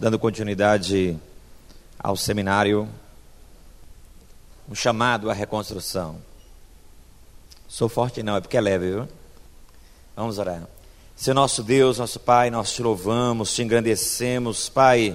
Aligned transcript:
dando 0.00 0.18
continuidade 0.18 1.14
ao 1.98 2.16
seminário, 2.16 2.88
um 4.66 4.74
chamado 4.74 5.28
à 5.28 5.34
reconstrução. 5.34 6.16
Sou 7.68 7.86
forte 7.86 8.22
não, 8.22 8.36
é 8.36 8.40
porque 8.40 8.56
é 8.56 8.62
leve, 8.62 8.92
viu? 8.92 9.08
Vamos 10.16 10.38
orar. 10.38 10.62
Seu 11.14 11.34
nosso 11.34 11.62
Deus, 11.62 11.98
nosso 11.98 12.18
Pai, 12.18 12.48
nós 12.48 12.72
te 12.72 12.82
louvamos, 12.82 13.54
te 13.54 13.62
engrandecemos, 13.62 14.70
Pai, 14.70 15.14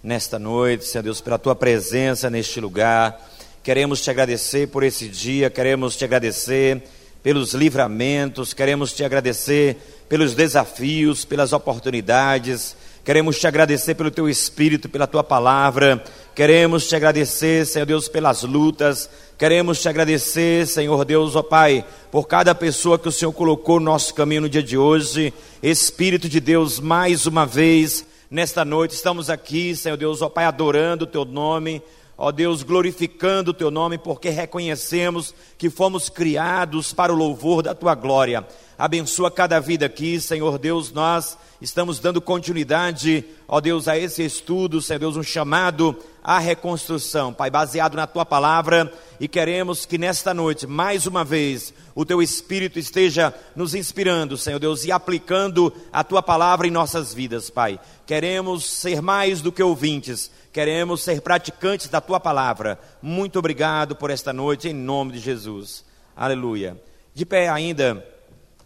nesta 0.00 0.38
noite, 0.38 0.84
Senhor 0.84 1.02
Deus, 1.02 1.20
pela 1.20 1.36
tua 1.36 1.56
presença 1.56 2.30
neste 2.30 2.60
lugar. 2.60 3.20
Queremos 3.64 4.00
te 4.00 4.10
agradecer 4.10 4.68
por 4.68 4.84
esse 4.84 5.08
dia, 5.08 5.50
queremos 5.50 5.96
te 5.96 6.04
agradecer 6.04 6.84
pelos 7.20 7.52
livramentos, 7.52 8.54
queremos 8.54 8.92
te 8.92 9.02
agradecer 9.02 10.04
pelos 10.08 10.36
desafios, 10.36 11.24
pelas 11.24 11.52
oportunidades. 11.52 12.76
Queremos 13.10 13.40
te 13.40 13.48
agradecer 13.48 13.96
pelo 13.96 14.08
teu 14.08 14.28
espírito, 14.28 14.88
pela 14.88 15.04
tua 15.04 15.24
palavra. 15.24 16.00
Queremos 16.32 16.86
te 16.86 16.94
agradecer, 16.94 17.66
Senhor 17.66 17.84
Deus, 17.84 18.08
pelas 18.08 18.44
lutas. 18.44 19.10
Queremos 19.36 19.82
te 19.82 19.88
agradecer, 19.88 20.64
Senhor 20.64 21.04
Deus, 21.04 21.34
ó 21.34 21.42
Pai, 21.42 21.84
por 22.12 22.28
cada 22.28 22.54
pessoa 22.54 23.00
que 23.00 23.08
o 23.08 23.10
Senhor 23.10 23.32
colocou 23.32 23.80
no 23.80 23.86
nosso 23.86 24.14
caminho 24.14 24.42
no 24.42 24.48
dia 24.48 24.62
de 24.62 24.78
hoje. 24.78 25.34
Espírito 25.60 26.28
de 26.28 26.38
Deus, 26.38 26.78
mais 26.78 27.26
uma 27.26 27.44
vez, 27.44 28.06
nesta 28.30 28.64
noite, 28.64 28.94
estamos 28.94 29.28
aqui, 29.28 29.74
Senhor 29.74 29.96
Deus, 29.96 30.22
ó 30.22 30.28
Pai, 30.28 30.44
adorando 30.44 31.02
o 31.02 31.08
teu 31.08 31.24
nome 31.24 31.82
ó 32.22 32.30
Deus, 32.30 32.62
glorificando 32.62 33.50
o 33.50 33.54
teu 33.54 33.70
nome, 33.70 33.96
porque 33.96 34.28
reconhecemos 34.28 35.34
que 35.56 35.70
fomos 35.70 36.10
criados 36.10 36.92
para 36.92 37.10
o 37.10 37.16
louvor 37.16 37.62
da 37.62 37.74
tua 37.74 37.94
glória. 37.94 38.46
Abençoa 38.78 39.30
cada 39.30 39.58
vida 39.58 39.86
aqui, 39.86 40.20
Senhor 40.20 40.58
Deus, 40.58 40.92
nós 40.92 41.38
estamos 41.62 41.98
dando 41.98 42.20
continuidade, 42.20 43.24
ó 43.48 43.58
Deus, 43.58 43.88
a 43.88 43.96
esse 43.96 44.22
estudo, 44.22 44.82
Senhor 44.82 44.98
Deus, 44.98 45.16
um 45.16 45.22
chamado 45.22 45.96
à 46.22 46.38
reconstrução, 46.38 47.32
Pai, 47.32 47.50
baseado 47.50 47.94
na 47.94 48.06
tua 48.06 48.24
palavra, 48.24 48.92
e 49.18 49.26
queremos 49.26 49.84
que 49.84 49.98
nesta 49.98 50.32
noite, 50.34 50.66
mais 50.66 51.06
uma 51.06 51.24
vez, 51.24 51.72
o 51.94 52.04
teu 52.04 52.22
Espírito 52.22 52.78
esteja 52.78 53.34
nos 53.56 53.74
inspirando, 53.74 54.36
Senhor 54.36 54.58
Deus, 54.58 54.84
e 54.84 54.92
aplicando 54.92 55.72
a 55.92 56.04
tua 56.04 56.22
palavra 56.22 56.66
em 56.66 56.70
nossas 56.70 57.12
vidas, 57.12 57.50
Pai. 57.50 57.80
Queremos 58.06 58.64
ser 58.64 59.00
mais 59.00 59.40
do 59.40 59.52
que 59.52 59.62
ouvintes, 59.62 60.30
queremos 60.52 61.02
ser 61.02 61.20
praticantes 61.20 61.88
da 61.88 62.00
tua 62.00 62.20
palavra. 62.20 62.78
Muito 63.02 63.38
obrigado 63.38 63.96
por 63.96 64.10
esta 64.10 64.32
noite, 64.32 64.68
em 64.68 64.74
nome 64.74 65.12
de 65.12 65.18
Jesus. 65.18 65.84
Aleluia. 66.16 66.80
De 67.14 67.24
pé 67.24 67.48
ainda, 67.48 68.06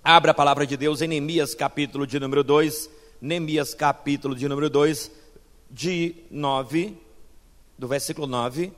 abra 0.03 0.33
a 0.33 0.35
palavra 0.35 0.67
de 0.67 0.77
Deus 0.77 1.03
em 1.03 1.09
Neemias, 1.09 1.55
capítulo 1.55 2.07
de 2.07 2.19
número 2.21 2.43
2. 2.45 2.91
Neemias, 3.21 3.75
capítulo 3.75 4.35
de 4.35 4.49
número 4.49 4.69
2, 4.69 5.11
de 5.71 6.15
9, 6.31 7.04
do 7.85 7.89
versículo 7.89 8.27
9. 8.27 8.73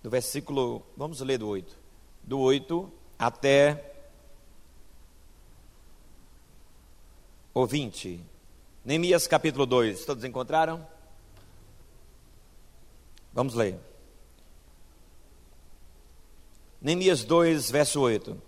Do 0.00 0.08
versículo, 0.08 0.86
vamos 0.96 1.20
ler 1.20 1.36
do 1.36 1.48
8. 1.48 1.76
Do 2.22 2.38
8 2.38 2.92
até 3.18 3.92
o 7.52 7.66
20. 7.66 8.20
Neemias 8.84 9.26
capítulo 9.26 9.66
2, 9.66 10.04
todos 10.04 10.22
encontraram? 10.22 10.86
Vamos 13.32 13.54
ler. 13.54 13.76
Neemias 16.80 17.24
2, 17.24 17.72
verso 17.72 18.00
8. 18.02 18.40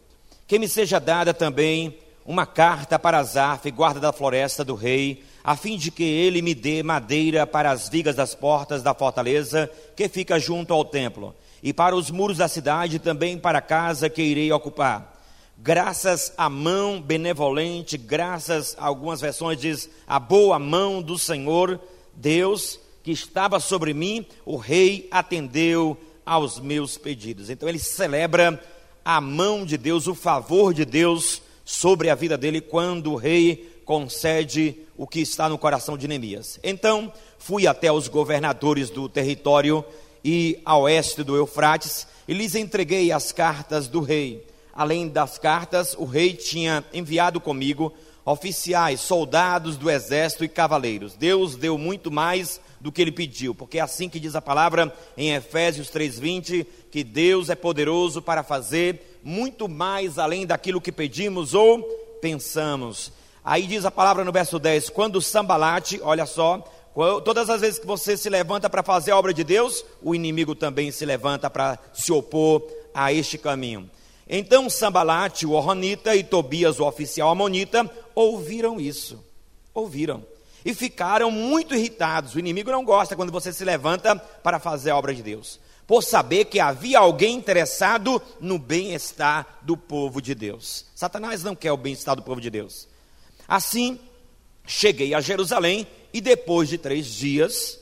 Que 0.46 0.56
me 0.60 0.68
seja 0.68 1.00
dada 1.00 1.34
também 1.34 1.98
uma 2.24 2.46
carta 2.46 2.98
para 2.98 3.18
Azaf, 3.18 3.70
guarda 3.70 4.00
da 4.00 4.12
floresta 4.12 4.64
do 4.64 4.74
rei, 4.74 5.24
a 5.42 5.56
fim 5.56 5.76
de 5.76 5.90
que 5.90 6.04
ele 6.04 6.40
me 6.40 6.54
dê 6.54 6.82
madeira 6.82 7.46
para 7.46 7.70
as 7.70 7.88
vigas 7.88 8.16
das 8.16 8.34
portas 8.34 8.82
da 8.82 8.94
fortaleza 8.94 9.70
que 9.94 10.08
fica 10.08 10.38
junto 10.38 10.72
ao 10.72 10.84
templo, 10.84 11.34
e 11.62 11.72
para 11.72 11.96
os 11.96 12.10
muros 12.10 12.38
da 12.38 12.48
cidade, 12.48 12.98
também 12.98 13.38
para 13.38 13.58
a 13.58 13.62
casa 13.62 14.08
que 14.08 14.22
irei 14.22 14.50
ocupar 14.52 15.14
graças 15.58 16.32
à 16.36 16.48
mão 16.48 17.00
benevolente, 17.00 17.96
graças 17.96 18.76
a 18.78 18.86
algumas 18.86 19.20
versões 19.20 19.60
diz 19.60 19.88
a 20.06 20.18
boa 20.18 20.58
mão 20.58 21.00
do 21.00 21.18
Senhor 21.18 21.80
Deus 22.14 22.80
que 23.02 23.10
estava 23.10 23.60
sobre 23.60 23.92
mim, 23.92 24.26
o 24.46 24.56
rei 24.56 25.08
atendeu 25.10 25.96
aos 26.24 26.58
meus 26.58 26.96
pedidos. 26.96 27.50
Então 27.50 27.68
ele 27.68 27.78
celebra 27.78 28.62
a 29.04 29.20
mão 29.20 29.66
de 29.66 29.76
Deus, 29.76 30.06
o 30.06 30.14
favor 30.14 30.72
de 30.72 30.86
Deus 30.86 31.42
sobre 31.64 32.10
a 32.10 32.14
vida 32.14 32.36
dele 32.36 32.60
quando 32.60 33.12
o 33.12 33.16
rei 33.16 33.80
concede 33.84 34.76
o 34.96 35.06
que 35.06 35.20
está 35.20 35.48
no 35.48 35.58
coração 35.58 35.96
de 35.96 36.08
Neemias. 36.08 36.58
Então, 36.62 37.12
fui 37.38 37.66
até 37.66 37.90
os 37.92 38.08
governadores 38.08 38.90
do 38.90 39.08
território 39.08 39.84
e 40.24 40.60
a 40.64 40.76
oeste 40.78 41.22
do 41.22 41.36
Eufrates 41.36 42.06
e 42.26 42.32
lhes 42.32 42.54
entreguei 42.54 43.12
as 43.12 43.32
cartas 43.32 43.88
do 43.88 44.00
rei 44.00 44.44
além 44.74 45.08
das 45.08 45.38
cartas, 45.38 45.94
o 45.96 46.04
rei 46.04 46.34
tinha 46.34 46.84
enviado 46.92 47.40
comigo 47.40 47.92
oficiais, 48.24 49.00
soldados 49.00 49.76
do 49.76 49.88
exército 49.88 50.44
e 50.44 50.48
cavaleiros. 50.48 51.14
Deus 51.14 51.54
deu 51.54 51.78
muito 51.78 52.10
mais 52.10 52.60
do 52.84 52.92
que 52.92 53.00
ele 53.00 53.10
pediu, 53.10 53.54
porque 53.54 53.78
é 53.78 53.80
assim 53.80 54.10
que 54.10 54.20
diz 54.20 54.34
a 54.34 54.42
palavra 54.42 54.94
em 55.16 55.32
Efésios 55.32 55.88
3:20, 55.88 56.66
que 56.90 57.02
Deus 57.02 57.48
é 57.48 57.54
poderoso 57.54 58.20
para 58.20 58.42
fazer 58.42 59.18
muito 59.24 59.66
mais 59.66 60.18
além 60.18 60.44
daquilo 60.44 60.82
que 60.82 60.92
pedimos 60.92 61.54
ou 61.54 61.82
pensamos. 62.20 63.10
Aí 63.42 63.66
diz 63.66 63.86
a 63.86 63.90
palavra 63.90 64.22
no 64.22 64.30
verso 64.30 64.58
10, 64.58 64.90
quando 64.90 65.22
Sambalate, 65.22 65.98
olha 66.02 66.26
só, 66.26 66.62
todas 67.24 67.48
as 67.48 67.62
vezes 67.62 67.78
que 67.78 67.86
você 67.86 68.18
se 68.18 68.28
levanta 68.28 68.68
para 68.68 68.82
fazer 68.82 69.12
a 69.12 69.16
obra 69.16 69.32
de 69.32 69.44
Deus, 69.44 69.82
o 70.02 70.14
inimigo 70.14 70.54
também 70.54 70.92
se 70.92 71.06
levanta 71.06 71.48
para 71.48 71.78
se 71.94 72.12
opor 72.12 72.62
a 72.92 73.14
este 73.14 73.38
caminho. 73.38 73.88
Então 74.28 74.68
Sambalate, 74.68 75.46
o 75.46 75.52
Orronita, 75.52 76.14
e 76.14 76.22
Tobias, 76.22 76.78
o 76.78 76.86
oficial 76.86 77.30
amonita, 77.30 77.90
ouviram 78.14 78.78
isso. 78.78 79.24
Ouviram. 79.72 80.33
E 80.64 80.72
ficaram 80.74 81.30
muito 81.30 81.74
irritados. 81.74 82.34
O 82.34 82.38
inimigo 82.38 82.70
não 82.70 82.84
gosta 82.84 83.14
quando 83.14 83.32
você 83.32 83.52
se 83.52 83.64
levanta 83.64 84.16
para 84.16 84.58
fazer 84.58 84.90
a 84.90 84.96
obra 84.96 85.14
de 85.14 85.22
Deus. 85.22 85.60
Por 85.86 86.02
saber 86.02 86.46
que 86.46 86.58
havia 86.58 86.98
alguém 86.98 87.36
interessado 87.36 88.20
no 88.40 88.58
bem-estar 88.58 89.58
do 89.62 89.76
povo 89.76 90.22
de 90.22 90.34
Deus. 90.34 90.86
Satanás 90.94 91.42
não 91.42 91.54
quer 91.54 91.72
o 91.72 91.76
bem-estar 91.76 92.16
do 92.16 92.22
povo 92.22 92.40
de 92.40 92.48
Deus. 92.48 92.88
Assim, 93.46 94.00
cheguei 94.66 95.12
a 95.12 95.20
Jerusalém 95.20 95.86
e 96.12 96.20
depois 96.20 96.70
de 96.70 96.78
três 96.78 97.06
dias, 97.06 97.78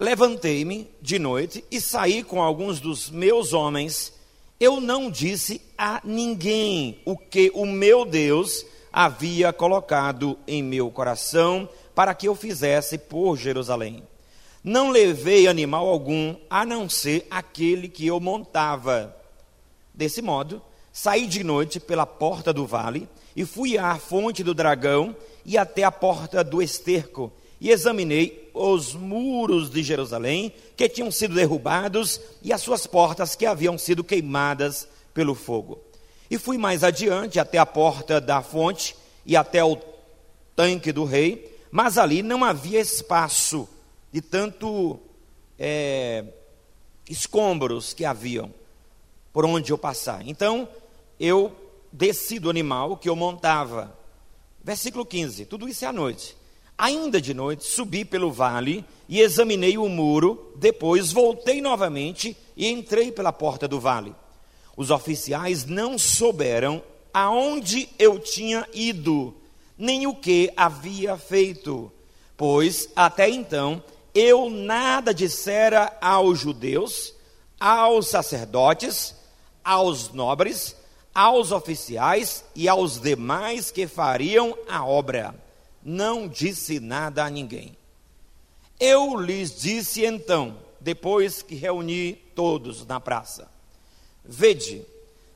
levantei-me 0.00 0.90
de 1.00 1.18
noite 1.18 1.64
e 1.70 1.80
saí 1.80 2.24
com 2.24 2.42
alguns 2.42 2.80
dos 2.80 3.08
meus 3.08 3.52
homens 3.52 4.16
eu 4.58 4.80
não 4.80 5.10
disse 5.10 5.60
a 5.76 6.00
ninguém 6.02 6.98
o 7.04 7.16
que 7.16 7.50
o 7.54 7.66
meu 7.66 8.04
Deus 8.06 8.64
havia 8.96 9.52
colocado 9.52 10.38
em 10.48 10.62
meu 10.62 10.90
coração 10.90 11.68
para 11.94 12.14
que 12.14 12.28
eu 12.28 12.34
fizesse 12.34 12.96
por 12.96 13.36
Jerusalém. 13.36 14.02
Não 14.64 14.88
levei 14.88 15.46
animal 15.46 15.86
algum, 15.86 16.34
a 16.48 16.64
não 16.64 16.88
ser 16.88 17.26
aquele 17.30 17.90
que 17.90 18.06
eu 18.06 18.18
montava. 18.18 19.14
Desse 19.92 20.22
modo, 20.22 20.62
saí 20.90 21.26
de 21.26 21.44
noite 21.44 21.78
pela 21.78 22.06
porta 22.06 22.54
do 22.54 22.66
vale 22.66 23.06
e 23.36 23.44
fui 23.44 23.76
à 23.76 23.96
fonte 23.96 24.42
do 24.42 24.54
dragão 24.54 25.14
e 25.44 25.58
até 25.58 25.84
a 25.84 25.92
porta 25.92 26.42
do 26.42 26.62
esterco 26.62 27.30
e 27.60 27.70
examinei 27.70 28.50
os 28.54 28.94
muros 28.94 29.68
de 29.68 29.82
Jerusalém 29.82 30.50
que 30.74 30.88
tinham 30.88 31.10
sido 31.10 31.34
derrubados 31.34 32.18
e 32.42 32.50
as 32.50 32.62
suas 32.62 32.86
portas 32.86 33.36
que 33.36 33.44
haviam 33.44 33.76
sido 33.76 34.02
queimadas 34.02 34.88
pelo 35.12 35.34
fogo. 35.34 35.85
E 36.30 36.38
fui 36.38 36.58
mais 36.58 36.82
adiante 36.82 37.38
até 37.38 37.58
a 37.58 37.66
porta 37.66 38.20
da 38.20 38.42
fonte 38.42 38.96
e 39.24 39.36
até 39.36 39.64
o 39.64 39.76
tanque 40.54 40.92
do 40.92 41.04
rei, 41.04 41.60
mas 41.70 41.98
ali 41.98 42.22
não 42.22 42.44
havia 42.44 42.80
espaço 42.80 43.68
de 44.12 44.20
tanto 44.20 44.98
é, 45.58 46.24
escombros 47.08 47.92
que 47.92 48.04
haviam 48.04 48.52
por 49.32 49.44
onde 49.44 49.72
eu 49.72 49.78
passar. 49.78 50.26
Então 50.26 50.68
eu 51.20 51.54
desci 51.92 52.38
do 52.38 52.50
animal 52.50 52.96
que 52.96 53.08
eu 53.08 53.16
montava. 53.16 53.96
Versículo 54.62 55.04
15: 55.04 55.44
tudo 55.46 55.68
isso 55.68 55.84
é 55.84 55.88
à 55.88 55.92
noite. 55.92 56.36
Ainda 56.78 57.20
de 57.20 57.32
noite, 57.32 57.64
subi 57.64 58.04
pelo 58.04 58.30
vale 58.30 58.84
e 59.08 59.20
examinei 59.20 59.78
o 59.78 59.88
muro, 59.88 60.52
depois 60.56 61.10
voltei 61.10 61.62
novamente 61.62 62.36
e 62.54 62.68
entrei 62.68 63.10
pela 63.10 63.32
porta 63.32 63.66
do 63.66 63.80
vale. 63.80 64.14
Os 64.76 64.90
oficiais 64.90 65.64
não 65.64 65.98
souberam 65.98 66.82
aonde 67.12 67.88
eu 67.98 68.18
tinha 68.18 68.68
ido, 68.74 69.34
nem 69.78 70.06
o 70.06 70.14
que 70.14 70.52
havia 70.56 71.16
feito, 71.16 71.90
pois 72.36 72.88
até 72.94 73.28
então 73.28 73.82
eu 74.14 74.50
nada 74.50 75.14
dissera 75.14 75.96
aos 76.00 76.38
judeus, 76.38 77.14
aos 77.58 78.08
sacerdotes, 78.08 79.14
aos 79.64 80.12
nobres, 80.12 80.76
aos 81.14 81.52
oficiais 81.52 82.44
e 82.54 82.68
aos 82.68 83.00
demais 83.00 83.70
que 83.70 83.86
fariam 83.86 84.56
a 84.68 84.84
obra 84.84 85.34
não 85.86 86.26
disse 86.26 86.80
nada 86.80 87.24
a 87.24 87.30
ninguém. 87.30 87.76
Eu 88.80 89.16
lhes 89.16 89.62
disse 89.62 90.04
então, 90.04 90.58
depois 90.80 91.42
que 91.42 91.54
reuni 91.54 92.14
todos 92.34 92.84
na 92.84 92.98
praça: 92.98 93.48
Vede, 94.28 94.84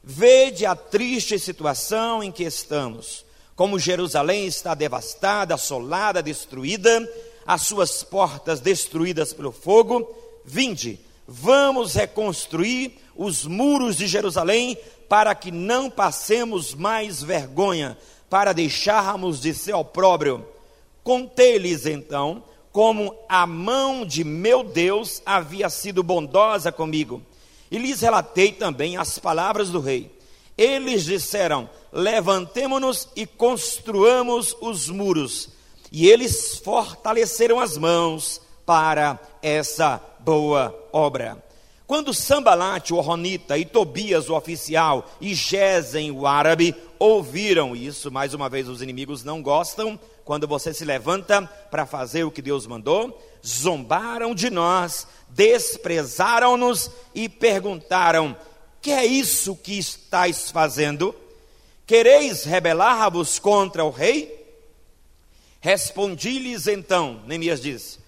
vede 0.02 0.66
a 0.66 0.74
triste 0.74 1.38
situação 1.38 2.22
em 2.22 2.32
que 2.32 2.44
estamos, 2.44 3.24
como 3.54 3.78
Jerusalém 3.78 4.46
está 4.46 4.74
devastada, 4.74 5.54
assolada, 5.54 6.22
destruída, 6.22 7.08
as 7.46 7.62
suas 7.62 8.02
portas 8.02 8.60
destruídas 8.60 9.32
pelo 9.32 9.52
fogo. 9.52 10.08
Vinde, 10.44 10.98
vamos 11.26 11.94
reconstruir 11.94 12.98
os 13.14 13.44
muros 13.44 13.96
de 13.96 14.06
Jerusalém 14.06 14.76
para 15.08 15.34
que 15.34 15.50
não 15.50 15.90
passemos 15.90 16.74
mais 16.74 17.22
vergonha, 17.22 17.98
para 18.28 18.52
deixarmos 18.52 19.40
de 19.40 19.52
ser 19.52 19.74
opróbrio. 19.74 20.46
Contei-lhes 21.02 21.86
então 21.86 22.42
como 22.72 23.14
a 23.28 23.46
mão 23.46 24.06
de 24.06 24.22
meu 24.22 24.62
Deus 24.62 25.20
havia 25.26 25.68
sido 25.68 26.02
bondosa 26.02 26.70
comigo. 26.70 27.20
E 27.70 27.78
lhes 27.78 28.00
relatei 28.00 28.52
também 28.52 28.96
as 28.96 29.18
palavras 29.18 29.70
do 29.70 29.80
rei. 29.80 30.10
Eles 30.56 31.04
disseram: 31.04 31.70
Levantemo-nos 31.92 33.08
e 33.14 33.26
construamos 33.26 34.56
os 34.60 34.88
muros. 34.88 35.50
E 35.92 36.08
eles 36.08 36.58
fortaleceram 36.58 37.60
as 37.60 37.76
mãos 37.76 38.40
para 38.64 39.18
essa 39.42 40.00
boa 40.20 40.74
obra. 40.92 41.42
Quando 41.86 42.14
Sambalate, 42.14 42.94
o 42.94 43.00
Ronita, 43.00 43.58
e 43.58 43.64
Tobias, 43.64 44.28
o 44.28 44.36
oficial, 44.36 45.10
e 45.20 45.34
Gesem, 45.34 46.12
o 46.12 46.24
árabe, 46.24 46.72
ouviram 47.00 47.74
isso, 47.74 48.12
mais 48.12 48.32
uma 48.32 48.48
vez 48.48 48.68
os 48.68 48.80
inimigos 48.80 49.24
não 49.24 49.42
gostam, 49.42 49.98
quando 50.30 50.46
você 50.46 50.72
se 50.72 50.84
levanta 50.84 51.42
para 51.72 51.84
fazer 51.84 52.22
o 52.22 52.30
que 52.30 52.40
Deus 52.40 52.64
mandou, 52.64 53.20
zombaram 53.44 54.32
de 54.32 54.48
nós, 54.48 55.04
desprezaram-nos 55.28 56.88
e 57.12 57.28
perguntaram: 57.28 58.36
Que 58.80 58.92
é 58.92 59.04
isso 59.04 59.56
que 59.56 59.76
estáis 59.76 60.48
fazendo? 60.48 61.12
Quereis 61.84 62.44
rebelar-vos 62.44 63.40
contra 63.40 63.84
o 63.84 63.90
rei? 63.90 64.46
Respondi-lhes 65.60 66.68
então, 66.68 67.20
Neemias 67.26 67.60
disse: 67.60 67.98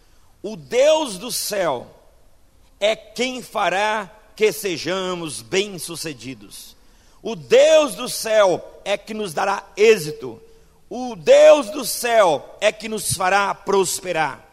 O 0.40 0.54
Deus 0.54 1.18
do 1.18 1.32
céu 1.32 1.90
é 2.78 2.94
quem 2.94 3.42
fará 3.42 4.08
que 4.36 4.52
sejamos 4.52 5.42
bem-sucedidos. 5.42 6.76
O 7.20 7.34
Deus 7.34 7.96
do 7.96 8.08
céu 8.08 8.80
é 8.84 8.96
que 8.96 9.12
nos 9.12 9.34
dará 9.34 9.68
êxito. 9.76 10.40
O 10.94 11.16
Deus 11.16 11.70
do 11.70 11.86
céu 11.86 12.54
é 12.60 12.70
que 12.70 12.86
nos 12.86 13.14
fará 13.14 13.54
prosperar. 13.54 14.46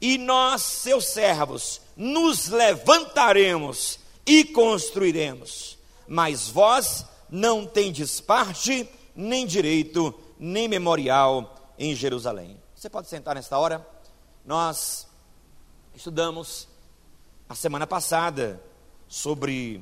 E 0.00 0.18
nós, 0.18 0.62
seus 0.62 1.04
servos, 1.04 1.80
nos 1.96 2.48
levantaremos 2.48 4.00
e 4.26 4.42
construiremos. 4.46 5.78
Mas 6.08 6.48
vós 6.48 7.06
não 7.30 7.64
tendes 7.64 8.20
parte, 8.20 8.88
nem 9.14 9.46
direito, 9.46 10.12
nem 10.40 10.66
memorial 10.66 11.72
em 11.78 11.94
Jerusalém. 11.94 12.60
Você 12.74 12.90
pode 12.90 13.08
sentar 13.08 13.36
nesta 13.36 13.56
hora? 13.56 13.86
Nós 14.44 15.06
estudamos 15.94 16.66
a 17.48 17.54
semana 17.54 17.86
passada 17.86 18.60
sobre 19.06 19.80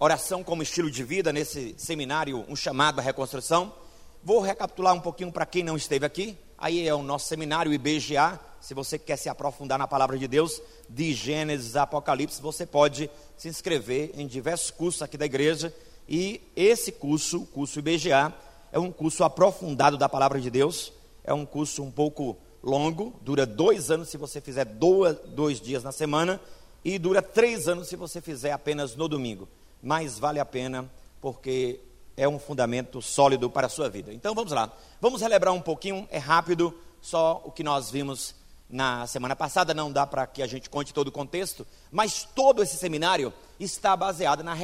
oração 0.00 0.42
como 0.42 0.64
estilo 0.64 0.90
de 0.90 1.04
vida 1.04 1.32
nesse 1.32 1.76
seminário, 1.78 2.44
um 2.48 2.56
chamado 2.56 2.98
à 2.98 3.02
reconstrução. 3.02 3.85
Vou 4.26 4.40
recapitular 4.40 4.92
um 4.92 4.98
pouquinho 4.98 5.30
para 5.30 5.46
quem 5.46 5.62
não 5.62 5.76
esteve 5.76 6.04
aqui. 6.04 6.36
Aí 6.58 6.88
é 6.88 6.92
o 6.92 7.00
nosso 7.00 7.28
seminário 7.28 7.72
IBGA. 7.72 8.40
Se 8.60 8.74
você 8.74 8.98
quer 8.98 9.16
se 9.16 9.28
aprofundar 9.28 9.78
na 9.78 9.86
palavra 9.86 10.18
de 10.18 10.26
Deus, 10.26 10.60
de 10.90 11.14
Gênesis 11.14 11.76
a 11.76 11.82
Apocalipse, 11.82 12.42
você 12.42 12.66
pode 12.66 13.08
se 13.36 13.46
inscrever 13.46 14.10
em 14.16 14.26
diversos 14.26 14.72
cursos 14.72 15.00
aqui 15.00 15.16
da 15.16 15.26
igreja. 15.26 15.72
E 16.08 16.40
esse 16.56 16.90
curso, 16.90 17.42
o 17.42 17.46
curso 17.46 17.78
IBGA, 17.78 18.34
é 18.72 18.80
um 18.80 18.90
curso 18.90 19.22
aprofundado 19.22 19.96
da 19.96 20.08
palavra 20.08 20.40
de 20.40 20.50
Deus. 20.50 20.92
É 21.22 21.32
um 21.32 21.46
curso 21.46 21.84
um 21.84 21.90
pouco 21.92 22.36
longo, 22.60 23.14
dura 23.22 23.46
dois 23.46 23.92
anos 23.92 24.08
se 24.08 24.16
você 24.16 24.40
fizer 24.40 24.64
dois, 24.64 25.16
dois 25.36 25.60
dias 25.60 25.84
na 25.84 25.92
semana, 25.92 26.40
e 26.84 26.98
dura 26.98 27.22
três 27.22 27.68
anos 27.68 27.86
se 27.86 27.94
você 27.94 28.20
fizer 28.20 28.50
apenas 28.50 28.96
no 28.96 29.06
domingo. 29.06 29.48
Mas 29.80 30.18
vale 30.18 30.40
a 30.40 30.44
pena, 30.44 30.90
porque 31.20 31.78
é 32.16 32.28
um 32.28 32.38
fundamento 32.38 33.02
sólido 33.02 33.50
para 33.50 33.66
a 33.66 33.70
sua 33.70 33.88
vida. 33.88 34.12
Então 34.12 34.34
vamos 34.34 34.52
lá, 34.52 34.72
vamos 35.00 35.20
relembrar 35.20 35.52
um 35.52 35.60
pouquinho, 35.60 36.08
é 36.10 36.18
rápido, 36.18 36.74
só 37.00 37.42
o 37.44 37.50
que 37.50 37.62
nós 37.62 37.90
vimos 37.90 38.34
na 38.68 39.06
semana 39.06 39.36
passada, 39.36 39.72
não 39.72 39.92
dá 39.92 40.06
para 40.06 40.26
que 40.26 40.42
a 40.42 40.46
gente 40.46 40.68
conte 40.68 40.92
todo 40.92 41.08
o 41.08 41.12
contexto, 41.12 41.66
mas 41.90 42.26
todo 42.34 42.62
esse 42.62 42.76
seminário 42.76 43.32
está 43.60 43.96
baseado 43.96 44.42
na, 44.42 44.56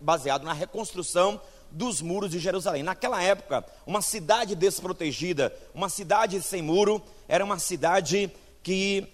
baseado 0.00 0.42
na 0.42 0.52
reconstrução 0.52 1.40
dos 1.70 2.00
muros 2.00 2.30
de 2.30 2.38
Jerusalém. 2.38 2.82
Naquela 2.82 3.22
época, 3.22 3.64
uma 3.86 4.00
cidade 4.00 4.54
desprotegida, 4.54 5.54
uma 5.74 5.88
cidade 5.88 6.40
sem 6.42 6.62
muro, 6.62 7.02
era 7.28 7.44
uma 7.44 7.58
cidade 7.58 8.30
que 8.62 9.06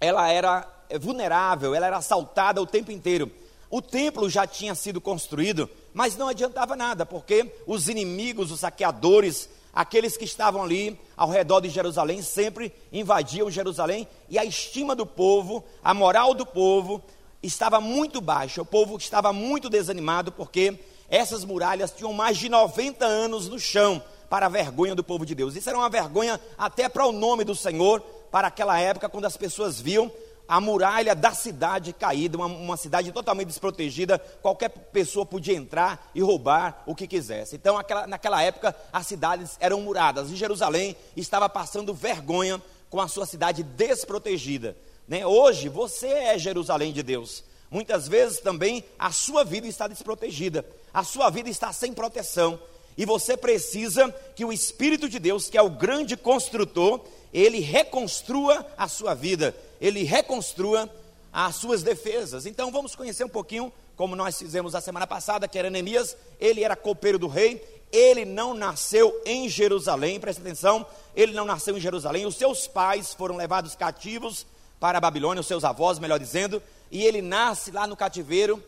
ela 0.00 0.28
era 0.28 0.68
vulnerável, 1.00 1.74
ela 1.74 1.86
era 1.86 1.96
assaltada 1.96 2.60
o 2.60 2.66
tempo 2.66 2.92
inteiro. 2.92 3.30
O 3.70 3.82
templo 3.82 4.28
já 4.28 4.46
tinha 4.46 4.74
sido 4.74 5.00
construído, 5.00 5.68
mas 5.92 6.16
não 6.16 6.28
adiantava 6.28 6.76
nada, 6.76 7.04
porque 7.04 7.52
os 7.66 7.88
inimigos, 7.88 8.50
os 8.50 8.60
saqueadores, 8.60 9.48
aqueles 9.72 10.16
que 10.16 10.24
estavam 10.24 10.62
ali 10.62 10.98
ao 11.16 11.28
redor 11.28 11.60
de 11.60 11.68
Jerusalém 11.68 12.22
sempre 12.22 12.72
invadiam 12.92 13.50
Jerusalém 13.50 14.06
e 14.28 14.38
a 14.38 14.44
estima 14.44 14.94
do 14.94 15.06
povo, 15.06 15.64
a 15.82 15.92
moral 15.92 16.34
do 16.34 16.46
povo 16.46 17.02
estava 17.42 17.80
muito 17.80 18.20
baixa. 18.20 18.62
O 18.62 18.66
povo 18.66 18.96
estava 18.96 19.32
muito 19.32 19.68
desanimado 19.68 20.30
porque 20.30 20.78
essas 21.08 21.44
muralhas 21.44 21.90
tinham 21.90 22.12
mais 22.12 22.38
de 22.38 22.48
90 22.48 23.04
anos 23.04 23.48
no 23.48 23.58
chão, 23.58 24.02
para 24.34 24.46
a 24.46 24.48
vergonha 24.48 24.96
do 24.96 25.04
povo 25.04 25.24
de 25.24 25.32
Deus. 25.32 25.54
Isso 25.54 25.68
era 25.68 25.78
uma 25.78 25.88
vergonha 25.88 26.40
até 26.58 26.88
para 26.88 27.06
o 27.06 27.12
nome 27.12 27.44
do 27.44 27.54
Senhor, 27.54 28.00
para 28.32 28.48
aquela 28.48 28.76
época, 28.80 29.08
quando 29.08 29.26
as 29.26 29.36
pessoas 29.36 29.80
viam 29.80 30.10
a 30.46 30.60
muralha 30.60 31.14
da 31.14 31.32
cidade 31.32 31.92
caída, 31.92 32.36
uma, 32.36 32.46
uma, 32.46 32.76
cidade 32.76 33.10
totalmente 33.12 33.48
desprotegida, 33.48 34.18
qualquer 34.42 34.68
pessoa 34.68 35.24
podia 35.24 35.54
entrar 35.54 36.10
e 36.14 36.20
roubar 36.20 36.82
o 36.86 36.94
que 36.94 37.06
quisesse. 37.06 37.56
Então, 37.56 37.78
aquela, 37.78 38.06
naquela 38.06 38.42
época, 38.42 38.74
as 38.92 39.06
cidades 39.06 39.56
eram 39.58 39.80
muradas 39.80 40.30
e 40.30 40.36
Jerusalém 40.36 40.96
estava 41.16 41.48
passando 41.48 41.94
vergonha 41.94 42.60
com 42.90 43.00
a 43.00 43.08
sua 43.08 43.26
cidade 43.26 43.62
desprotegida. 43.62 44.76
Né? 45.08 45.26
Hoje, 45.26 45.68
você 45.68 46.08
é 46.08 46.38
Jerusalém 46.38 46.92
de 46.92 47.02
Deus. 47.02 47.42
Muitas 47.70 48.06
vezes 48.06 48.40
também 48.40 48.84
a 48.98 49.10
sua 49.10 49.44
vida 49.44 49.66
está 49.66 49.88
desprotegida, 49.88 50.64
a 50.92 51.02
sua 51.02 51.30
vida 51.30 51.48
está 51.48 51.72
sem 51.72 51.92
proteção. 51.92 52.60
E 52.96 53.04
você 53.04 53.36
precisa 53.36 54.14
que 54.36 54.44
o 54.44 54.52
Espírito 54.52 55.08
de 55.08 55.18
Deus, 55.18 55.48
que 55.48 55.58
é 55.58 55.62
o 55.62 55.70
grande 55.70 56.16
construtor, 56.16 57.00
ele 57.34 57.58
reconstrua 57.58 58.64
a 58.78 58.86
sua 58.86 59.12
vida, 59.12 59.54
ele 59.80 60.04
reconstrua 60.04 60.88
as 61.32 61.56
suas 61.56 61.82
defesas. 61.82 62.46
Então 62.46 62.70
vamos 62.70 62.94
conhecer 62.94 63.24
um 63.24 63.28
pouquinho, 63.28 63.72
como 63.96 64.14
nós 64.14 64.38
fizemos 64.38 64.72
a 64.76 64.80
semana 64.80 65.04
passada, 65.04 65.48
que 65.48 65.58
era 65.58 65.68
Neemias, 65.68 66.16
ele 66.40 66.62
era 66.62 66.76
copeiro 66.76 67.18
do 67.18 67.26
rei, 67.26 67.60
ele 67.90 68.24
não 68.24 68.54
nasceu 68.54 69.20
em 69.26 69.48
Jerusalém, 69.48 70.20
presta 70.20 70.40
atenção, 70.40 70.86
ele 71.14 71.32
não 71.32 71.44
nasceu 71.44 71.76
em 71.76 71.80
Jerusalém, 71.80 72.24
os 72.24 72.36
seus 72.36 72.68
pais 72.68 73.12
foram 73.12 73.36
levados 73.36 73.74
cativos 73.74 74.46
para 74.78 74.98
a 74.98 75.00
Babilônia, 75.00 75.40
os 75.40 75.46
seus 75.46 75.64
avós, 75.64 75.98
melhor 75.98 76.20
dizendo, 76.20 76.62
e 76.90 77.04
ele 77.04 77.20
nasce 77.20 77.72
lá 77.72 77.86
no 77.86 77.96
cativeiro. 77.96 78.62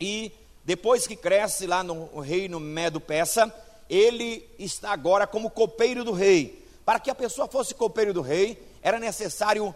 E 0.00 0.32
depois 0.64 1.06
que 1.06 1.16
cresce 1.16 1.66
lá 1.66 1.82
no 1.82 2.20
reino 2.20 2.58
Medo-Persa, 2.58 3.52
ele 3.88 4.46
está 4.58 4.92
agora 4.92 5.26
como 5.26 5.50
copeiro 5.50 6.04
do 6.04 6.12
rei. 6.12 6.59
Para 6.90 6.98
que 6.98 7.08
a 7.08 7.14
pessoa 7.14 7.46
fosse 7.46 7.72
copeiro 7.72 8.12
do 8.12 8.20
rei, 8.20 8.60
era 8.82 8.98
necessário 8.98 9.72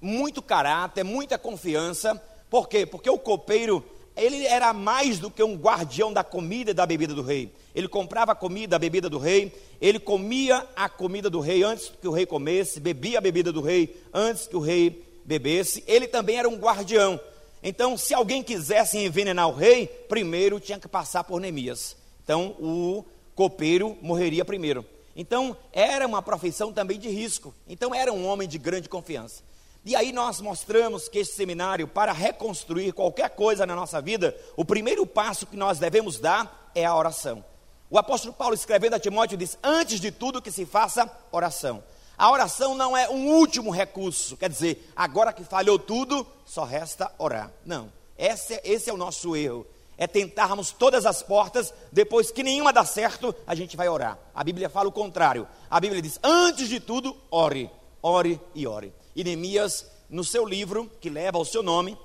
muito 0.00 0.40
caráter, 0.40 1.04
muita 1.04 1.36
confiança. 1.36 2.18
Por 2.48 2.70
quê? 2.70 2.86
Porque 2.86 3.10
o 3.10 3.18
copeiro, 3.18 3.84
ele 4.16 4.46
era 4.46 4.72
mais 4.72 5.18
do 5.18 5.30
que 5.30 5.42
um 5.42 5.56
guardião 5.56 6.10
da 6.10 6.24
comida 6.24 6.70
e 6.70 6.72
da 6.72 6.86
bebida 6.86 7.12
do 7.12 7.20
rei. 7.20 7.52
Ele 7.74 7.86
comprava 7.86 8.32
a 8.32 8.34
comida, 8.34 8.76
a 8.76 8.78
bebida 8.78 9.10
do 9.10 9.18
rei, 9.18 9.54
ele 9.78 9.98
comia 9.98 10.66
a 10.74 10.88
comida 10.88 11.28
do 11.28 11.38
rei 11.38 11.62
antes 11.62 11.92
que 12.00 12.08
o 12.08 12.12
rei 12.12 12.24
comesse, 12.24 12.80
bebia 12.80 13.18
a 13.18 13.20
bebida 13.20 13.52
do 13.52 13.60
rei 13.60 14.02
antes 14.10 14.46
que 14.46 14.56
o 14.56 14.60
rei 14.60 15.04
bebesse, 15.22 15.84
ele 15.86 16.08
também 16.08 16.38
era 16.38 16.48
um 16.48 16.56
guardião. 16.56 17.20
Então, 17.62 17.98
se 17.98 18.14
alguém 18.14 18.42
quisesse 18.42 18.96
envenenar 18.96 19.50
o 19.50 19.54
rei, 19.54 19.86
primeiro 19.86 20.58
tinha 20.58 20.80
que 20.80 20.88
passar 20.88 21.24
por 21.24 21.42
Neemias. 21.42 21.94
Então, 22.24 22.56
o 22.58 23.04
copeiro 23.34 23.98
morreria 24.00 24.46
primeiro. 24.46 24.82
Então, 25.16 25.56
era 25.72 26.06
uma 26.06 26.22
profissão 26.22 26.72
também 26.72 26.98
de 26.98 27.08
risco. 27.08 27.54
Então, 27.68 27.94
era 27.94 28.12
um 28.12 28.26
homem 28.26 28.48
de 28.48 28.58
grande 28.58 28.88
confiança. 28.88 29.42
E 29.84 29.94
aí 29.94 30.12
nós 30.12 30.40
mostramos 30.40 31.08
que 31.08 31.18
esse 31.18 31.34
seminário, 31.34 31.86
para 31.86 32.10
reconstruir 32.10 32.92
qualquer 32.92 33.30
coisa 33.30 33.66
na 33.66 33.76
nossa 33.76 34.00
vida, 34.00 34.34
o 34.56 34.64
primeiro 34.64 35.06
passo 35.06 35.46
que 35.46 35.56
nós 35.56 35.78
devemos 35.78 36.18
dar 36.18 36.70
é 36.74 36.86
a 36.86 36.96
oração. 36.96 37.44
O 37.90 37.98
apóstolo 37.98 38.32
Paulo, 38.32 38.54
escrevendo 38.54 38.94
a 38.94 38.98
Timóteo, 38.98 39.36
diz: 39.36 39.58
Antes 39.62 40.00
de 40.00 40.10
tudo 40.10 40.40
que 40.40 40.50
se 40.50 40.64
faça 40.64 41.10
oração. 41.30 41.84
A 42.16 42.30
oração 42.30 42.74
não 42.74 42.96
é 42.96 43.10
um 43.10 43.26
último 43.26 43.70
recurso, 43.70 44.36
quer 44.36 44.48
dizer, 44.48 44.88
agora 44.94 45.32
que 45.32 45.42
falhou 45.42 45.78
tudo, 45.78 46.24
só 46.44 46.64
resta 46.64 47.10
orar. 47.18 47.52
Não, 47.66 47.92
esse, 48.16 48.60
esse 48.62 48.88
é 48.88 48.92
o 48.92 48.96
nosso 48.96 49.34
erro. 49.34 49.66
É 49.96 50.06
tentarmos 50.06 50.72
todas 50.72 51.06
as 51.06 51.22
portas, 51.22 51.72
depois 51.92 52.30
que 52.30 52.42
nenhuma 52.42 52.72
dá 52.72 52.84
certo, 52.84 53.34
a 53.46 53.54
gente 53.54 53.76
vai 53.76 53.88
orar. 53.88 54.18
A 54.34 54.42
Bíblia 54.42 54.68
fala 54.68 54.88
o 54.88 54.92
contrário. 54.92 55.46
A 55.70 55.80
Bíblia 55.80 56.02
diz: 56.02 56.18
antes 56.22 56.68
de 56.68 56.80
tudo, 56.80 57.16
ore, 57.30 57.70
ore 58.02 58.40
e 58.54 58.66
ore. 58.66 58.92
E 59.14 59.22
Neemias, 59.22 59.86
no 60.10 60.24
seu 60.24 60.44
livro, 60.44 60.90
que 61.00 61.08
leva 61.08 61.38
o 61.38 61.44
seu 61.44 61.62
nome, 61.62 61.96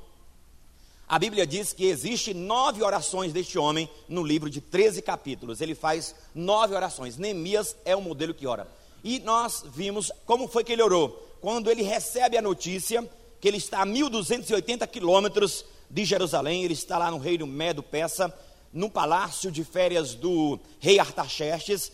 a 1.10 1.17
Bíblia 1.17 1.48
diz 1.48 1.74
que 1.74 1.86
existe 1.86 2.36
nove 2.36 2.84
orações 2.84 3.34
deste 3.34 3.58
homem 3.58 3.89
no 4.08 4.24
livro 4.24 4.48
de 4.48 4.62
13 4.62 5.01
capítulos. 5.01 5.60
Ele 5.60 5.74
faz 5.74 6.13
nove 6.36 6.75
orações. 6.75 7.17
Neemias 7.17 7.75
é 7.84 7.96
o 7.96 8.01
modelo 8.01 8.31
que 8.31 8.46
ora. 8.46 8.67
E 9.03 9.19
nós 9.22 9.63
vimos 9.74 10.12
como 10.24 10.48
foi 10.48 10.63
que 10.63 10.72
ele 10.72 10.84
orou. 10.84 11.10
Quando 11.41 11.72
ele 11.72 11.81
recebe 11.81 12.38
a 12.38 12.41
notícia 12.43 13.10
que 13.41 13.48
ele 13.48 13.58
está 13.58 13.81
a 13.81 13.86
1.280 13.88 14.88
quilômetros 14.88 15.65
de 15.89 16.05
Jerusalém, 16.05 16.63
ele 16.63 16.74
está 16.74 16.98
lá 16.98 17.10
no 17.10 17.17
reino 17.17 17.48
Medo-Persa, 17.48 18.34
no 18.72 18.89
palácio 18.89 19.51
de 19.51 19.63
férias 19.63 20.13
do 20.13 20.60
rei 20.79 21.00
Artaxerxes, 21.00 21.91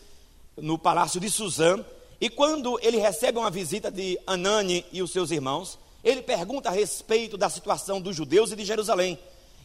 no 0.57 0.77
palácio 0.77 1.19
de 1.19 1.29
Suzã. 1.29 1.83
E 2.19 2.29
quando 2.29 2.79
ele 2.81 2.97
recebe 2.97 3.37
uma 3.37 3.49
visita 3.49 3.89
de 3.89 4.19
Anani 4.27 4.85
e 4.91 5.01
os 5.01 5.11
seus 5.11 5.31
irmãos, 5.31 5.79
ele 6.03 6.21
pergunta 6.21 6.69
a 6.69 6.71
respeito 6.71 7.37
da 7.37 7.49
situação 7.49 8.01
dos 8.01 8.15
judeus 8.15 8.51
e 8.51 8.55
de 8.55 8.65
Jerusalém. 8.65 9.17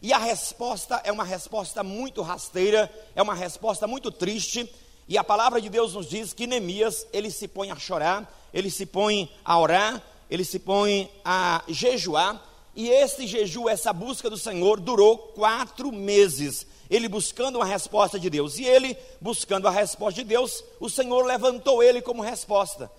E 0.03 0.13
a 0.13 0.19
resposta 0.19 1.01
é 1.05 1.13
uma 1.13 1.25
resposta 1.25 1.83
muito 1.83 2.23
rasteira, 2.23 2.91
é 3.15 3.21
uma 3.21 3.35
resposta 3.35 3.87
muito 3.87 4.11
triste, 4.11 4.69
e 5.07 5.19
a 5.19 5.25
palavra 5.25 5.61
de 5.61 5.69
Deus 5.69 5.95
nos 5.95 6.09
diz 6.09 6.33
que 6.33 6.47
Neemias, 6.47 7.07
ele 7.13 7.31
se 7.31 7.47
põe 7.47 7.71
a 7.71 7.77
chorar, 7.77 8.49
ele 8.55 8.71
se 8.71 8.87
põe 8.87 9.31
a 9.45 9.59
orar, 9.59 10.03
ele 10.31 10.45
se 10.45 10.59
põe 10.59 11.11
a 11.25 11.63
jejuar, 11.69 12.41
e 12.75 12.89
esse 12.89 13.27
jejum, 13.27 13.69
essa 13.69 13.93
busca 13.93 14.31
do 14.31 14.37
Senhor, 14.37 14.81
durou 14.81 15.19
quatro 15.19 15.91
meses. 15.93 16.67
Ele 16.89 17.09
buscando 17.09 17.57
uma 17.57 17.65
resposta 17.65 18.19
de 18.19 18.29
Deus. 18.29 18.59
E 18.59 18.65
ele, 18.65 18.97
buscando 19.21 19.69
a 19.69 19.71
resposta 19.71 20.21
de 20.21 20.29
Deus, 20.29 20.65
o 20.79 20.89
Senhor 20.89 21.25
levantou 21.25 21.83
ele 21.83 22.03
como 22.03 22.23
resposta 22.23 22.91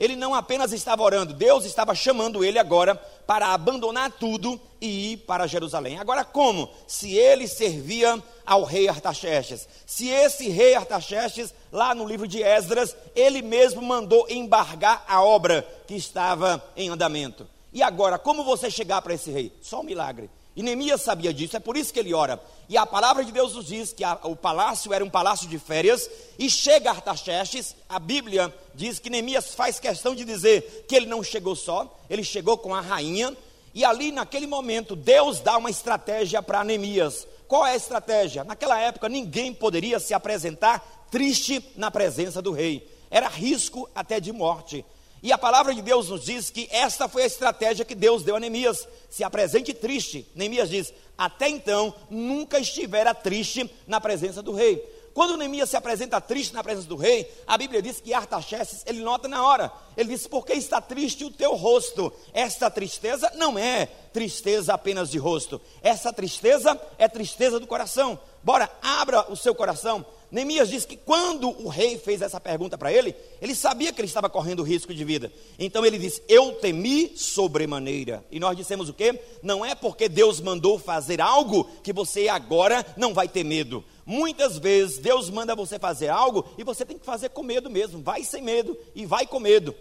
ele 0.00 0.16
não 0.16 0.34
apenas 0.34 0.72
estava 0.72 1.02
orando, 1.02 1.34
Deus 1.34 1.66
estava 1.66 1.94
chamando 1.94 2.42
ele 2.42 2.58
agora 2.58 2.94
para 3.26 3.48
abandonar 3.48 4.10
tudo 4.10 4.58
e 4.80 5.12
ir 5.12 5.16
para 5.18 5.46
Jerusalém. 5.46 5.98
Agora, 5.98 6.24
como? 6.24 6.70
Se 6.86 7.14
ele 7.14 7.46
servia 7.46 8.20
ao 8.46 8.64
rei 8.64 8.88
Artaxerxes, 8.88 9.68
se 9.84 10.08
esse 10.08 10.48
rei 10.48 10.74
Artaxerxes, 10.74 11.52
lá 11.70 11.94
no 11.94 12.06
livro 12.06 12.26
de 12.26 12.42
Esdras, 12.42 12.96
ele 13.14 13.42
mesmo 13.42 13.82
mandou 13.82 14.26
embargar 14.30 15.04
a 15.06 15.22
obra 15.22 15.68
que 15.86 15.94
estava 15.94 16.64
em 16.74 16.88
andamento. 16.88 17.46
E 17.72 17.82
agora, 17.82 18.18
como 18.18 18.44
você 18.44 18.70
chegar 18.70 19.00
para 19.02 19.14
esse 19.14 19.30
rei? 19.30 19.52
Só 19.62 19.80
um 19.80 19.84
milagre. 19.84 20.28
E 20.56 20.62
Neemias 20.62 21.02
sabia 21.02 21.32
disso, 21.32 21.56
é 21.56 21.60
por 21.60 21.76
isso 21.76 21.92
que 21.92 21.98
ele 22.00 22.12
ora. 22.12 22.40
E 22.68 22.76
a 22.76 22.84
palavra 22.84 23.24
de 23.24 23.30
Deus 23.30 23.54
nos 23.54 23.66
diz 23.66 23.92
que 23.92 24.02
a, 24.02 24.18
o 24.24 24.34
palácio 24.34 24.92
era 24.92 25.04
um 25.04 25.10
palácio 25.10 25.48
de 25.48 25.58
férias, 25.58 26.10
e 26.38 26.50
chega 26.50 26.90
Artaxerxes, 26.90 27.76
a 27.88 27.98
Bíblia 27.98 28.52
diz 28.74 28.98
que 28.98 29.08
Neemias 29.08 29.54
faz 29.54 29.78
questão 29.78 30.14
de 30.14 30.24
dizer 30.24 30.84
que 30.88 30.96
ele 30.96 31.06
não 31.06 31.22
chegou 31.22 31.54
só, 31.54 31.96
ele 32.10 32.24
chegou 32.24 32.58
com 32.58 32.74
a 32.74 32.80
rainha, 32.80 33.36
e 33.72 33.84
ali 33.84 34.10
naquele 34.10 34.46
momento 34.46 34.96
Deus 34.96 35.38
dá 35.38 35.56
uma 35.56 35.70
estratégia 35.70 36.42
para 36.42 36.64
Neemias. 36.64 37.26
Qual 37.46 37.64
é 37.64 37.72
a 37.72 37.76
estratégia? 37.76 38.42
Naquela 38.42 38.78
época 38.78 39.08
ninguém 39.08 39.54
poderia 39.54 40.00
se 40.00 40.12
apresentar 40.12 41.06
triste 41.10 41.64
na 41.76 41.90
presença 41.90 42.42
do 42.42 42.50
rei, 42.50 42.88
era 43.08 43.28
risco 43.28 43.88
até 43.94 44.18
de 44.18 44.32
morte. 44.32 44.84
E 45.22 45.32
a 45.32 45.38
palavra 45.38 45.74
de 45.74 45.82
Deus 45.82 46.08
nos 46.08 46.24
diz 46.24 46.48
que 46.48 46.68
esta 46.70 47.08
foi 47.08 47.24
a 47.24 47.26
estratégia 47.26 47.84
que 47.84 47.94
Deus 47.94 48.22
deu 48.22 48.36
a 48.36 48.40
Neemias. 48.40 48.88
Se 49.10 49.22
apresente 49.22 49.74
triste. 49.74 50.26
Neemias 50.34 50.70
diz: 50.70 50.92
Até 51.16 51.48
então 51.48 51.94
nunca 52.08 52.58
estivera 52.58 53.14
triste 53.14 53.70
na 53.86 54.00
presença 54.00 54.42
do 54.42 54.52
rei. 54.52 54.82
Quando 55.12 55.36
Neemias 55.36 55.68
se 55.68 55.76
apresenta 55.76 56.20
triste 56.20 56.54
na 56.54 56.62
presença 56.62 56.88
do 56.88 56.96
rei, 56.96 57.30
a 57.46 57.58
Bíblia 57.58 57.82
diz 57.82 58.00
que 58.00 58.14
Artaxerxes, 58.14 58.84
ele 58.86 59.02
nota 59.02 59.28
na 59.28 59.44
hora. 59.46 59.70
Ele 59.96 60.08
diz: 60.08 60.26
Por 60.26 60.46
que 60.46 60.54
está 60.54 60.80
triste 60.80 61.24
o 61.24 61.30
teu 61.30 61.54
rosto? 61.54 62.10
Esta 62.32 62.70
tristeza 62.70 63.30
não 63.36 63.58
é 63.58 63.86
tristeza 64.14 64.72
apenas 64.72 65.10
de 65.10 65.18
rosto. 65.18 65.60
Essa 65.82 66.12
tristeza 66.12 66.80
é 66.96 67.08
tristeza 67.08 67.60
do 67.60 67.66
coração. 67.66 68.18
Bora, 68.42 68.70
abra 68.80 69.30
o 69.30 69.36
seu 69.36 69.54
coração 69.54 70.04
Neemias 70.30 70.68
diz 70.68 70.84
que 70.84 70.96
quando 70.96 71.48
o 71.48 71.68
rei 71.68 71.98
fez 71.98 72.22
essa 72.22 72.40
pergunta 72.40 72.78
para 72.78 72.92
ele, 72.92 73.14
ele 73.42 73.54
sabia 73.54 73.92
que 73.92 74.00
ele 74.00 74.06
estava 74.06 74.30
correndo 74.30 74.62
risco 74.62 74.94
de 74.94 75.04
vida. 75.04 75.32
Então 75.58 75.84
ele 75.84 75.98
disse: 75.98 76.22
Eu 76.28 76.52
temi 76.52 77.12
sobremaneira. 77.16 78.24
E 78.30 78.38
nós 78.38 78.56
dissemos 78.56 78.88
o 78.88 78.94
quê? 78.94 79.20
Não 79.42 79.64
é 79.64 79.74
porque 79.74 80.08
Deus 80.08 80.40
mandou 80.40 80.78
fazer 80.78 81.20
algo 81.20 81.68
que 81.82 81.92
você 81.92 82.28
agora 82.28 82.86
não 82.96 83.12
vai 83.12 83.26
ter 83.26 83.44
medo. 83.44 83.84
Muitas 84.06 84.56
vezes 84.56 84.98
Deus 84.98 85.28
manda 85.30 85.56
você 85.56 85.78
fazer 85.78 86.08
algo 86.08 86.44
e 86.56 86.62
você 86.62 86.84
tem 86.84 86.98
que 86.98 87.04
fazer 87.04 87.30
com 87.30 87.42
medo 87.42 87.68
mesmo. 87.68 88.00
Vai 88.00 88.22
sem 88.22 88.42
medo 88.42 88.78
e 88.94 89.04
vai 89.04 89.26
com 89.26 89.40
medo. 89.40 89.74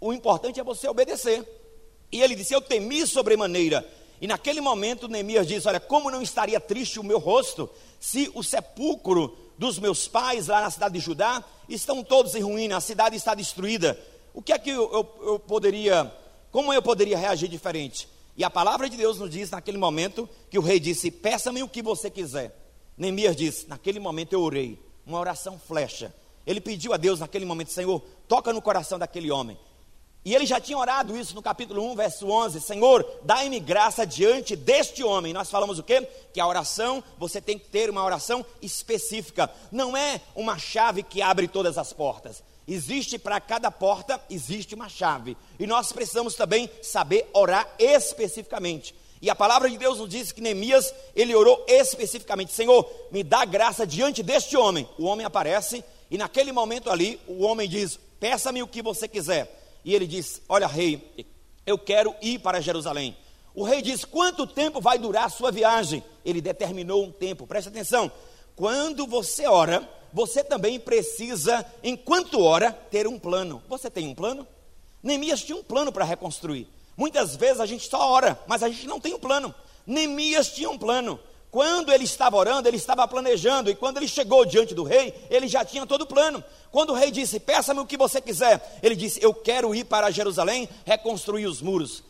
O 0.00 0.12
importante 0.12 0.60
é 0.60 0.64
você 0.64 0.86
obedecer. 0.86 1.44
E 2.12 2.22
ele 2.22 2.36
disse: 2.36 2.54
Eu 2.54 2.60
temi 2.60 3.04
sobremaneira. 3.06 3.84
E 4.20 4.26
naquele 4.26 4.60
momento 4.60 5.08
Neemias 5.08 5.46
diz: 5.46 5.66
Olha, 5.66 5.80
como 5.80 6.10
não 6.10 6.22
estaria 6.22 6.60
triste 6.60 7.00
o 7.00 7.04
meu 7.04 7.18
rosto 7.18 7.68
se 7.98 8.30
o 8.34 8.42
sepulcro 8.42 9.36
dos 9.56 9.78
meus 9.78 10.06
pais 10.08 10.48
lá 10.48 10.60
na 10.60 10.70
cidade 10.70 10.94
de 10.94 11.00
Judá 11.00 11.42
estão 11.68 12.02
todos 12.02 12.34
em 12.34 12.42
ruína, 12.42 12.76
a 12.76 12.80
cidade 12.80 13.16
está 13.16 13.34
destruída. 13.34 13.98
O 14.32 14.42
que 14.42 14.52
é 14.52 14.58
que 14.58 14.70
eu, 14.70 14.92
eu, 14.92 15.28
eu 15.28 15.38
poderia, 15.38 16.12
como 16.50 16.72
eu 16.72 16.82
poderia 16.82 17.16
reagir 17.16 17.48
diferente? 17.48 18.08
E 18.36 18.42
a 18.42 18.50
palavra 18.50 18.90
de 18.90 18.96
Deus 18.96 19.18
nos 19.18 19.30
diz 19.30 19.50
naquele 19.50 19.78
momento 19.78 20.28
que 20.50 20.58
o 20.58 20.62
rei 20.62 20.80
disse: 20.80 21.10
Peça-me 21.10 21.62
o 21.62 21.68
que 21.68 21.82
você 21.82 22.10
quiser. 22.10 22.54
Neemias 22.96 23.36
disse: 23.36 23.68
Naquele 23.68 24.00
momento 24.00 24.32
eu 24.32 24.42
orei, 24.42 24.78
uma 25.06 25.18
oração 25.18 25.58
flecha. 25.58 26.12
Ele 26.46 26.60
pediu 26.60 26.92
a 26.92 26.96
Deus 26.96 27.20
naquele 27.20 27.44
momento: 27.44 27.70
Senhor, 27.72 28.02
toca 28.26 28.52
no 28.52 28.60
coração 28.60 28.98
daquele 28.98 29.30
homem. 29.30 29.56
E 30.24 30.34
ele 30.34 30.46
já 30.46 30.58
tinha 30.58 30.78
orado 30.78 31.16
isso 31.16 31.34
no 31.34 31.42
capítulo 31.42 31.84
1, 31.92 31.96
verso 31.96 32.26
11: 32.26 32.60
Senhor, 32.60 33.06
dai-me 33.22 33.60
graça 33.60 34.06
diante 34.06 34.56
deste 34.56 35.04
homem. 35.04 35.34
Nós 35.34 35.50
falamos 35.50 35.78
o 35.78 35.82
quê? 35.82 36.08
Que 36.32 36.40
a 36.40 36.46
oração, 36.46 37.04
você 37.18 37.42
tem 37.42 37.58
que 37.58 37.68
ter 37.68 37.90
uma 37.90 38.02
oração 38.02 38.44
específica. 38.62 39.50
Não 39.70 39.94
é 39.94 40.22
uma 40.34 40.58
chave 40.58 41.02
que 41.02 41.20
abre 41.20 41.46
todas 41.46 41.76
as 41.76 41.92
portas. 41.92 42.42
Existe 42.66 43.18
para 43.18 43.38
cada 43.38 43.70
porta, 43.70 44.18
existe 44.30 44.74
uma 44.74 44.88
chave. 44.88 45.36
E 45.58 45.66
nós 45.66 45.92
precisamos 45.92 46.34
também 46.34 46.70
saber 46.82 47.28
orar 47.34 47.68
especificamente. 47.78 48.94
E 49.20 49.28
a 49.28 49.34
palavra 49.34 49.68
de 49.68 49.76
Deus 49.76 49.98
nos 49.98 50.08
diz 50.08 50.32
que 50.32 50.40
Neemias, 50.40 50.94
ele 51.14 51.34
orou 51.34 51.62
especificamente: 51.68 52.50
Senhor, 52.50 52.90
me 53.12 53.22
dá 53.22 53.44
graça 53.44 53.86
diante 53.86 54.22
deste 54.22 54.56
homem. 54.56 54.88
O 54.98 55.04
homem 55.04 55.26
aparece, 55.26 55.84
e 56.10 56.16
naquele 56.16 56.50
momento 56.50 56.88
ali, 56.88 57.20
o 57.28 57.42
homem 57.42 57.68
diz: 57.68 58.00
Peça-me 58.18 58.62
o 58.62 58.66
que 58.66 58.80
você 58.80 59.06
quiser 59.06 59.60
e 59.84 59.94
ele 59.94 60.06
diz: 60.06 60.40
Olha, 60.48 60.66
rei, 60.66 61.26
eu 61.66 61.78
quero 61.78 62.14
ir 62.22 62.38
para 62.38 62.60
Jerusalém. 62.60 63.16
O 63.54 63.62
rei 63.62 63.82
diz: 63.82 64.04
Quanto 64.04 64.46
tempo 64.46 64.80
vai 64.80 64.98
durar 64.98 65.26
a 65.26 65.30
sua 65.30 65.52
viagem? 65.52 66.02
Ele 66.24 66.40
determinou 66.40 67.04
um 67.04 67.12
tempo, 67.12 67.46
preste 67.46 67.68
atenção. 67.68 68.10
Quando 68.56 69.06
você 69.06 69.46
ora, 69.46 69.88
você 70.12 70.44
também 70.44 70.78
precisa, 70.78 71.66
enquanto 71.82 72.40
ora, 72.40 72.72
ter 72.72 73.06
um 73.06 73.18
plano. 73.18 73.62
Você 73.68 73.90
tem 73.90 74.08
um 74.08 74.14
plano? 74.14 74.46
Neemias 75.02 75.42
tinha 75.42 75.56
um 75.56 75.62
plano 75.62 75.92
para 75.92 76.04
reconstruir. 76.04 76.66
Muitas 76.96 77.36
vezes 77.36 77.60
a 77.60 77.66
gente 77.66 77.88
só 77.88 78.10
ora, 78.10 78.38
mas 78.46 78.62
a 78.62 78.68
gente 78.68 78.86
não 78.86 79.00
tem 79.00 79.12
um 79.12 79.18
plano. 79.18 79.54
Neemias 79.86 80.52
tinha 80.52 80.70
um 80.70 80.78
plano. 80.78 81.18
Quando 81.54 81.92
ele 81.92 82.02
estava 82.02 82.36
orando, 82.36 82.66
ele 82.66 82.78
estava 82.78 83.06
planejando, 83.06 83.70
e 83.70 83.76
quando 83.76 83.98
ele 83.98 84.08
chegou 84.08 84.44
diante 84.44 84.74
do 84.74 84.82
rei, 84.82 85.14
ele 85.30 85.46
já 85.46 85.64
tinha 85.64 85.86
todo 85.86 86.02
o 86.02 86.06
plano. 86.06 86.42
Quando 86.72 86.90
o 86.90 86.94
rei 86.96 87.12
disse: 87.12 87.38
Peça-me 87.38 87.78
o 87.78 87.86
que 87.86 87.96
você 87.96 88.20
quiser, 88.20 88.80
ele 88.82 88.96
disse: 88.96 89.22
Eu 89.22 89.32
quero 89.32 89.72
ir 89.72 89.84
para 89.84 90.10
Jerusalém 90.10 90.68
reconstruir 90.84 91.46
os 91.46 91.62
muros. 91.62 92.02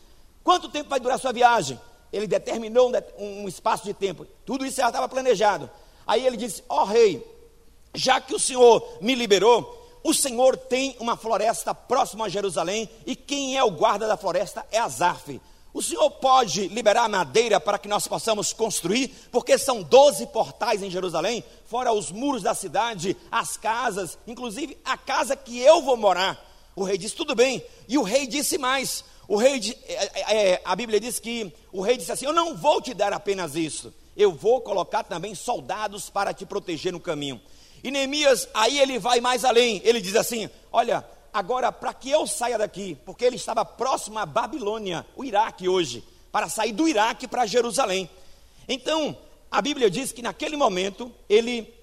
Quanto 0.42 0.70
tempo 0.70 0.88
vai 0.88 0.98
durar 0.98 1.18
sua 1.18 1.30
viagem? 1.30 1.78
Ele 2.10 2.26
determinou 2.26 2.90
um 3.18 3.46
espaço 3.46 3.84
de 3.84 3.92
tempo. 3.92 4.26
Tudo 4.46 4.64
isso 4.64 4.78
já 4.78 4.86
estava 4.86 5.06
planejado. 5.10 5.68
Aí 6.06 6.26
ele 6.26 6.38
disse: 6.38 6.64
Ó 6.66 6.80
oh, 6.80 6.84
rei, 6.86 7.22
já 7.94 8.22
que 8.22 8.34
o 8.34 8.40
senhor 8.40 8.96
me 9.02 9.14
liberou, 9.14 10.00
o 10.02 10.14
Senhor 10.14 10.56
tem 10.56 10.96
uma 10.98 11.18
floresta 11.18 11.74
próxima 11.74 12.24
a 12.24 12.28
Jerusalém, 12.30 12.88
e 13.04 13.14
quem 13.14 13.58
é 13.58 13.62
o 13.62 13.70
guarda 13.70 14.08
da 14.08 14.16
floresta 14.16 14.64
é 14.72 14.78
Azarfe. 14.78 15.38
O 15.74 15.82
senhor 15.82 16.08
pode 16.08 16.68
liberar 16.68 17.08
madeira 17.08 17.58
para 17.58 17.80
que 17.80 17.88
nós 17.88 18.06
possamos 18.06 18.52
construir, 18.52 19.08
porque 19.32 19.58
são 19.58 19.82
12 19.82 20.28
portais 20.28 20.84
em 20.84 20.90
Jerusalém, 20.90 21.42
fora 21.66 21.92
os 21.92 22.12
muros 22.12 22.44
da 22.44 22.54
cidade, 22.54 23.16
as 23.28 23.56
casas, 23.56 24.16
inclusive 24.24 24.78
a 24.84 24.96
casa 24.96 25.34
que 25.34 25.58
eu 25.58 25.82
vou 25.82 25.96
morar. 25.96 26.40
O 26.76 26.84
rei 26.84 26.96
disse: 26.96 27.16
tudo 27.16 27.34
bem. 27.34 27.60
E 27.88 27.98
o 27.98 28.02
rei 28.02 28.24
disse 28.24 28.56
mais: 28.56 29.04
o 29.26 29.36
rei, 29.36 29.60
é, 29.88 29.94
é, 29.94 30.50
é, 30.52 30.62
a 30.64 30.76
Bíblia 30.76 31.00
diz 31.00 31.18
que 31.18 31.52
o 31.72 31.80
rei 31.80 31.96
disse 31.96 32.12
assim: 32.12 32.26
Eu 32.26 32.32
não 32.32 32.56
vou 32.56 32.80
te 32.80 32.94
dar 32.94 33.12
apenas 33.12 33.56
isso, 33.56 33.92
eu 34.16 34.30
vou 34.30 34.60
colocar 34.60 35.02
também 35.02 35.34
soldados 35.34 36.08
para 36.08 36.32
te 36.32 36.46
proteger 36.46 36.92
no 36.92 37.00
caminho. 37.00 37.40
E 37.82 37.90
Neemias, 37.90 38.48
aí 38.54 38.78
ele 38.78 38.96
vai 38.98 39.20
mais 39.20 39.44
além. 39.44 39.82
Ele 39.84 40.00
diz 40.00 40.14
assim: 40.14 40.48
Olha, 40.70 41.04
agora 41.34 41.72
para 41.72 41.92
que 41.92 42.08
eu 42.08 42.28
saia 42.28 42.56
daqui, 42.56 42.96
porque 43.04 43.24
ele 43.24 43.34
estava 43.34 43.64
próximo 43.64 44.20
à 44.20 44.24
Babilônia, 44.24 45.04
o 45.16 45.24
Iraque 45.24 45.68
hoje, 45.68 46.04
para 46.30 46.48
sair 46.48 46.72
do 46.72 46.86
Iraque 46.86 47.26
para 47.26 47.44
Jerusalém. 47.44 48.08
Então, 48.68 49.18
a 49.50 49.60
Bíblia 49.60 49.90
diz 49.90 50.12
que 50.12 50.22
naquele 50.22 50.56
momento 50.56 51.12
ele 51.28 51.74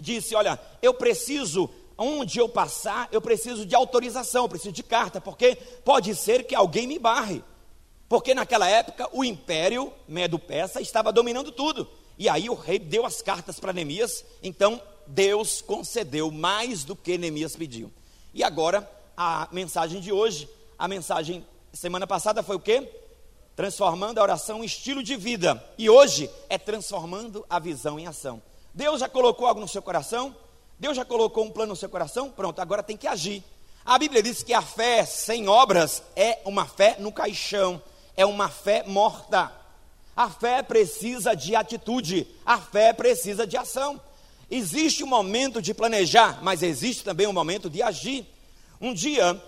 disse: 0.00 0.36
Olha, 0.36 0.60
eu 0.80 0.94
preciso, 0.94 1.68
onde 1.98 2.38
eu 2.38 2.48
passar, 2.48 3.08
eu 3.10 3.20
preciso 3.20 3.66
de 3.66 3.74
autorização, 3.74 4.44
eu 4.44 4.48
preciso 4.48 4.72
de 4.72 4.84
carta, 4.84 5.20
porque 5.20 5.56
pode 5.84 6.14
ser 6.14 6.44
que 6.44 6.54
alguém 6.54 6.86
me 6.86 6.98
barre. 6.98 7.42
Porque 8.08 8.32
naquela 8.32 8.68
época 8.68 9.08
o 9.12 9.24
império 9.24 9.92
medo-persa 10.06 10.80
estava 10.80 11.12
dominando 11.12 11.50
tudo. 11.50 11.88
E 12.16 12.28
aí 12.28 12.48
o 12.48 12.54
rei 12.54 12.78
deu 12.78 13.04
as 13.04 13.20
cartas 13.20 13.58
para 13.58 13.72
Neemias, 13.72 14.24
então 14.40 14.80
Deus 15.04 15.60
concedeu 15.60 16.30
mais 16.30 16.84
do 16.84 16.94
que 16.94 17.18
Neemias 17.18 17.56
pediu. 17.56 17.90
E 18.34 18.42
agora, 18.42 18.90
a 19.16 19.46
mensagem 19.52 20.00
de 20.00 20.12
hoje, 20.12 20.48
a 20.76 20.88
mensagem 20.88 21.46
semana 21.72 22.04
passada 22.04 22.42
foi 22.42 22.56
o 22.56 22.60
quê? 22.60 22.90
Transformando 23.54 24.18
a 24.18 24.22
oração 24.22 24.60
em 24.60 24.66
estilo 24.66 25.04
de 25.04 25.14
vida. 25.14 25.64
E 25.78 25.88
hoje 25.88 26.28
é 26.48 26.58
transformando 26.58 27.46
a 27.48 27.60
visão 27.60 27.96
em 27.96 28.08
ação. 28.08 28.42
Deus 28.74 28.98
já 28.98 29.08
colocou 29.08 29.46
algo 29.46 29.60
no 29.60 29.68
seu 29.68 29.80
coração? 29.80 30.34
Deus 30.80 30.96
já 30.96 31.04
colocou 31.04 31.44
um 31.44 31.50
plano 31.50 31.70
no 31.70 31.76
seu 31.76 31.88
coração? 31.88 32.28
Pronto, 32.28 32.58
agora 32.60 32.82
tem 32.82 32.96
que 32.96 33.06
agir. 33.06 33.40
A 33.84 33.96
Bíblia 34.00 34.20
diz 34.20 34.42
que 34.42 34.52
a 34.52 34.62
fé 34.62 35.04
sem 35.04 35.48
obras 35.48 36.02
é 36.16 36.40
uma 36.44 36.66
fé 36.66 36.96
no 36.98 37.12
caixão, 37.12 37.80
é 38.16 38.26
uma 38.26 38.48
fé 38.48 38.82
morta. 38.84 39.52
A 40.16 40.28
fé 40.28 40.60
precisa 40.60 41.36
de 41.36 41.54
atitude, 41.54 42.26
a 42.44 42.58
fé 42.58 42.92
precisa 42.92 43.46
de 43.46 43.56
ação. 43.56 44.00
Existe 44.50 45.02
um 45.02 45.06
momento 45.06 45.60
de 45.60 45.72
planejar, 45.72 46.42
mas 46.42 46.62
existe 46.62 47.02
também 47.02 47.26
um 47.26 47.32
momento 47.32 47.68
de 47.70 47.82
agir. 47.82 48.26
Um 48.80 48.92
dia, 48.92 49.40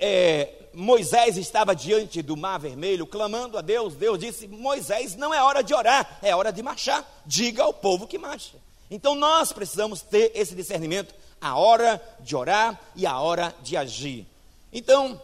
é, 0.00 0.48
Moisés 0.72 1.36
estava 1.36 1.74
diante 1.74 2.22
do 2.22 2.36
mar 2.36 2.58
vermelho, 2.58 3.06
clamando 3.06 3.58
a 3.58 3.60
Deus. 3.60 3.94
Deus 3.94 4.18
disse: 4.18 4.48
Moisés, 4.48 5.16
não 5.16 5.34
é 5.34 5.42
hora 5.42 5.62
de 5.62 5.74
orar, 5.74 6.18
é 6.22 6.34
hora 6.34 6.52
de 6.52 6.62
marchar. 6.62 7.06
Diga 7.26 7.62
ao 7.62 7.74
povo 7.74 8.06
que 8.06 8.18
marcha. 8.18 8.56
Então 8.90 9.14
nós 9.14 9.52
precisamos 9.52 10.02
ter 10.02 10.32
esse 10.34 10.54
discernimento, 10.54 11.14
a 11.40 11.56
hora 11.56 12.00
de 12.20 12.36
orar 12.36 12.78
e 12.94 13.06
a 13.06 13.18
hora 13.18 13.54
de 13.62 13.76
agir. 13.76 14.26
Então, 14.72 15.20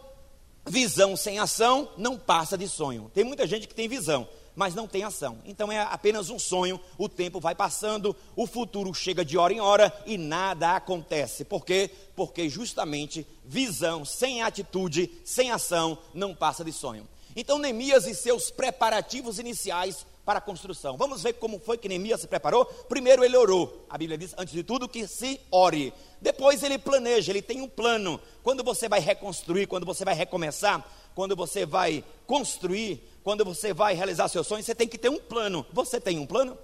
visão 0.65 1.15
sem 1.15 1.39
ação 1.39 1.89
não 1.97 2.17
passa 2.17 2.57
de 2.57 2.67
sonho. 2.67 3.11
Tem 3.13 3.23
muita 3.23 3.47
gente 3.47 3.67
que 3.67 3.75
tem 3.75 3.87
visão, 3.87 4.27
mas 4.59 4.75
não 4.75 4.89
tem 4.89 5.05
ação. 5.05 5.37
Então 5.45 5.71
é 5.71 5.79
apenas 5.79 6.29
um 6.29 6.37
sonho, 6.37 6.81
o 6.97 7.07
tempo 7.07 7.39
vai 7.39 7.55
passando, 7.55 8.13
o 8.35 8.45
futuro 8.45 8.93
chega 8.93 9.23
de 9.23 9.37
hora 9.37 9.53
em 9.53 9.61
hora 9.61 10.03
e 10.05 10.17
nada 10.17 10.75
acontece. 10.75 11.45
Por 11.45 11.63
quê? 11.63 11.89
Porque 12.13 12.49
justamente 12.49 13.25
visão 13.45 14.03
sem 14.03 14.41
atitude, 14.41 15.09
sem 15.23 15.49
ação, 15.49 15.97
não 16.13 16.35
passa 16.35 16.61
de 16.61 16.73
sonho. 16.73 17.07
Então 17.37 17.57
Neemias 17.57 18.05
e 18.05 18.13
seus 18.13 18.51
preparativos 18.51 19.39
iniciais 19.39 20.05
para 20.25 20.39
a 20.39 20.41
construção. 20.41 20.97
Vamos 20.97 21.23
ver 21.23 21.33
como 21.33 21.57
foi 21.57 21.77
que 21.77 21.87
Neemias 21.87 22.19
se 22.19 22.27
preparou? 22.27 22.65
Primeiro 22.65 23.23
ele 23.23 23.37
orou. 23.37 23.85
A 23.89 23.97
Bíblia 23.97 24.17
diz, 24.17 24.35
antes 24.37 24.53
de 24.53 24.61
tudo, 24.61 24.89
que 24.89 25.07
se 25.07 25.39
ore. 25.49 25.93
Depois 26.21 26.63
ele 26.63 26.77
planeja, 26.77 27.31
ele 27.31 27.41
tem 27.41 27.61
um 27.61 27.67
plano. 27.67 28.19
Quando 28.43 28.61
você 28.63 28.89
vai 28.89 28.99
reconstruir, 28.99 29.67
quando 29.67 29.85
você 29.85 30.03
vai 30.03 30.13
recomeçar, 30.13 30.85
quando 31.19 31.35
você 31.35 31.65
vai 31.65 32.01
construir, 32.25 33.03
quando 33.25 33.43
você 33.43 33.73
vai 33.73 33.93
realizar 33.93 34.29
seus 34.29 34.47
sonhos, 34.47 34.65
você 34.65 34.73
tem 34.73 34.87
que 34.87 34.97
ter 34.97 35.09
um 35.09 35.19
plano. 35.19 35.65
Você 35.73 35.99
tem 35.99 36.17
um 36.17 36.25
plano? 36.25 36.57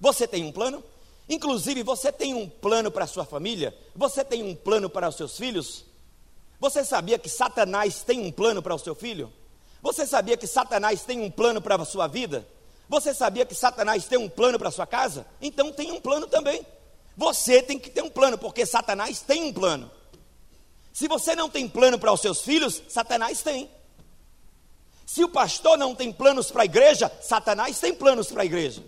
Você 0.00 0.26
tem 0.26 0.44
um 0.44 0.50
plano? 0.50 0.82
Inclusive, 1.28 1.84
você 1.84 2.10
tem 2.10 2.34
um 2.34 2.48
plano 2.48 2.90
para 2.90 3.04
a 3.04 3.06
sua 3.06 3.24
família? 3.24 3.72
Você 3.94 4.24
tem 4.24 4.42
um 4.42 4.52
plano 4.52 4.90
para 4.90 5.08
os 5.08 5.14
seus 5.14 5.36
filhos? 5.36 5.84
Você 6.58 6.84
sabia 6.84 7.20
que 7.20 7.28
Satanás 7.28 8.02
tem 8.02 8.18
um 8.18 8.32
plano 8.32 8.60
para 8.60 8.74
o 8.74 8.78
seu 8.80 8.96
filho? 8.96 9.32
Você 9.80 10.04
sabia 10.08 10.36
que 10.36 10.48
Satanás 10.48 11.04
tem 11.04 11.20
um 11.20 11.30
plano 11.30 11.62
para 11.62 11.80
a 11.80 11.84
sua 11.84 12.08
vida? 12.08 12.44
Você 12.88 13.14
sabia 13.14 13.46
que 13.46 13.54
Satanás 13.54 14.06
tem 14.06 14.18
um 14.18 14.28
plano 14.28 14.58
para 14.58 14.70
a 14.70 14.72
sua 14.72 14.88
casa? 14.88 15.24
Então 15.40 15.72
tem 15.72 15.92
um 15.92 16.00
plano 16.00 16.26
também. 16.26 16.66
Você 17.16 17.62
tem 17.62 17.78
que 17.78 17.90
ter 17.90 18.02
um 18.02 18.10
plano, 18.10 18.36
porque 18.36 18.66
Satanás 18.66 19.20
tem 19.20 19.44
um 19.44 19.52
plano. 19.52 19.88
Se 20.98 21.06
você 21.06 21.36
não 21.36 21.48
tem 21.48 21.68
plano 21.68 21.96
para 21.96 22.12
os 22.12 22.20
seus 22.20 22.42
filhos, 22.42 22.82
Satanás 22.88 23.40
tem. 23.40 23.70
Se 25.06 25.22
o 25.22 25.28
pastor 25.28 25.78
não 25.78 25.94
tem 25.94 26.12
planos 26.12 26.50
para 26.50 26.62
a 26.62 26.64
igreja, 26.64 27.08
Satanás 27.22 27.78
tem 27.78 27.94
planos 27.94 28.26
para 28.32 28.42
a 28.42 28.44
igreja. 28.44 28.82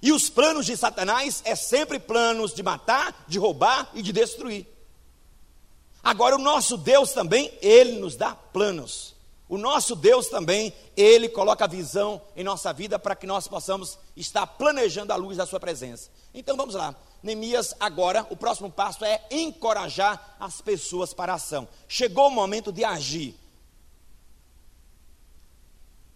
E 0.00 0.12
os 0.12 0.30
planos 0.30 0.64
de 0.64 0.76
Satanás 0.76 1.42
é 1.44 1.56
sempre 1.56 1.98
planos 1.98 2.54
de 2.54 2.62
matar, 2.62 3.24
de 3.26 3.40
roubar 3.40 3.90
e 3.92 4.00
de 4.00 4.12
destruir. 4.12 4.68
Agora 6.00 6.36
o 6.36 6.40
nosso 6.40 6.76
Deus 6.76 7.10
também, 7.10 7.52
ele 7.60 7.98
nos 7.98 8.14
dá 8.14 8.32
planos. 8.32 9.16
O 9.48 9.58
nosso 9.58 9.96
Deus 9.96 10.28
também, 10.28 10.72
ele 10.96 11.28
coloca 11.28 11.66
visão 11.66 12.22
em 12.36 12.44
nossa 12.44 12.72
vida 12.72 13.00
para 13.00 13.16
que 13.16 13.26
nós 13.26 13.48
possamos 13.48 13.98
estar 14.16 14.46
planejando 14.46 15.12
a 15.12 15.16
luz 15.16 15.38
da 15.38 15.44
sua 15.44 15.58
presença. 15.58 16.08
Então 16.32 16.56
vamos 16.56 16.76
lá. 16.76 16.94
Neemias 17.26 17.74
agora, 17.80 18.24
o 18.30 18.36
próximo 18.36 18.70
passo 18.70 19.04
é 19.04 19.20
encorajar 19.32 20.36
as 20.38 20.60
pessoas 20.60 21.12
para 21.12 21.32
a 21.32 21.34
ação. 21.34 21.66
Chegou 21.88 22.28
o 22.28 22.30
momento 22.30 22.70
de 22.70 22.84
agir. 22.84 23.34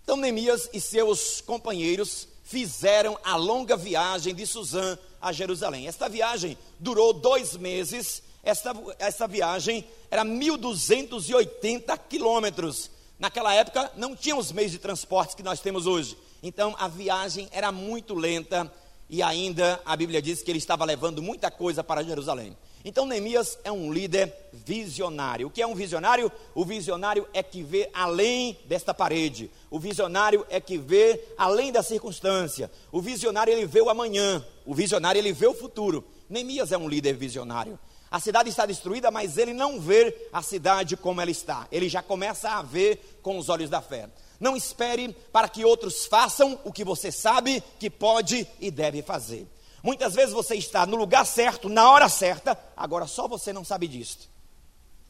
Então 0.05 0.17
Neemias 0.17 0.71
e 0.73 0.81
seus 0.81 1.41
companheiros 1.41 2.29
fizeram 2.45 3.19
a 3.25 3.35
longa 3.35 3.77
viagem 3.77 4.33
de 4.33 4.47
Suzã 4.47 4.97
a 5.21 5.33
Jerusalém. 5.33 5.89
Esta 5.89 6.09
viagem 6.09 6.57
durou 6.79 7.13
dois 7.13 7.57
meses. 7.57 8.23
Esta, 8.45 8.73
esta 9.01 9.27
viagem 9.27 9.85
era 10.13 10.25
1.280 10.25 11.99
quilômetros. 12.09 12.89
Naquela 13.19 13.53
época 13.53 13.91
não 13.97 14.15
tinha 14.15 14.37
os 14.37 14.53
meios 14.53 14.71
de 14.71 14.79
transporte 14.79 15.35
que 15.35 15.43
nós 15.43 15.59
temos 15.59 15.89
hoje. 15.89 16.17
Então 16.41 16.73
a 16.79 16.87
viagem 16.87 17.49
era 17.51 17.73
muito 17.73 18.15
lenta 18.15 18.73
e 19.11 19.25
ainda 19.25 19.81
a 19.85 19.97
Bíblia 19.97 20.23
diz 20.23 20.41
que 20.41 20.51
ele 20.53 20.59
estava 20.59 20.85
levando 20.85 21.21
muita 21.21 21.51
coisa 21.51 21.83
para 21.83 22.05
Jerusalém. 22.05 22.57
Então 22.85 23.05
Neemias 23.05 23.59
é 23.65 23.73
um 23.73 23.93
líder 23.93 24.33
visionário. 24.53 25.49
O 25.49 25.51
que 25.51 25.61
é 25.61 25.67
um 25.67 25.75
visionário? 25.75 26.31
O 26.55 26.65
visionário 26.65 27.27
é 27.35 27.43
que 27.43 27.61
vê 27.61 27.91
além 27.93 28.57
desta 28.67 28.95
parede. 28.95 29.51
O 29.69 29.81
visionário 29.81 30.47
é 30.49 30.61
que 30.61 30.79
vê 30.79 31.21
além 31.37 31.73
da 31.73 31.83
circunstância. 31.83 32.71
O 32.93 33.03
visionário 33.03 33.53
ele 33.53 33.67
vê 33.67 33.81
o 33.81 33.91
amanhã. 33.91 34.47
O 34.65 34.75
visionário 34.75 35.19
ele 35.19 35.33
vê 35.33 35.49
o 35.49 35.55
futuro. 35.55 36.05
Neemias 36.29 36.71
é 36.71 36.79
um 36.79 36.89
líder 36.89 37.15
visionário. 37.15 37.77
A 38.11 38.21
cidade 38.21 38.49
está 38.49 38.65
destruída, 38.65 39.11
mas 39.11 39.37
ele 39.37 39.53
não 39.53 39.81
vê 39.81 40.29
a 40.33 40.41
cidade 40.41 40.97
como 40.97 41.21
ela 41.21 41.31
está. 41.31 41.67
Ele 41.71 41.89
já 41.89 42.01
começa 42.01 42.49
a 42.49 42.63
ver 42.63 43.19
com 43.23 43.37
os 43.39 43.49
olhos 43.49 43.69
da 43.69 43.81
fé. 43.81 44.09
Não 44.41 44.57
espere 44.57 45.15
para 45.31 45.49
que 45.49 45.65
outros 45.65 46.07
façam 46.07 46.59
o 46.65 46.73
que 46.73 46.83
você 46.83 47.13
sabe 47.13 47.63
que 47.79 47.91
pode 47.91 48.49
e 48.59 48.71
deve 48.71 49.03
fazer. 49.03 49.47
Muitas 49.83 50.15
vezes 50.15 50.33
você 50.33 50.55
está 50.57 50.87
no 50.87 50.97
lugar 50.97 51.27
certo, 51.27 51.69
na 51.69 51.91
hora 51.91 52.09
certa, 52.09 52.59
agora 52.77 53.07
só 53.07 53.29
você 53.29 53.53
não 53.53 53.65
sabe 53.65 53.87
disso. 53.87 54.31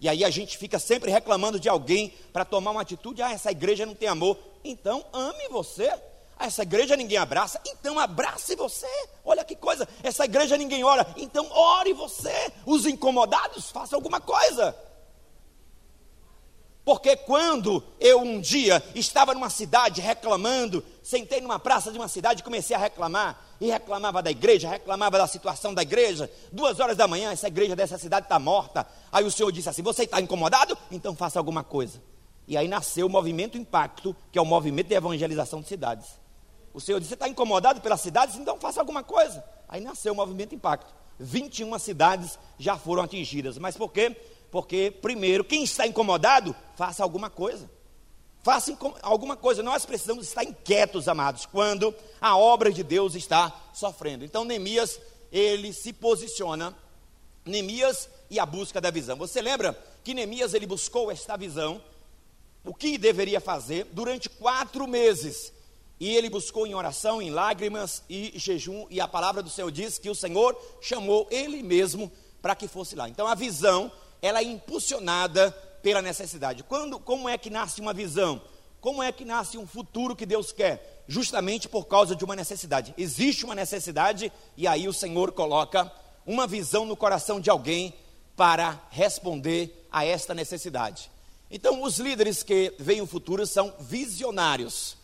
E 0.01 0.09
aí 0.09 0.25
a 0.25 0.31
gente 0.31 0.59
fica 0.59 0.79
sempre 0.79 1.11
reclamando 1.11 1.61
de 1.61 1.69
alguém 1.69 2.13
para 2.33 2.45
tomar 2.45 2.73
uma 2.73 2.81
atitude, 2.81 3.23
ah, 3.23 3.33
essa 3.33 3.51
igreja 3.51 3.87
não 3.87 3.95
tem 3.95 4.09
amor. 4.09 4.37
Então 4.65 5.05
ame 5.13 5.49
você. 5.49 5.89
Ah, 6.39 6.47
essa 6.47 6.63
igreja 6.63 6.97
ninguém 6.97 7.19
abraça, 7.19 7.61
então 7.67 7.99
abrace 7.99 8.57
você. 8.57 8.89
Olha 9.25 9.45
que 9.45 9.55
coisa, 9.55 9.87
essa 10.03 10.25
igreja 10.25 10.57
ninguém 10.57 10.83
ora, 10.83 11.07
então 11.17 11.47
ore 11.53 11.93
você. 11.93 12.51
Os 12.65 12.87
incomodados, 12.87 13.71
faça 13.71 13.95
alguma 13.95 14.21
coisa. 14.21 14.75
Porque 16.85 17.17
quando 17.17 17.83
eu 18.01 18.21
um 18.21 18.41
dia 18.41 18.83
estava 18.95 19.35
numa 19.35 19.51
cidade 19.51 20.01
reclamando, 20.01 20.83
sentei 21.03 21.41
numa 21.41 21.59
praça 21.59 21.93
de 21.93 21.99
uma 21.99 22.09
cidade 22.09 22.41
e 22.41 22.45
comecei 22.45 22.75
a 22.75 22.79
reclamar, 22.79 23.39
e 23.61 23.71
reclamava 23.71 24.23
da 24.23 24.31
igreja, 24.31 24.69
reclamava 24.69 25.19
da 25.19 25.27
situação 25.27 25.75
da 25.75 25.83
igreja, 25.83 26.31
duas 26.51 26.81
horas 26.81 26.97
da 26.97 27.07
manhã, 27.07 27.31
essa 27.31 27.49
igreja 27.49 27.77
dessa 27.77 27.99
cidade 27.99 28.25
está 28.25 28.39
morta. 28.39 28.87
Aí 29.13 29.25
o 29.25 29.31
Senhor 29.31 29.53
disse 29.53 29.69
assim: 29.69 29.83
Você 29.83 30.05
está 30.05 30.21
incomodado? 30.21 30.77
Então 30.91 31.15
faça 31.15 31.39
alguma 31.39 31.63
coisa. 31.63 32.03
E 32.49 32.57
aí 32.57 32.67
nasceu 32.67 33.07
o 33.07 33.11
movimento 33.11 33.59
Impacto, 33.59 34.17
que 34.33 34.39
é 34.39 34.43
o 34.43 34.47
movimento 34.47 34.89
de 34.89 34.95
evangelização 34.95 35.61
de 35.61 35.69
cidades. 35.69 36.07
O 36.73 36.81
Senhor 36.81 36.99
disse: 36.99 37.11
Você 37.11 37.15
está 37.15 37.29
incomodado 37.29 37.81
pelas 37.83 38.01
cidades? 38.01 38.37
Então 38.37 38.59
faça 38.59 38.81
alguma 38.81 39.03
coisa. 39.03 39.45
Aí 39.69 39.81
nasceu 39.81 40.15
o 40.15 40.17
movimento 40.17 40.55
Impacto. 40.55 40.93
21 41.19 41.79
cidades 41.79 42.39
já 42.59 42.79
foram 42.79 43.03
atingidas. 43.03 43.59
Mas 43.59 43.77
por 43.77 43.93
quê? 43.93 44.17
Porque, 44.51 44.91
primeiro, 44.91 45.45
quem 45.45 45.63
está 45.63 45.87
incomodado, 45.87 46.55
faça 46.77 47.03
alguma 47.03 47.31
coisa. 47.31 47.71
Faça 48.43 48.77
alguma 49.03 49.37
coisa. 49.37 49.63
Nós 49.63 49.85
precisamos 49.87 50.27
estar 50.27 50.43
inquietos, 50.43 51.09
amados, 51.09 51.47
quando 51.47 51.95
a 52.21 52.37
obra 52.37 52.73
de 52.73 52.83
Deus 52.83 53.15
está 53.15 53.55
sofrendo. 53.73 54.25
Então, 54.25 54.45
Neemias, 54.45 54.99
ele 55.31 55.73
se 55.73 55.93
posiciona, 55.93 56.75
Neemias 57.45 58.09
e 58.29 58.41
a 58.41 58.47
busca 58.47 58.81
da 58.81 58.91
visão. 58.91 59.17
Você 59.17 59.41
lembra 59.41 59.79
que 60.03 60.15
Neemias, 60.15 60.55
ele 60.55 60.67
buscou 60.67 61.11
esta 61.11 61.37
visão, 61.37 61.81
o 62.65 62.75
que 62.75 62.99
deveria 62.99 63.41
fazer 63.41 63.87
durante 63.93 64.29
quatro 64.29 64.87
meses. 64.89 65.53
e 66.01 66.17
ele 66.17 66.31
buscou 66.31 66.67
em 66.67 66.75
oração, 66.75 67.21
em 67.21 67.29
lágrimas 67.31 68.03
e 68.09 68.33
jejum, 68.35 68.87
e 68.89 68.99
a 68.99 69.07
palavra 69.07 69.43
do 69.43 69.51
Senhor 69.51 69.71
diz 69.71 69.99
que 69.99 70.09
o 70.09 70.15
Senhor 70.15 70.59
chamou 70.81 71.29
ele 71.31 71.63
mesmo 71.63 72.11
para 72.41 72.57
que 72.57 72.67
fosse 72.67 72.97
lá. 72.97 73.07
Então 73.07 73.27
a 73.27 73.35
visão, 73.35 73.93
ela 74.23 74.41
é 74.41 74.45
impulsionada 74.45 75.51
pela 75.83 76.03
necessidade. 76.03 76.63
Quando, 76.63 76.99
como 76.99 77.29
é 77.29 77.39
que 77.39 77.51
nasce 77.51 77.81
uma 77.81 77.93
visão? 77.93 78.41
Como 78.81 79.03
é 79.03 79.13
que 79.13 79.25
nasce 79.25 79.59
um 79.59 79.67
futuro 79.67 80.17
que 80.17 80.25
Deus 80.25 80.53
quer? 80.53 81.05
Justamente 81.07 81.69
por 81.69 81.87
causa 81.87 82.17
de 82.17 82.25
uma 82.25 82.37
necessidade. 82.37 82.95
Existe 82.97 83.45
uma 83.45 83.55
necessidade 83.55 84.33
e 84.57 84.67
aí 84.67 84.89
o 84.89 84.93
Senhor 84.93 85.33
coloca 85.33 85.91
uma 86.27 86.47
visão 86.47 86.85
no 86.85 86.97
coração 86.97 87.41
de 87.41 87.51
alguém 87.51 87.95
para 88.37 88.81
responder 88.91 89.87
a 89.91 90.05
esta 90.05 90.33
necessidade. 90.33 91.11
Então, 91.51 91.83
os 91.83 91.99
líderes 91.99 92.43
que 92.43 92.75
veem 92.79 93.01
o 93.01 93.07
futuro 93.07 93.45
são 93.47 93.75
visionários. 93.81 94.97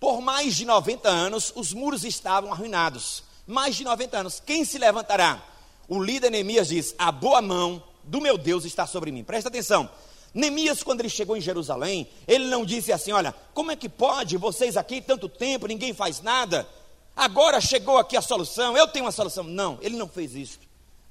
Por 0.00 0.20
mais 0.22 0.56
de 0.56 0.64
90 0.64 1.08
anos, 1.08 1.52
os 1.54 1.72
muros 1.74 2.04
estavam 2.04 2.50
arruinados. 2.50 3.22
Mais 3.46 3.76
de 3.76 3.84
90 3.84 4.18
anos. 4.18 4.42
Quem 4.44 4.64
se 4.64 4.78
levantará? 4.78 5.44
O 5.86 6.02
líder 6.02 6.30
Neemias 6.30 6.68
diz: 6.68 6.94
A 6.98 7.12
boa 7.12 7.42
mão 7.42 7.82
do 8.10 8.20
meu 8.20 8.36
Deus 8.36 8.64
está 8.64 8.88
sobre 8.88 9.12
mim. 9.12 9.22
Presta 9.22 9.48
atenção. 9.48 9.88
Neemias, 10.34 10.82
quando 10.82 11.00
ele 11.00 11.08
chegou 11.08 11.36
em 11.36 11.40
Jerusalém, 11.40 12.08
ele 12.26 12.46
não 12.46 12.64
disse 12.64 12.92
assim: 12.92 13.12
Olha, 13.12 13.32
como 13.54 13.70
é 13.70 13.76
que 13.76 13.88
pode 13.88 14.36
vocês 14.36 14.76
aqui 14.76 15.00
tanto 15.00 15.28
tempo, 15.28 15.68
ninguém 15.68 15.94
faz 15.94 16.20
nada? 16.20 16.68
Agora 17.14 17.60
chegou 17.60 17.98
aqui 17.98 18.16
a 18.16 18.22
solução, 18.22 18.76
eu 18.76 18.88
tenho 18.88 19.04
uma 19.04 19.12
solução. 19.12 19.44
Não, 19.44 19.78
ele 19.80 19.96
não 19.96 20.08
fez 20.08 20.34
isso. 20.34 20.58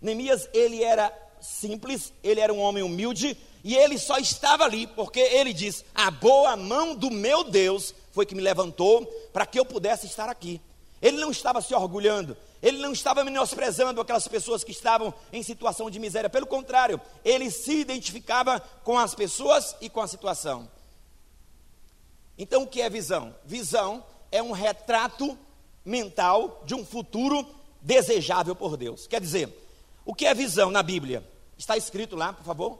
Neemias, 0.01 0.49
ele 0.53 0.83
era 0.83 1.11
simples, 1.39 2.11
ele 2.21 2.41
era 2.41 2.53
um 2.53 2.59
homem 2.59 2.83
humilde 2.83 3.37
e 3.63 3.75
ele 3.77 3.97
só 3.97 4.17
estava 4.17 4.65
ali 4.65 4.85
porque 4.85 5.21
ele 5.21 5.53
diz: 5.53 5.85
A 5.95 6.11
boa 6.11 6.57
mão 6.57 6.95
do 6.95 7.09
meu 7.09 7.45
Deus 7.45 7.95
foi 8.11 8.25
que 8.25 8.35
me 8.35 8.41
levantou 8.41 9.05
para 9.31 9.45
que 9.45 9.57
eu 9.57 9.63
pudesse 9.63 10.05
estar 10.05 10.27
aqui. 10.27 10.59
Ele 11.01 11.17
não 11.17 11.31
estava 11.31 11.61
se 11.61 11.73
orgulhando, 11.73 12.35
ele 12.61 12.77
não 12.77 12.91
estava 12.91 13.23
menosprezando 13.23 14.01
aquelas 14.01 14.27
pessoas 14.27 14.63
que 14.63 14.71
estavam 14.71 15.13
em 15.31 15.41
situação 15.43 15.89
de 15.89 15.99
miséria, 15.99 16.29
pelo 16.29 16.45
contrário, 16.45 16.99
ele 17.23 17.49
se 17.49 17.79
identificava 17.79 18.59
com 18.83 18.97
as 18.97 19.15
pessoas 19.15 19.75
e 19.79 19.89
com 19.89 20.01
a 20.01 20.07
situação. 20.07 20.69
Então, 22.37 22.63
o 22.63 22.67
que 22.67 22.81
é 22.81 22.89
visão? 22.89 23.35
Visão 23.45 24.03
é 24.31 24.41
um 24.41 24.51
retrato 24.51 25.37
mental 25.85 26.61
de 26.65 26.75
um 26.75 26.85
futuro 26.85 27.45
desejável 27.81 28.55
por 28.55 28.77
Deus. 28.77 29.07
Quer 29.07 29.21
dizer, 29.21 29.53
o 30.05 30.13
que 30.13 30.25
é 30.25 30.33
visão 30.33 30.71
na 30.71 30.83
Bíblia? 30.83 31.23
Está 31.57 31.77
escrito 31.77 32.15
lá, 32.15 32.33
por 32.33 32.43
favor? 32.43 32.79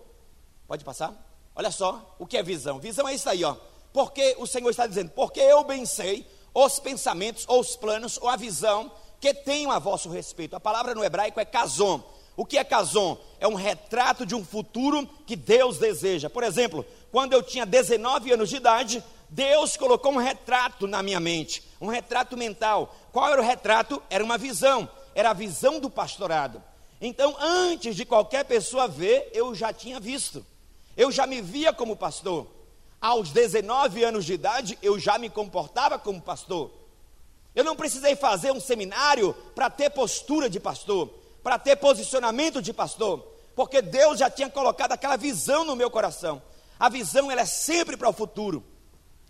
Pode 0.67 0.83
passar? 0.83 1.13
Olha 1.55 1.71
só, 1.71 2.15
o 2.17 2.25
que 2.25 2.37
é 2.37 2.43
visão? 2.43 2.79
Visão 2.79 3.07
é 3.07 3.13
isso 3.13 3.29
aí, 3.29 3.43
ó. 3.43 3.55
Porque 3.91 4.35
o 4.39 4.45
Senhor 4.45 4.69
está 4.69 4.87
dizendo, 4.87 5.11
porque 5.11 5.39
eu 5.39 5.63
bem 5.63 5.85
sei 5.85 6.25
os 6.53 6.79
pensamentos, 6.79 7.45
ou 7.47 7.59
os 7.59 7.75
planos, 7.75 8.17
ou 8.21 8.29
a 8.29 8.35
visão 8.35 8.91
que 9.19 9.33
tenho 9.33 9.71
a 9.71 9.79
vosso 9.79 10.09
respeito. 10.09 10.55
A 10.55 10.59
palavra 10.59 10.95
no 10.95 11.03
hebraico 11.03 11.39
é 11.39 11.45
casom. 11.45 12.03
O 12.35 12.45
que 12.45 12.57
é 12.57 12.63
casom? 12.63 13.17
É 13.39 13.47
um 13.47 13.55
retrato 13.55 14.25
de 14.25 14.33
um 14.33 14.45
futuro 14.45 15.07
que 15.25 15.35
Deus 15.35 15.77
deseja. 15.77 16.29
Por 16.29 16.43
exemplo, 16.43 16.85
quando 17.11 17.33
eu 17.33 17.43
tinha 17.43 17.65
19 17.65 18.31
anos 18.31 18.49
de 18.49 18.55
idade, 18.55 19.03
Deus 19.29 19.75
colocou 19.75 20.13
um 20.13 20.17
retrato 20.17 20.87
na 20.87 21.03
minha 21.03 21.19
mente, 21.19 21.63
um 21.79 21.87
retrato 21.87 22.37
mental. 22.37 22.95
Qual 23.11 23.27
era 23.27 23.41
o 23.41 23.45
retrato? 23.45 24.01
Era 24.09 24.23
uma 24.23 24.37
visão, 24.37 24.89
era 25.13 25.31
a 25.31 25.33
visão 25.33 25.79
do 25.79 25.89
pastorado. 25.89 26.63
Então, 27.01 27.35
antes 27.39 27.95
de 27.95 28.05
qualquer 28.05 28.45
pessoa 28.45 28.87
ver, 28.87 29.29
eu 29.33 29.53
já 29.53 29.71
tinha 29.71 29.99
visto. 29.99 30.45
Eu 30.97 31.11
já 31.11 31.25
me 31.25 31.41
via 31.41 31.71
como 31.71 31.95
pastor. 31.95 32.47
Aos 32.99 33.31
19 33.31 34.03
anos 34.03 34.25
de 34.25 34.33
idade, 34.33 34.77
eu 34.81 34.99
já 34.99 35.17
me 35.17 35.29
comportava 35.29 35.97
como 35.97 36.21
pastor. 36.21 36.71
Eu 37.55 37.63
não 37.63 37.75
precisei 37.75 38.15
fazer 38.15 38.51
um 38.51 38.59
seminário 38.59 39.33
para 39.55 39.69
ter 39.69 39.89
postura 39.89 40.49
de 40.49 40.59
pastor, 40.59 41.09
para 41.43 41.57
ter 41.57 41.75
posicionamento 41.75 42.61
de 42.61 42.71
pastor, 42.71 43.19
porque 43.55 43.81
Deus 43.81 44.19
já 44.19 44.29
tinha 44.29 44.49
colocado 44.49 44.91
aquela 44.91 45.17
visão 45.17 45.63
no 45.63 45.75
meu 45.75 45.89
coração. 45.89 46.41
A 46.79 46.87
visão 46.89 47.29
ela 47.29 47.41
é 47.41 47.45
sempre 47.45 47.97
para 47.97 48.09
o 48.09 48.13
futuro. 48.13 48.63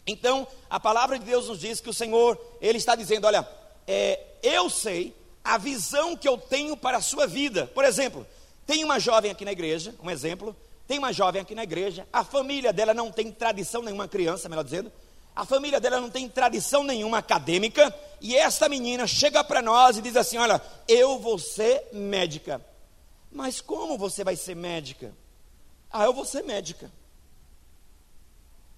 Então, 0.05 0.47
a 0.69 0.79
palavra 0.79 1.17
de 1.17 1.25
Deus 1.25 1.47
nos 1.47 1.59
diz 1.59 1.79
que 1.79 1.89
o 1.89 1.93
Senhor, 1.93 2.39
Ele 2.61 2.77
está 2.77 2.95
dizendo: 2.95 3.25
olha, 3.25 3.47
é, 3.87 4.19
eu 4.43 4.69
sei 4.69 5.15
a 5.43 5.57
visão 5.57 6.15
que 6.15 6.27
eu 6.27 6.37
tenho 6.37 6.77
para 6.77 6.97
a 6.97 7.01
sua 7.01 7.25
vida. 7.25 7.67
Por 7.73 7.83
exemplo, 7.83 8.25
tem 8.65 8.83
uma 8.83 8.99
jovem 8.99 9.31
aqui 9.31 9.43
na 9.43 9.51
igreja, 9.51 9.95
um 10.01 10.09
exemplo, 10.09 10.55
tem 10.87 10.97
uma 10.97 11.13
jovem 11.13 11.41
aqui 11.41 11.55
na 11.55 11.63
igreja, 11.63 12.07
a 12.11 12.23
família 12.23 12.73
dela 12.73 12.93
não 12.93 13.11
tem 13.11 13.31
tradição 13.31 13.81
nenhuma, 13.81 14.07
criança, 14.07 14.49
melhor 14.49 14.63
dizendo, 14.63 14.91
a 15.35 15.45
família 15.45 15.79
dela 15.79 15.99
não 15.99 16.09
tem 16.09 16.27
tradição 16.27 16.83
nenhuma 16.83 17.19
acadêmica, 17.19 17.93
e 18.19 18.35
essa 18.35 18.67
menina 18.67 19.07
chega 19.07 19.43
para 19.43 19.61
nós 19.61 19.97
e 19.97 20.01
diz 20.01 20.15
assim: 20.15 20.37
Olha, 20.37 20.61
eu 20.87 21.19
vou 21.19 21.39
ser 21.39 21.87
médica. 21.93 22.61
Mas 23.31 23.61
como 23.61 23.97
você 23.97 24.23
vai 24.23 24.35
ser 24.35 24.55
médica? 24.55 25.13
Ah, 25.91 26.05
eu 26.05 26.13
vou 26.13 26.25
ser 26.25 26.43
médica. 26.43 26.91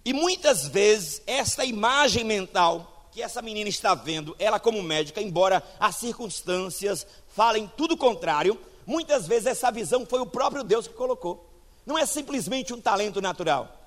E 0.04 0.14
muitas 0.14 0.68
vezes, 0.68 1.22
essa 1.26 1.64
imagem 1.64 2.24
mental 2.24 3.10
que 3.12 3.22
essa 3.22 3.42
menina 3.42 3.70
está 3.70 3.94
vendo, 3.94 4.36
ela 4.40 4.60
como 4.60 4.82
médica, 4.82 5.22
embora 5.22 5.62
as 5.80 5.98
circunstâncias 5.98 7.06
falem 7.28 7.70
tudo 7.76 7.98
contrário, 7.98 8.58
muitas 8.86 9.28
vezes 9.28 9.48
essa 9.48 9.70
visão 9.70 10.06
foi 10.06 10.22
o 10.22 10.26
próprio 10.26 10.64
Deus 10.64 10.88
que 10.88 10.94
colocou. 10.94 11.46
Não 11.86 11.98
é 11.98 12.06
simplesmente 12.06 12.74
um 12.74 12.80
talento 12.80 13.22
natural. 13.22 13.81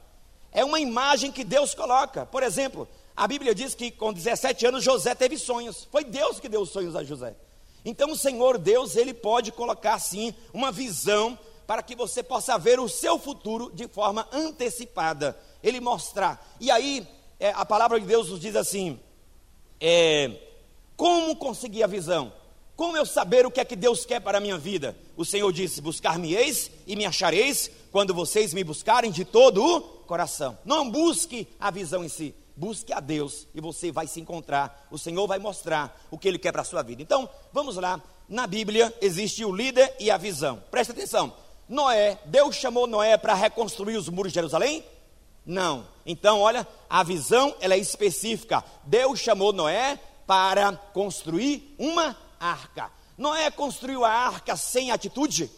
É 0.54 0.64
uma 0.64 0.78
imagem 0.78 1.32
que 1.32 1.42
Deus 1.42 1.74
coloca. 1.74 2.24
Por 2.24 2.44
exemplo, 2.44 2.88
a 3.16 3.26
Bíblia 3.26 3.54
diz 3.54 3.74
que 3.74 3.90
com 3.90 4.12
17 4.12 4.66
anos 4.66 4.84
José 4.84 5.14
teve 5.14 5.36
sonhos. 5.36 5.86
Foi 5.90 6.04
Deus 6.04 6.38
que 6.38 6.48
deu 6.48 6.62
os 6.62 6.70
sonhos 6.70 6.94
a 6.94 7.02
José. 7.02 7.34
Então 7.84 8.12
o 8.12 8.16
Senhor 8.16 8.56
Deus, 8.56 8.96
ele 8.96 9.12
pode 9.12 9.50
colocar 9.50 9.98
sim 9.98 10.32
uma 10.52 10.70
visão 10.70 11.36
para 11.66 11.82
que 11.82 11.96
você 11.96 12.22
possa 12.22 12.56
ver 12.56 12.78
o 12.78 12.88
seu 12.88 13.18
futuro 13.18 13.70
de 13.74 13.88
forma 13.88 14.28
antecipada. 14.32 15.36
Ele 15.62 15.80
mostrar. 15.80 16.56
E 16.60 16.70
aí 16.70 17.06
é, 17.40 17.50
a 17.50 17.64
palavra 17.64 17.98
de 17.98 18.06
Deus 18.06 18.30
nos 18.30 18.40
diz 18.40 18.54
assim: 18.54 18.98
é, 19.80 20.30
como 20.96 21.36
conseguir 21.36 21.82
a 21.82 21.88
visão? 21.88 22.32
Como 22.76 22.96
eu 22.96 23.04
saber 23.04 23.44
o 23.44 23.50
que 23.50 23.60
é 23.60 23.64
que 23.64 23.76
Deus 23.76 24.06
quer 24.06 24.20
para 24.20 24.38
a 24.38 24.40
minha 24.40 24.58
vida? 24.58 24.96
O 25.16 25.24
Senhor 25.24 25.52
disse: 25.52 25.80
Buscar-me-eis 25.80 26.70
e 26.86 26.96
me 26.96 27.06
achareis 27.06 27.70
quando 27.92 28.14
vocês 28.14 28.52
me 28.52 28.64
buscarem 28.64 29.10
de 29.10 29.24
todo 29.24 29.64
o 29.64 29.80
coração. 29.80 30.58
Não 30.64 30.90
busque 30.90 31.46
a 31.58 31.70
visão 31.70 32.04
em 32.04 32.08
si, 32.08 32.34
busque 32.56 32.92
a 32.92 33.00
Deus 33.00 33.46
e 33.54 33.60
você 33.60 33.92
vai 33.92 34.06
se 34.06 34.20
encontrar. 34.20 34.86
O 34.90 34.98
Senhor 34.98 35.26
vai 35.26 35.38
mostrar 35.38 36.06
o 36.10 36.18
que 36.18 36.28
Ele 36.28 36.38
quer 36.38 36.52
para 36.52 36.62
a 36.62 36.64
sua 36.64 36.82
vida. 36.82 37.02
Então, 37.02 37.28
vamos 37.52 37.76
lá. 37.76 38.02
Na 38.28 38.46
Bíblia 38.46 38.92
existe 39.00 39.44
o 39.44 39.54
líder 39.54 39.94
e 40.00 40.10
a 40.10 40.16
visão. 40.16 40.62
Presta 40.70 40.92
atenção. 40.92 41.32
Noé, 41.68 42.18
Deus 42.26 42.56
chamou 42.56 42.86
Noé 42.86 43.16
para 43.16 43.34
reconstruir 43.34 43.96
os 43.96 44.08
muros 44.08 44.32
de 44.32 44.36
Jerusalém? 44.36 44.84
Não. 45.44 45.86
Então, 46.06 46.40
olha, 46.40 46.66
a 46.88 47.02
visão 47.02 47.54
ela 47.60 47.74
é 47.74 47.78
específica. 47.78 48.64
Deus 48.84 49.20
chamou 49.20 49.52
Noé 49.52 49.98
para 50.26 50.72
construir 50.92 51.74
uma 51.78 52.16
arca. 52.40 52.90
Noé 53.16 53.50
construiu 53.50 54.04
a 54.04 54.10
arca 54.10 54.56
sem 54.56 54.90
atitude? 54.90 55.50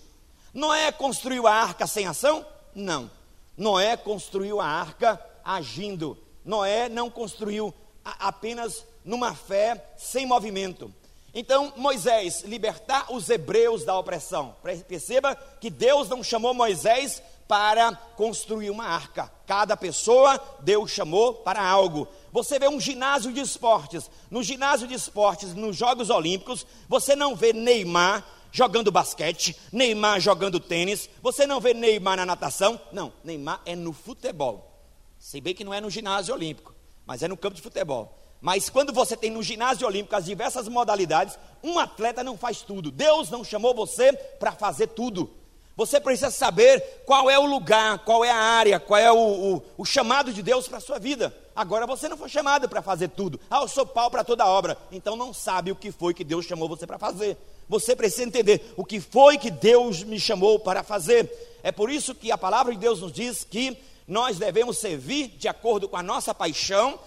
Noé 0.52 0.92
construiu 0.92 1.46
a 1.46 1.52
arca 1.52 1.86
sem 1.86 2.06
ação? 2.06 2.44
Não. 2.74 3.10
Noé 3.56 3.96
construiu 3.96 4.60
a 4.60 4.66
arca 4.66 5.20
agindo. 5.44 6.18
Noé 6.44 6.88
não 6.88 7.10
construiu 7.10 7.74
apenas 8.04 8.84
numa 9.04 9.34
fé 9.34 9.92
sem 9.96 10.26
movimento. 10.26 10.92
Então, 11.34 11.72
Moisés, 11.76 12.42
libertar 12.44 13.12
os 13.12 13.28
hebreus 13.28 13.84
da 13.84 13.98
opressão. 13.98 14.56
Perceba 14.88 15.34
que 15.34 15.68
Deus 15.68 16.08
não 16.08 16.22
chamou 16.22 16.54
Moisés 16.54 17.22
para 17.48 17.92
construir 18.16 18.70
uma 18.70 18.84
arca. 18.84 19.30
Cada 19.46 19.76
pessoa 19.76 20.40
Deus 20.60 20.90
chamou 20.90 21.34
para 21.34 21.64
algo. 21.64 22.08
Você 22.32 22.58
vê 22.58 22.68
um 22.68 22.80
ginásio 22.80 23.32
de 23.32 23.40
esportes. 23.40 24.10
No 24.30 24.42
ginásio 24.42 24.88
de 24.88 24.94
esportes, 24.94 25.54
nos 25.54 25.76
Jogos 25.76 26.10
Olímpicos, 26.10 26.66
você 26.88 27.14
não 27.14 27.36
vê 27.36 27.52
Neymar 27.52 28.24
jogando 28.50 28.90
basquete, 28.90 29.56
Neymar 29.72 30.20
jogando 30.20 30.58
tênis. 30.58 31.08
Você 31.22 31.46
não 31.46 31.60
vê 31.60 31.72
Neymar 31.74 32.16
na 32.16 32.26
natação. 32.26 32.80
Não, 32.92 33.12
Neymar 33.22 33.60
é 33.64 33.76
no 33.76 33.92
futebol. 33.92 34.72
Se 35.18 35.40
bem 35.40 35.54
que 35.54 35.64
não 35.64 35.74
é 35.74 35.80
no 35.80 35.90
ginásio 35.90 36.34
olímpico, 36.34 36.74
mas 37.04 37.22
é 37.22 37.28
no 37.28 37.36
campo 37.36 37.56
de 37.56 37.62
futebol. 37.62 38.22
Mas 38.40 38.68
quando 38.68 38.92
você 38.92 39.16
tem 39.16 39.30
no 39.30 39.42
ginásio 39.42 39.86
olímpico 39.86 40.14
as 40.14 40.24
diversas 40.24 40.68
modalidades, 40.68 41.38
um 41.62 41.78
atleta 41.78 42.22
não 42.22 42.36
faz 42.36 42.62
tudo. 42.62 42.90
Deus 42.90 43.30
não 43.30 43.42
chamou 43.42 43.74
você 43.74 44.12
para 44.12 44.52
fazer 44.52 44.88
tudo. 44.88 45.30
Você 45.76 46.00
precisa 46.00 46.30
saber 46.30 46.80
qual 47.04 47.28
é 47.28 47.38
o 47.38 47.44
lugar, 47.44 47.98
qual 47.98 48.24
é 48.24 48.30
a 48.30 48.36
área, 48.36 48.80
qual 48.80 48.98
é 48.98 49.12
o, 49.12 49.16
o, 49.56 49.62
o 49.76 49.84
chamado 49.84 50.32
de 50.32 50.42
Deus 50.42 50.66
para 50.66 50.78
a 50.78 50.80
sua 50.80 50.98
vida. 50.98 51.36
Agora 51.54 51.86
você 51.86 52.08
não 52.08 52.16
foi 52.16 52.30
chamado 52.30 52.66
para 52.66 52.80
fazer 52.80 53.08
tudo. 53.08 53.38
Ah, 53.50 53.60
eu 53.60 53.68
sou 53.68 53.84
pau 53.84 54.10
para 54.10 54.24
toda 54.24 54.46
obra. 54.46 54.78
Então 54.90 55.16
não 55.16 55.34
sabe 55.34 55.70
o 55.70 55.76
que 55.76 55.92
foi 55.92 56.14
que 56.14 56.24
Deus 56.24 56.46
chamou 56.46 56.66
você 56.66 56.86
para 56.86 56.98
fazer. 56.98 57.36
Você 57.68 57.94
precisa 57.94 58.24
entender 58.24 58.72
o 58.74 58.86
que 58.86 59.00
foi 59.00 59.36
que 59.36 59.50
Deus 59.50 60.02
me 60.02 60.18
chamou 60.18 60.58
para 60.58 60.82
fazer. 60.82 61.30
É 61.62 61.70
por 61.70 61.90
isso 61.90 62.14
que 62.14 62.32
a 62.32 62.38
palavra 62.38 62.72
de 62.72 62.78
Deus 62.78 63.02
nos 63.02 63.12
diz 63.12 63.44
que 63.44 63.76
nós 64.08 64.38
devemos 64.38 64.78
servir 64.78 65.28
de 65.36 65.46
acordo 65.46 65.88
com 65.90 65.96
a 65.96 66.02
nossa 66.02 66.34
paixão, 66.34 66.98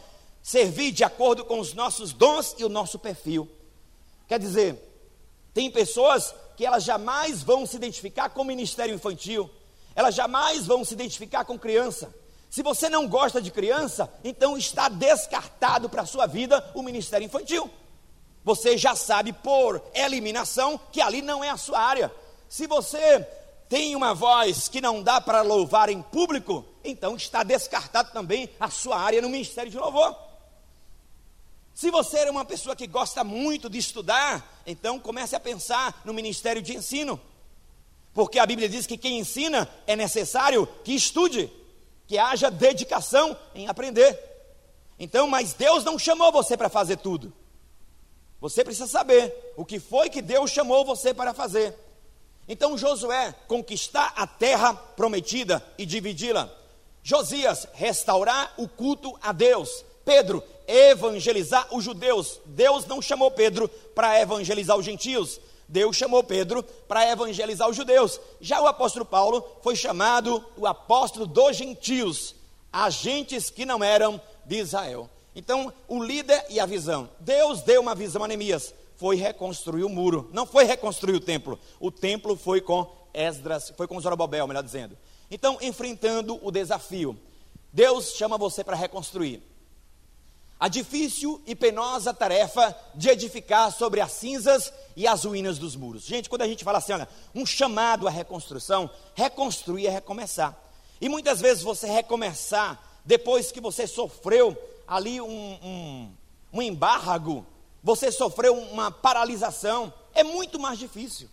servir 0.43 0.91
de 0.91 1.03
acordo 1.03 1.43
com 1.43 1.59
os 1.59 1.73
nossos 1.73 2.13
dons 2.13 2.55
e 2.59 2.63
o 2.63 2.69
nosso 2.69 2.99
perfil. 2.99 3.49
Quer 4.27 4.37
dizer, 4.37 4.75
tem 5.55 5.71
pessoas 5.71 6.35
que 6.59 6.65
elas 6.65 6.83
jamais 6.83 7.41
vão 7.41 7.65
se 7.65 7.77
identificar 7.77 8.27
com 8.31 8.43
ministério 8.43 8.93
infantil, 8.93 9.49
elas 9.95 10.13
jamais 10.13 10.65
vão 10.65 10.83
se 10.83 10.93
identificar 10.93 11.45
com 11.45 11.57
criança. 11.57 12.13
Se 12.49 12.61
você 12.61 12.89
não 12.89 13.07
gosta 13.07 13.41
de 13.41 13.49
criança, 13.49 14.11
então 14.25 14.57
está 14.57 14.89
descartado 14.89 15.87
para 15.87 16.01
a 16.01 16.05
sua 16.05 16.27
vida 16.27 16.69
o 16.75 16.83
ministério 16.83 17.23
infantil. 17.23 17.71
Você 18.43 18.77
já 18.77 18.93
sabe 18.93 19.31
por 19.31 19.81
eliminação 19.93 20.77
que 20.91 20.99
ali 20.99 21.21
não 21.21 21.41
é 21.41 21.49
a 21.49 21.55
sua 21.55 21.79
área. 21.79 22.11
Se 22.49 22.67
você 22.67 23.25
tem 23.69 23.95
uma 23.95 24.13
voz 24.13 24.67
que 24.67 24.81
não 24.81 25.01
dá 25.01 25.21
para 25.21 25.41
louvar 25.41 25.87
em 25.87 26.01
público, 26.01 26.65
então 26.83 27.15
está 27.15 27.41
descartado 27.41 28.11
também 28.11 28.49
a 28.59 28.69
sua 28.69 28.99
área 28.99 29.21
no 29.21 29.29
ministério 29.29 29.71
de 29.71 29.77
louvor. 29.77 30.13
Se 31.79 31.89
você 31.89 32.17
é 32.17 32.29
uma 32.29 32.43
pessoa 32.43 32.75
que 32.75 32.85
gosta 32.85 33.23
muito 33.23 33.69
de 33.69 33.77
estudar, 33.77 34.61
então 34.67 34.99
comece 34.99 35.33
a 35.33 35.39
pensar 35.39 36.01
no 36.03 36.13
ministério 36.13 36.61
de 36.61 36.75
ensino. 36.75 37.17
Porque 38.13 38.37
a 38.37 38.45
Bíblia 38.45 38.67
diz 38.67 38.85
que 38.85 38.97
quem 38.97 39.17
ensina 39.17 39.65
é 39.87 39.95
necessário 39.95 40.67
que 40.83 40.91
estude 40.91 41.49
que 42.05 42.17
haja 42.17 42.51
dedicação 42.51 43.33
em 43.55 43.69
aprender. 43.69 44.19
Então, 44.99 45.25
mas 45.25 45.53
Deus 45.53 45.85
não 45.85 45.97
chamou 45.97 46.33
você 46.33 46.57
para 46.57 46.67
fazer 46.67 46.97
tudo. 46.97 47.31
Você 48.41 48.61
precisa 48.61 48.85
saber 48.85 49.53
o 49.55 49.63
que 49.63 49.79
foi 49.79 50.09
que 50.09 50.21
Deus 50.21 50.51
chamou 50.51 50.83
você 50.83 51.13
para 51.13 51.33
fazer. 51.33 51.73
Então 52.45 52.77
Josué 52.77 53.33
conquistar 53.47 54.11
a 54.17 54.27
terra 54.27 54.73
prometida 54.73 55.65
e 55.77 55.85
dividi-la. 55.85 56.49
Josias 57.01 57.69
restaurar 57.71 58.53
o 58.57 58.67
culto 58.67 59.17
a 59.21 59.31
Deus. 59.31 59.85
Pedro 60.03 60.43
evangelizar 60.69 61.67
os 61.73 61.83
judeus. 61.83 62.39
Deus 62.45 62.85
não 62.85 63.01
chamou 63.01 63.31
Pedro 63.31 63.67
para 63.95 64.21
evangelizar 64.21 64.77
os 64.77 64.85
gentios. 64.85 65.41
Deus 65.67 65.95
chamou 65.95 66.23
Pedro 66.23 66.61
para 66.87 67.09
evangelizar 67.09 67.67
os 67.67 67.75
judeus. 67.75 68.21
Já 68.39 68.61
o 68.61 68.67
apóstolo 68.67 69.03
Paulo 69.03 69.43
foi 69.63 69.75
chamado 69.75 70.45
o 70.55 70.67
apóstolo 70.67 71.25
dos 71.25 71.57
gentios, 71.57 72.35
agentes 72.71 73.49
que 73.49 73.65
não 73.65 73.83
eram 73.83 74.21
de 74.45 74.57
Israel. 74.57 75.09
Então, 75.35 75.73
o 75.87 76.03
líder 76.03 76.45
e 76.49 76.59
a 76.59 76.65
visão. 76.65 77.09
Deus 77.19 77.61
deu 77.61 77.81
uma 77.81 77.95
visão 77.95 78.23
a 78.23 78.27
Neemias, 78.27 78.73
foi 78.95 79.15
reconstruir 79.15 79.83
o 79.83 79.89
muro, 79.89 80.29
não 80.33 80.45
foi 80.45 80.65
reconstruir 80.65 81.15
o 81.15 81.19
templo. 81.19 81.59
O 81.79 81.91
templo 81.91 82.35
foi 82.35 82.61
com 82.61 82.91
Esdras, 83.13 83.73
foi 83.75 83.87
com 83.87 83.99
Zorobabel, 83.99 84.47
melhor 84.47 84.63
dizendo. 84.63 84.97
Então, 85.31 85.57
enfrentando 85.61 86.39
o 86.43 86.51
desafio. 86.51 87.17
Deus 87.71 88.13
chama 88.15 88.37
você 88.37 88.63
para 88.63 88.75
reconstruir 88.75 89.48
a 90.59 90.67
difícil 90.67 91.41
e 91.47 91.55
penosa 91.55 92.13
tarefa 92.13 92.75
de 92.93 93.09
edificar 93.09 93.71
sobre 93.71 94.01
as 94.01 94.11
cinzas 94.11 94.73
e 94.95 95.07
as 95.07 95.23
ruínas 95.23 95.57
dos 95.57 95.75
muros. 95.75 96.03
Gente, 96.03 96.29
quando 96.29 96.41
a 96.41 96.47
gente 96.47 96.65
fala 96.65 96.79
assim, 96.79 96.91
olha, 96.91 97.07
um 97.33 97.45
chamado 97.45 98.07
à 98.07 98.11
reconstrução, 98.11 98.89
reconstruir 99.15 99.87
é 99.87 99.89
recomeçar. 99.89 100.57
E 100.99 101.07
muitas 101.07 101.39
vezes 101.39 101.63
você 101.63 101.87
recomeçar 101.87 102.77
depois 103.05 103.51
que 103.51 103.61
você 103.61 103.87
sofreu 103.87 104.57
ali 104.85 105.21
um, 105.21 105.57
um, 105.63 106.11
um 106.51 106.61
embargo, 106.61 107.45
você 107.81 108.11
sofreu 108.11 108.53
uma 108.53 108.91
paralisação, 108.91 109.93
é 110.13 110.23
muito 110.23 110.59
mais 110.59 110.77
difícil. 110.77 111.29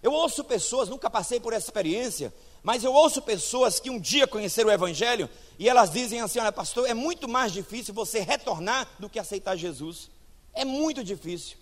Eu 0.00 0.12
ouço 0.12 0.44
pessoas, 0.44 0.88
nunca 0.88 1.10
passei 1.10 1.40
por 1.40 1.52
essa 1.52 1.66
experiência, 1.66 2.32
mas 2.62 2.84
eu 2.84 2.92
ouço 2.92 3.22
pessoas 3.22 3.78
que 3.78 3.90
um 3.90 3.98
dia 3.98 4.26
conheceram 4.26 4.68
o 4.68 4.72
Evangelho 4.72 5.28
e 5.58 5.68
elas 5.68 5.90
dizem 5.90 6.20
assim: 6.20 6.38
olha, 6.38 6.52
pastor, 6.52 6.88
é 6.88 6.94
muito 6.94 7.28
mais 7.28 7.52
difícil 7.52 7.94
você 7.94 8.20
retornar 8.20 8.88
do 8.98 9.08
que 9.08 9.18
aceitar 9.18 9.56
Jesus. 9.56 10.10
É 10.52 10.64
muito 10.64 11.02
difícil. 11.04 11.56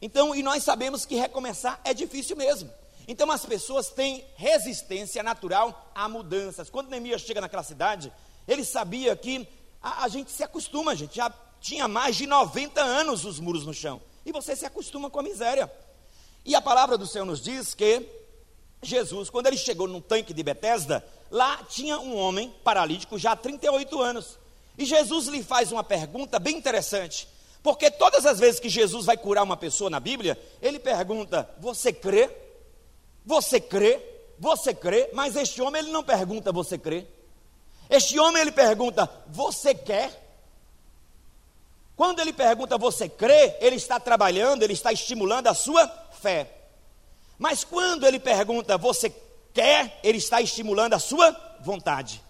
Então, 0.00 0.34
e 0.34 0.42
nós 0.42 0.64
sabemos 0.64 1.06
que 1.06 1.14
recomeçar 1.14 1.80
é 1.84 1.94
difícil 1.94 2.36
mesmo. 2.36 2.70
Então, 3.06 3.30
as 3.30 3.44
pessoas 3.44 3.88
têm 3.88 4.24
resistência 4.36 5.22
natural 5.22 5.90
a 5.94 6.08
mudanças. 6.08 6.70
Quando 6.70 6.88
Neemias 6.88 7.22
chega 7.22 7.40
naquela 7.40 7.62
cidade, 7.62 8.12
ele 8.46 8.64
sabia 8.64 9.14
que 9.14 9.46
a, 9.80 10.04
a 10.04 10.08
gente 10.08 10.30
se 10.30 10.42
acostuma, 10.42 10.92
a 10.92 10.94
gente 10.96 11.16
já 11.16 11.32
tinha 11.60 11.86
mais 11.86 12.16
de 12.16 12.26
90 12.26 12.80
anos 12.80 13.24
os 13.24 13.38
muros 13.38 13.64
no 13.64 13.72
chão. 13.72 14.00
E 14.26 14.32
você 14.32 14.54
se 14.56 14.66
acostuma 14.66 15.08
com 15.08 15.20
a 15.20 15.22
miséria. 15.22 15.72
E 16.44 16.54
a 16.54 16.60
palavra 16.60 16.98
do 16.98 17.06
Senhor 17.06 17.24
nos 17.24 17.40
diz 17.40 17.74
que 17.74 18.08
Jesus, 18.82 19.30
quando 19.30 19.46
ele 19.46 19.56
chegou 19.56 19.86
no 19.86 20.00
tanque 20.00 20.34
de 20.34 20.42
Betesda, 20.42 21.04
lá 21.30 21.58
tinha 21.68 22.00
um 22.00 22.16
homem 22.16 22.52
paralítico 22.64 23.16
já 23.16 23.32
há 23.32 23.36
38 23.36 24.02
anos. 24.02 24.38
E 24.76 24.84
Jesus 24.84 25.28
lhe 25.28 25.42
faz 25.42 25.70
uma 25.70 25.84
pergunta 25.84 26.38
bem 26.40 26.56
interessante, 26.56 27.28
porque 27.62 27.90
todas 27.92 28.26
as 28.26 28.40
vezes 28.40 28.58
que 28.58 28.68
Jesus 28.68 29.06
vai 29.06 29.16
curar 29.16 29.44
uma 29.44 29.56
pessoa 29.56 29.88
na 29.88 30.00
Bíblia, 30.00 30.36
ele 30.60 30.80
pergunta: 30.80 31.48
"Você 31.60 31.92
crê? 31.92 32.28
Você 33.24 33.60
crê? 33.60 34.00
Você 34.38 34.74
crê?" 34.74 35.10
Mas 35.12 35.36
este 35.36 35.62
homem 35.62 35.82
ele 35.82 35.92
não 35.92 36.02
pergunta: 36.02 36.50
"Você 36.50 36.76
crê?" 36.76 37.06
Este 37.88 38.18
homem 38.18 38.42
ele 38.42 38.52
pergunta: 38.52 39.08
"Você 39.28 39.74
quer?" 39.74 40.20
Quando 41.94 42.18
ele 42.18 42.32
pergunta: 42.32 42.76
"Você 42.78 43.08
crê?", 43.08 43.56
ele 43.60 43.76
está 43.76 44.00
trabalhando, 44.00 44.64
ele 44.64 44.72
está 44.72 44.92
estimulando 44.92 45.46
a 45.46 45.54
sua 45.54 45.86
fé. 46.20 46.61
Mas 47.42 47.64
quando 47.64 48.06
ele 48.06 48.20
pergunta, 48.20 48.78
você 48.78 49.12
quer, 49.52 49.98
ele 50.04 50.18
está 50.18 50.40
estimulando 50.40 50.94
a 50.94 51.00
sua 51.00 51.36
vontade. 51.60 52.22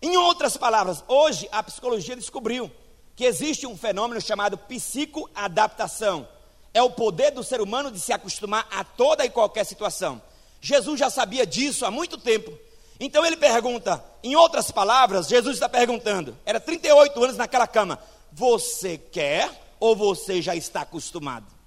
Em 0.00 0.16
outras 0.16 0.56
palavras, 0.56 1.04
hoje 1.06 1.46
a 1.52 1.62
psicologia 1.62 2.16
descobriu 2.16 2.70
que 3.14 3.26
existe 3.26 3.66
um 3.66 3.76
fenômeno 3.76 4.22
chamado 4.22 4.56
psicoadaptação. 4.56 6.26
É 6.72 6.82
o 6.82 6.88
poder 6.88 7.30
do 7.30 7.44
ser 7.44 7.60
humano 7.60 7.92
de 7.92 8.00
se 8.00 8.10
acostumar 8.10 8.66
a 8.70 8.82
toda 8.82 9.22
e 9.22 9.28
qualquer 9.28 9.64
situação. 9.64 10.18
Jesus 10.62 10.98
já 10.98 11.10
sabia 11.10 11.44
disso 11.44 11.84
há 11.84 11.90
muito 11.90 12.16
tempo. 12.16 12.50
Então 12.98 13.26
ele 13.26 13.36
pergunta, 13.36 14.02
em 14.24 14.34
outras 14.34 14.70
palavras, 14.70 15.28
Jesus 15.28 15.56
está 15.56 15.68
perguntando, 15.68 16.34
era 16.46 16.58
38 16.58 17.22
anos 17.22 17.36
naquela 17.36 17.66
cama: 17.66 17.98
Você 18.32 18.96
quer 18.96 19.76
ou 19.78 19.94
você 19.94 20.40
já 20.40 20.56
está 20.56 20.80
acostumado? 20.80 21.57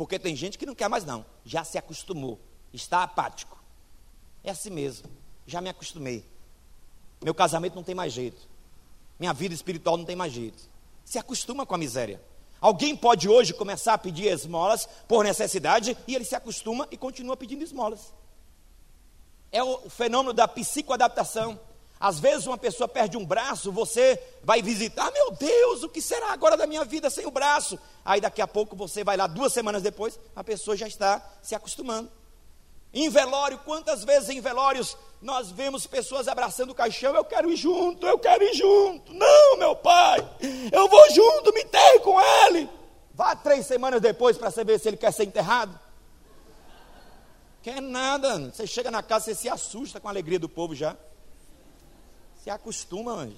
Porque 0.00 0.18
tem 0.18 0.34
gente 0.34 0.56
que 0.56 0.64
não 0.64 0.74
quer 0.74 0.88
mais, 0.88 1.04
não. 1.04 1.26
Já 1.44 1.62
se 1.62 1.76
acostumou. 1.76 2.40
Está 2.72 3.02
apático. 3.02 3.62
É 4.42 4.50
assim 4.50 4.70
mesmo. 4.70 5.10
Já 5.46 5.60
me 5.60 5.68
acostumei. 5.68 6.24
Meu 7.22 7.34
casamento 7.34 7.74
não 7.74 7.82
tem 7.82 7.94
mais 7.94 8.10
jeito. 8.10 8.48
Minha 9.18 9.34
vida 9.34 9.54
espiritual 9.54 9.98
não 9.98 10.06
tem 10.06 10.16
mais 10.16 10.32
jeito. 10.32 10.70
Se 11.04 11.18
acostuma 11.18 11.66
com 11.66 11.74
a 11.74 11.78
miséria. 11.78 12.18
Alguém 12.62 12.96
pode 12.96 13.28
hoje 13.28 13.52
começar 13.52 13.92
a 13.92 13.98
pedir 13.98 14.28
esmolas 14.28 14.88
por 15.06 15.22
necessidade 15.22 15.94
e 16.08 16.14
ele 16.14 16.24
se 16.24 16.34
acostuma 16.34 16.88
e 16.90 16.96
continua 16.96 17.36
pedindo 17.36 17.62
esmolas. 17.62 18.14
É 19.52 19.62
o 19.62 19.90
fenômeno 19.90 20.32
da 20.32 20.48
psicoadaptação. 20.48 21.60
Às 22.00 22.18
vezes 22.18 22.46
uma 22.46 22.56
pessoa 22.56 22.88
perde 22.88 23.18
um 23.18 23.26
braço, 23.26 23.70
você 23.70 24.18
vai 24.42 24.62
visitar, 24.62 25.08
ah, 25.08 25.10
meu 25.10 25.32
Deus, 25.32 25.82
o 25.82 25.88
que 25.88 26.00
será 26.00 26.32
agora 26.32 26.56
da 26.56 26.66
minha 26.66 26.82
vida 26.82 27.10
sem 27.10 27.26
o 27.26 27.30
braço? 27.30 27.78
Aí 28.02 28.22
daqui 28.22 28.40
a 28.40 28.48
pouco 28.48 28.74
você 28.74 29.04
vai 29.04 29.18
lá, 29.18 29.26
duas 29.26 29.52
semanas 29.52 29.82
depois, 29.82 30.18
a 30.34 30.42
pessoa 30.42 30.74
já 30.74 30.88
está 30.88 31.22
se 31.42 31.54
acostumando. 31.54 32.10
Em 32.92 33.10
velório, 33.10 33.58
quantas 33.66 34.02
vezes 34.02 34.30
em 34.30 34.40
velórios 34.40 34.96
nós 35.20 35.50
vemos 35.50 35.86
pessoas 35.86 36.26
abraçando 36.26 36.70
o 36.70 36.74
caixão, 36.74 37.14
eu 37.14 37.22
quero 37.22 37.52
ir 37.52 37.56
junto, 37.56 38.06
eu 38.06 38.18
quero 38.18 38.42
ir 38.44 38.54
junto. 38.54 39.12
Não, 39.12 39.58
meu 39.58 39.76
pai, 39.76 40.26
eu 40.72 40.88
vou 40.88 41.10
junto, 41.10 41.52
me 41.52 41.60
enterre 41.60 42.00
com 42.00 42.18
ele. 42.18 42.66
Vá 43.12 43.36
três 43.36 43.66
semanas 43.66 44.00
depois 44.00 44.38
para 44.38 44.50
saber 44.50 44.80
se 44.80 44.88
ele 44.88 44.96
quer 44.96 45.12
ser 45.12 45.24
enterrado. 45.24 45.78
Quer 47.62 47.82
nada, 47.82 48.50
você 48.50 48.66
chega 48.66 48.90
na 48.90 49.02
casa, 49.02 49.26
você 49.26 49.34
se 49.34 49.48
assusta 49.50 50.00
com 50.00 50.08
a 50.08 50.10
alegria 50.10 50.38
do 50.38 50.48
povo 50.48 50.74
já. 50.74 50.96
Se 52.42 52.50
acostuma, 52.50 53.12
anjo. 53.12 53.36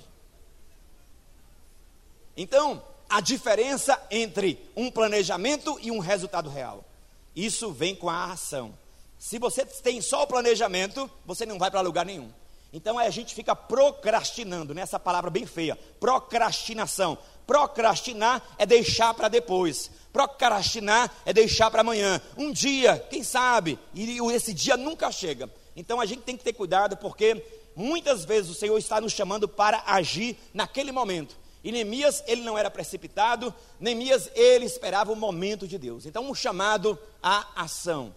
Então, 2.37 2.83
a 3.09 3.21
diferença 3.21 4.01
entre 4.11 4.59
um 4.75 4.91
planejamento 4.91 5.79
e 5.83 5.91
um 5.91 5.99
resultado 5.99 6.49
real. 6.49 6.85
Isso 7.37 7.71
vem 7.73 7.95
com 7.95 8.09
a 8.09 8.33
ação. 8.33 8.73
Se 9.19 9.39
você 9.39 9.65
tem 9.65 10.01
só 10.01 10.23
o 10.23 10.27
planejamento, 10.27 11.11
você 11.25 11.45
não 11.45 11.59
vai 11.59 11.71
para 11.71 11.81
lugar 11.81 12.05
nenhum. 12.05 12.31
Então 12.73 12.99
a 12.99 13.11
gente 13.11 13.35
fica 13.35 13.55
procrastinando, 13.55 14.73
nessa 14.73 14.99
palavra 14.99 15.31
bem 15.31 15.45
feia, 15.45 15.79
procrastinação. 16.01 17.19
Procrastinar 17.47 18.43
é 18.57 18.65
deixar 18.65 19.13
para 19.13 19.29
depois. 19.29 19.91
Procrastinar 20.11 21.15
é 21.27 21.33
deixar 21.33 21.71
para 21.71 21.83
amanhã. 21.83 22.21
Um 22.37 22.51
dia, 22.51 22.99
quem 23.11 23.23
sabe, 23.23 23.79
e 23.93 24.19
esse 24.33 24.55
dia 24.55 24.77
nunca 24.77 25.13
chega. 25.13 25.51
Então 25.77 26.01
a 26.01 26.07
gente 26.07 26.23
tem 26.23 26.37
que 26.37 26.45
ter 26.45 26.55
cuidado 26.55 26.97
porque 26.97 27.45
muitas 27.75 28.25
vezes 28.25 28.51
o 28.51 28.55
Senhor 28.55 28.77
está 28.79 29.01
nos 29.01 29.13
chamando 29.13 29.49
para 29.49 29.83
agir 29.87 30.37
naquele 30.53 30.93
momento. 30.93 31.37
E 31.65 31.71
Neemias, 31.71 32.25
ele 32.27 32.43
não 32.43 32.59
era 32.59 32.71
precipitado, 32.71 33.55
Neemias, 33.79 34.29
ele 34.35 34.65
esperava 34.65 35.13
o 35.13 35.17
momento 35.17 35.67
de 35.69 35.79
Deus. 35.79 36.07
Então, 36.07 36.29
um 36.29 36.35
chamado 36.35 36.99
à 37.23 37.63
ação. 37.63 38.15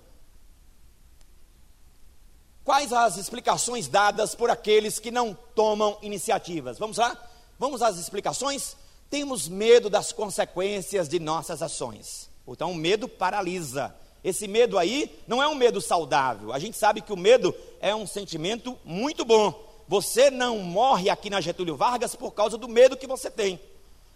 Quais 2.64 2.92
as 2.92 3.18
explicações 3.18 3.88
dadas 3.88 4.34
por 4.34 4.50
aqueles 4.50 4.98
que 4.98 5.12
não 5.12 5.38
tomam 5.54 6.00
iniciativas? 6.02 6.80
Vamos 6.80 6.98
lá? 6.98 7.16
Vamos 7.60 7.84
às 7.84 7.98
explicações? 7.98 8.76
Temos 9.08 9.48
medo 9.48 9.88
das 9.88 10.12
consequências 10.12 11.08
de 11.08 11.20
nossas 11.20 11.62
ações. 11.62 12.28
Então, 12.48 12.72
o 12.72 12.76
medo 12.76 13.08
paralisa. 13.08 13.96
Esse 14.26 14.48
medo 14.48 14.80
aí 14.80 15.22
não 15.28 15.42
é 15.42 15.48
um 15.48 15.54
medo 15.54 15.80
saudável. 15.80 16.52
A 16.52 16.58
gente 16.58 16.76
sabe 16.76 17.00
que 17.00 17.14
o 17.14 17.18
medo 17.18 17.54
é 17.80 17.94
um 17.94 18.08
sentimento 18.08 18.76
muito 18.84 19.24
bom. 19.24 19.54
Você 19.88 20.32
não 20.32 20.58
morre 20.58 21.12
aqui 21.12 21.30
na 21.30 21.40
Getúlio 21.40 21.76
Vargas 21.76 22.16
por 22.16 22.32
causa 22.32 22.58
do 22.58 22.68
medo 22.68 22.98
que 22.98 23.06
você 23.06 23.30
tem. 23.30 23.60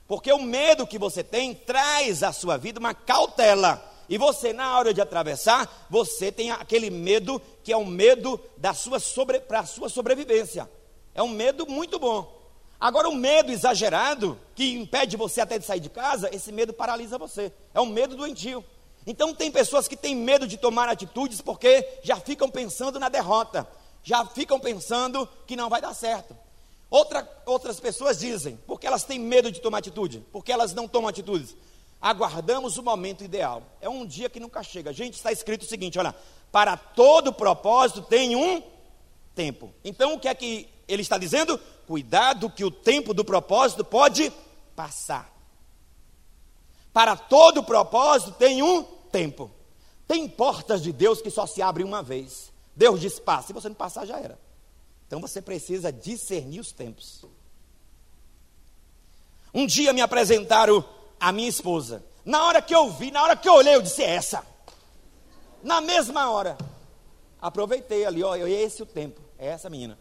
Porque 0.07 0.33
o 0.33 0.41
medo 0.41 0.87
que 0.87 0.97
você 0.97 1.23
tem 1.23 1.53
traz 1.53 2.23
à 2.23 2.33
sua 2.33 2.57
vida 2.57 2.79
uma 2.79 2.95
cautela. 2.95 3.85
E 4.09 4.17
você, 4.17 4.51
na 4.51 4.79
hora 4.79 4.95
de 4.95 4.99
atravessar, 4.99 5.85
você 5.91 6.31
tem 6.31 6.49
aquele 6.49 6.89
medo 6.89 7.39
que 7.63 7.71
é 7.71 7.77
um 7.77 7.85
medo 7.85 8.41
da 8.57 8.73
sua 8.73 8.99
sobre, 8.99 9.39
para 9.39 9.59
a 9.59 9.65
sua 9.67 9.89
sobrevivência. 9.89 10.67
É 11.13 11.21
um 11.21 11.29
medo 11.29 11.67
muito 11.67 11.99
bom. 11.99 12.35
Agora, 12.79 13.07
o 13.07 13.13
medo 13.13 13.51
exagerado, 13.51 14.39
que 14.55 14.71
impede 14.73 15.15
você 15.15 15.39
até 15.39 15.59
de 15.59 15.65
sair 15.65 15.79
de 15.79 15.89
casa, 15.89 16.33
esse 16.33 16.51
medo 16.51 16.73
paralisa 16.73 17.19
você. 17.19 17.53
É 17.75 17.79
um 17.79 17.85
medo 17.85 18.15
doentio. 18.15 18.65
Então, 19.09 19.33
tem 19.33 19.49
pessoas 19.49 19.87
que 19.87 19.97
têm 19.97 20.15
medo 20.15 20.45
de 20.45 20.55
tomar 20.55 20.87
atitudes 20.87 21.41
porque 21.41 21.97
já 22.03 22.17
ficam 22.17 22.47
pensando 22.47 22.99
na 22.99 23.09
derrota, 23.09 23.67
já 24.03 24.23
ficam 24.23 24.59
pensando 24.59 25.27
que 25.47 25.55
não 25.55 25.67
vai 25.67 25.81
dar 25.81 25.95
certo. 25.95 26.37
Outra, 26.91 27.27
outras 27.47 27.79
pessoas 27.79 28.19
dizem, 28.19 28.59
porque 28.67 28.85
elas 28.85 29.03
têm 29.03 29.17
medo 29.17 29.51
de 29.51 29.61
tomar 29.61 29.79
atitude, 29.79 30.23
porque 30.31 30.51
elas 30.51 30.75
não 30.75 30.87
tomam 30.87 31.09
atitudes. 31.09 31.55
Aguardamos 31.99 32.77
o 32.77 32.83
momento 32.83 33.23
ideal. 33.23 33.63
É 33.81 33.89
um 33.89 34.05
dia 34.05 34.29
que 34.29 34.39
nunca 34.39 34.61
chega. 34.61 34.93
Gente, 34.93 35.15
está 35.15 35.31
escrito 35.31 35.63
o 35.63 35.67
seguinte: 35.67 35.97
olha, 35.97 36.13
para 36.51 36.77
todo 36.77 37.33
propósito 37.33 38.03
tem 38.03 38.35
um 38.35 38.61
tempo. 39.33 39.73
Então, 39.83 40.13
o 40.13 40.19
que 40.19 40.27
é 40.27 40.35
que 40.35 40.69
ele 40.87 41.01
está 41.01 41.17
dizendo? 41.17 41.59
Cuidado, 41.87 42.47
que 42.47 42.63
o 42.63 42.69
tempo 42.69 43.11
do 43.11 43.25
propósito 43.25 43.83
pode 43.83 44.31
passar. 44.75 45.33
Para 46.93 47.15
todo 47.15 47.63
propósito 47.63 48.33
tem 48.33 48.61
um 48.61 48.98
tempo. 49.09 49.51
Tem 50.07 50.27
portas 50.27 50.81
de 50.81 50.91
Deus 50.91 51.21
que 51.21 51.29
só 51.29 51.45
se 51.45 51.61
abrem 51.61 51.85
uma 51.85 52.01
vez. 52.01 52.51
Deus 52.75 52.99
diz: 52.99 53.19
passa. 53.19 53.47
Se 53.47 53.53
você 53.53 53.69
não 53.69 53.75
passar, 53.75 54.05
já 54.05 54.19
era. 54.19 54.39
Então 55.05 55.19
você 55.19 55.41
precisa 55.41 55.91
discernir 55.91 56.59
os 56.59 56.71
tempos. 56.71 57.25
Um 59.53 59.65
dia 59.65 59.91
me 59.91 60.01
apresentaram 60.01 60.83
a 61.19 61.31
minha 61.31 61.49
esposa. 61.49 62.03
Na 62.23 62.45
hora 62.45 62.61
que 62.61 62.73
eu 62.73 62.89
vi, 62.91 63.11
na 63.11 63.23
hora 63.23 63.35
que 63.35 63.49
eu 63.49 63.53
olhei, 63.53 63.75
eu 63.75 63.81
disse: 63.81 64.03
é 64.03 64.15
essa. 64.15 64.45
Na 65.63 65.81
mesma 65.81 66.29
hora. 66.29 66.57
Aproveitei 67.41 68.05
ali, 68.05 68.23
ó, 68.23 68.35
é 68.35 68.49
esse 68.49 68.83
o 68.83 68.85
tempo. 68.85 69.21
É 69.37 69.47
essa 69.47 69.69
menina. 69.69 69.97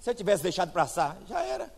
Se 0.00 0.10
eu 0.10 0.14
tivesse 0.14 0.42
deixado 0.42 0.72
passar, 0.72 1.18
já 1.28 1.42
era. 1.42 1.72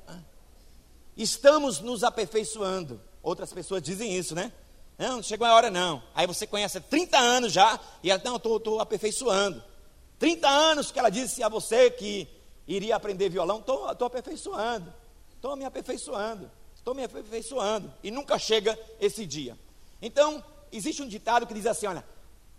Estamos 1.16 1.80
nos 1.80 2.04
aperfeiçoando. 2.04 3.00
Outras 3.22 3.52
pessoas 3.52 3.82
dizem 3.82 4.16
isso, 4.16 4.34
né? 4.34 4.52
Não, 4.98 5.16
não 5.16 5.22
chegou 5.22 5.46
a 5.46 5.54
hora 5.54 5.70
não. 5.70 6.02
Aí 6.14 6.26
você 6.26 6.46
conhece 6.46 6.78
há 6.78 6.80
30 6.80 7.18
anos 7.18 7.52
já, 7.52 7.78
e 8.02 8.10
ela, 8.10 8.20
não, 8.24 8.36
estou 8.36 8.80
aperfeiçoando. 8.80 9.62
30 10.18 10.48
anos 10.48 10.90
que 10.90 10.98
ela 10.98 11.10
disse 11.10 11.42
a 11.42 11.48
você 11.48 11.90
que 11.90 12.28
iria 12.66 12.96
aprender 12.96 13.28
violão, 13.28 13.58
estou 13.58 14.06
aperfeiçoando, 14.06 14.92
estou 15.34 15.54
me 15.54 15.64
aperfeiçoando, 15.64 16.50
estou 16.74 16.94
me 16.94 17.04
aperfeiçoando, 17.04 17.92
e 18.02 18.10
nunca 18.10 18.38
chega 18.38 18.78
esse 18.98 19.26
dia. 19.26 19.58
Então, 20.00 20.42
existe 20.72 21.02
um 21.02 21.08
ditado 21.08 21.46
que 21.46 21.54
diz 21.54 21.66
assim: 21.66 21.86
olha, 21.86 22.04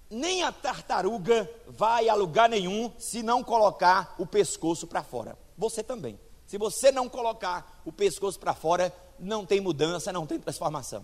nem 0.09 0.43
a 0.43 0.51
tartaruga 0.51 1.49
vai 1.67 2.07
a 2.07 2.13
lugar 2.13 2.47
nenhum 2.47 2.91
se 2.97 3.23
não 3.23 3.43
colocar 3.43 4.15
o 4.17 4.25
pescoço 4.25 4.87
para 4.87 5.03
fora. 5.03 5.37
Você 5.57 5.83
também. 5.83 6.19
Se 6.45 6.57
você 6.57 6.91
não 6.91 7.09
colocar 7.09 7.81
o 7.83 7.91
pescoço 7.91 8.39
para 8.39 8.53
fora, 8.53 8.93
não 9.19 9.45
tem 9.45 9.59
mudança, 9.59 10.13
não 10.13 10.25
tem 10.25 10.39
transformação. 10.39 11.03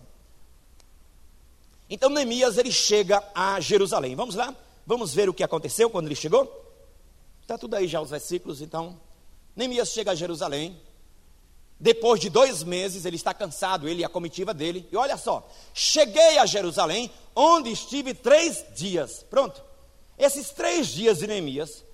Então 1.88 2.08
Neemias 2.08 2.56
ele 2.58 2.72
chega 2.72 3.22
a 3.34 3.60
Jerusalém. 3.60 4.14
Vamos 4.16 4.34
lá? 4.34 4.54
Vamos 4.86 5.14
ver 5.14 5.28
o 5.28 5.34
que 5.34 5.42
aconteceu 5.42 5.88
quando 5.90 6.06
ele 6.06 6.14
chegou? 6.14 6.62
Está 7.40 7.58
tudo 7.58 7.76
aí 7.76 7.86
já 7.86 8.00
os 8.00 8.10
versículos, 8.10 8.60
então. 8.60 8.98
Neemias 9.54 9.90
chega 9.90 10.12
a 10.12 10.14
Jerusalém. 10.14 10.80
Depois 11.78 12.20
de 12.20 12.30
dois 12.30 12.62
meses, 12.62 13.04
ele 13.04 13.16
está 13.16 13.34
cansado, 13.34 13.88
ele 13.88 14.00
e 14.00 14.04
a 14.04 14.08
comitiva 14.08 14.54
dele. 14.54 14.88
E 14.90 14.96
olha 14.96 15.16
só, 15.16 15.46
cheguei 15.74 16.38
a 16.38 16.46
Jerusalém, 16.46 17.10
onde 17.34 17.70
estive 17.70 18.14
três 18.14 18.64
dias. 18.74 19.24
Pronto. 19.28 19.62
Esses 20.18 20.50
três 20.50 20.88
dias 20.88 21.18
de 21.18 21.26
Neemias, 21.26 21.84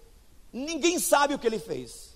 ninguém 0.53 0.99
sabe 0.99 1.35
o 1.35 1.39
que 1.39 1.47
ele 1.47 1.59
fez. 1.59 2.11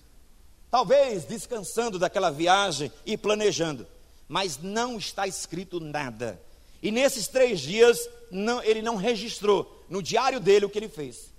Talvez 0.69 1.25
descansando 1.25 1.97
daquela 1.97 2.29
viagem 2.29 2.91
e 3.05 3.17
planejando. 3.17 3.87
Mas 4.27 4.57
não 4.61 4.97
está 4.97 5.27
escrito 5.27 5.79
nada. 5.79 6.41
E 6.85 6.91
nesses 6.91 7.27
três 7.27 7.61
dias, 7.61 8.07
não, 8.29 8.61
ele 8.61 8.79
não 8.79 8.95
registrou 8.95 9.83
no 9.89 10.03
diário 10.03 10.39
dele 10.39 10.65
o 10.65 10.69
que 10.69 10.77
ele 10.77 10.87
fez. 10.87 11.33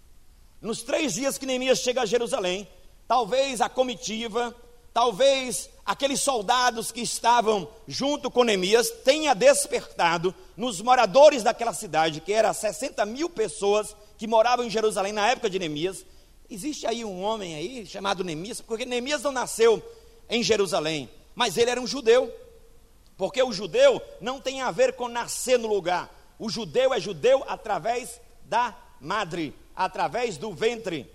Nos 0.60 0.82
três 0.82 1.14
dias 1.14 1.38
que 1.38 1.46
Neemias 1.46 1.78
chega 1.78 2.02
a 2.02 2.04
Jerusalém, 2.04 2.66
talvez 3.06 3.60
a 3.60 3.68
comitiva, 3.68 4.52
talvez 4.92 5.70
aqueles 5.84 6.20
soldados 6.20 6.90
que 6.90 7.00
estavam 7.00 7.68
junto 7.86 8.28
com 8.28 8.42
Neemias 8.42 8.90
tenha 9.04 9.34
despertado 9.34 10.34
nos 10.56 10.80
moradores 10.80 11.44
daquela 11.44 11.72
cidade, 11.72 12.20
que 12.20 12.32
era 12.32 12.52
60 12.52 13.06
mil 13.06 13.30
pessoas 13.30 13.94
que 14.18 14.26
moravam 14.26 14.66
em 14.66 14.70
Jerusalém 14.70 15.12
na 15.12 15.30
época 15.30 15.48
de 15.48 15.60
Neemias. 15.60 16.04
Existe 16.50 16.88
aí 16.88 17.04
um 17.04 17.22
homem 17.22 17.54
aí 17.54 17.86
chamado 17.86 18.24
Neemias, 18.24 18.60
porque 18.60 18.84
Neemias 18.84 19.22
não 19.22 19.30
nasceu 19.30 19.80
em 20.28 20.42
Jerusalém, 20.42 21.08
mas 21.36 21.56
ele 21.56 21.70
era 21.70 21.80
um 21.80 21.86
judeu. 21.86 22.34
Porque 23.16 23.42
o 23.42 23.52
judeu 23.52 24.00
não 24.20 24.40
tem 24.40 24.60
a 24.60 24.70
ver 24.70 24.94
com 24.94 25.08
nascer 25.08 25.58
no 25.58 25.68
lugar. 25.68 26.10
O 26.38 26.50
judeu 26.50 26.92
é 26.92 27.00
judeu 27.00 27.44
através 27.48 28.20
da 28.44 28.76
madre, 29.00 29.54
através 29.74 30.36
do 30.36 30.52
ventre. 30.52 31.10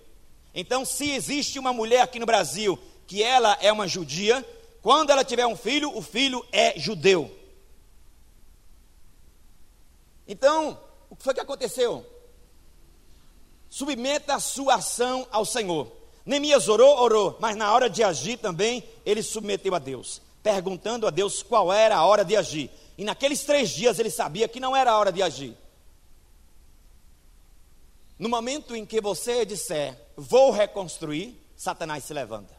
Então, 0.54 0.84
se 0.84 1.10
existe 1.10 1.58
uma 1.58 1.72
mulher 1.72 2.00
aqui 2.00 2.18
no 2.18 2.26
Brasil 2.26 2.78
que 3.06 3.22
ela 3.22 3.56
é 3.60 3.70
uma 3.70 3.86
judia, 3.86 4.44
quando 4.80 5.10
ela 5.10 5.24
tiver 5.24 5.46
um 5.46 5.56
filho, 5.56 5.96
o 5.96 6.02
filho 6.02 6.44
é 6.50 6.78
judeu. 6.78 7.30
Então, 10.26 10.78
o 11.08 11.16
que 11.16 11.22
foi 11.22 11.34
que 11.34 11.40
aconteceu? 11.40 12.06
Submeta 13.68 14.34
a 14.34 14.40
sua 14.40 14.74
ação 14.76 15.26
ao 15.30 15.44
Senhor. 15.44 15.90
Neemias 16.24 16.68
orou, 16.68 16.98
orou, 16.98 17.36
mas 17.40 17.56
na 17.56 17.72
hora 17.72 17.88
de 17.90 18.02
agir 18.02 18.38
também, 18.38 18.84
ele 19.04 19.22
submeteu 19.22 19.74
a 19.74 19.78
Deus, 19.78 20.22
perguntando 20.42 21.06
a 21.06 21.10
Deus 21.10 21.42
qual 21.42 21.72
era 21.72 21.96
a 21.96 22.04
hora 22.04 22.24
de 22.24 22.36
agir. 22.36 22.70
E 22.98 23.04
naqueles 23.04 23.44
três 23.44 23.70
dias 23.70 23.98
ele 23.98 24.10
sabia 24.10 24.48
que 24.48 24.60
não 24.60 24.76
era 24.76 24.92
a 24.92 24.98
hora 24.98 25.12
de 25.12 25.22
agir. 25.22 25.56
No 28.18 28.28
momento 28.28 28.76
em 28.76 28.84
que 28.84 29.00
você 29.00 29.44
disser, 29.44 29.98
vou 30.16 30.50
reconstruir, 30.50 31.36
Satanás 31.56 32.04
se 32.04 32.14
levanta. 32.14 32.54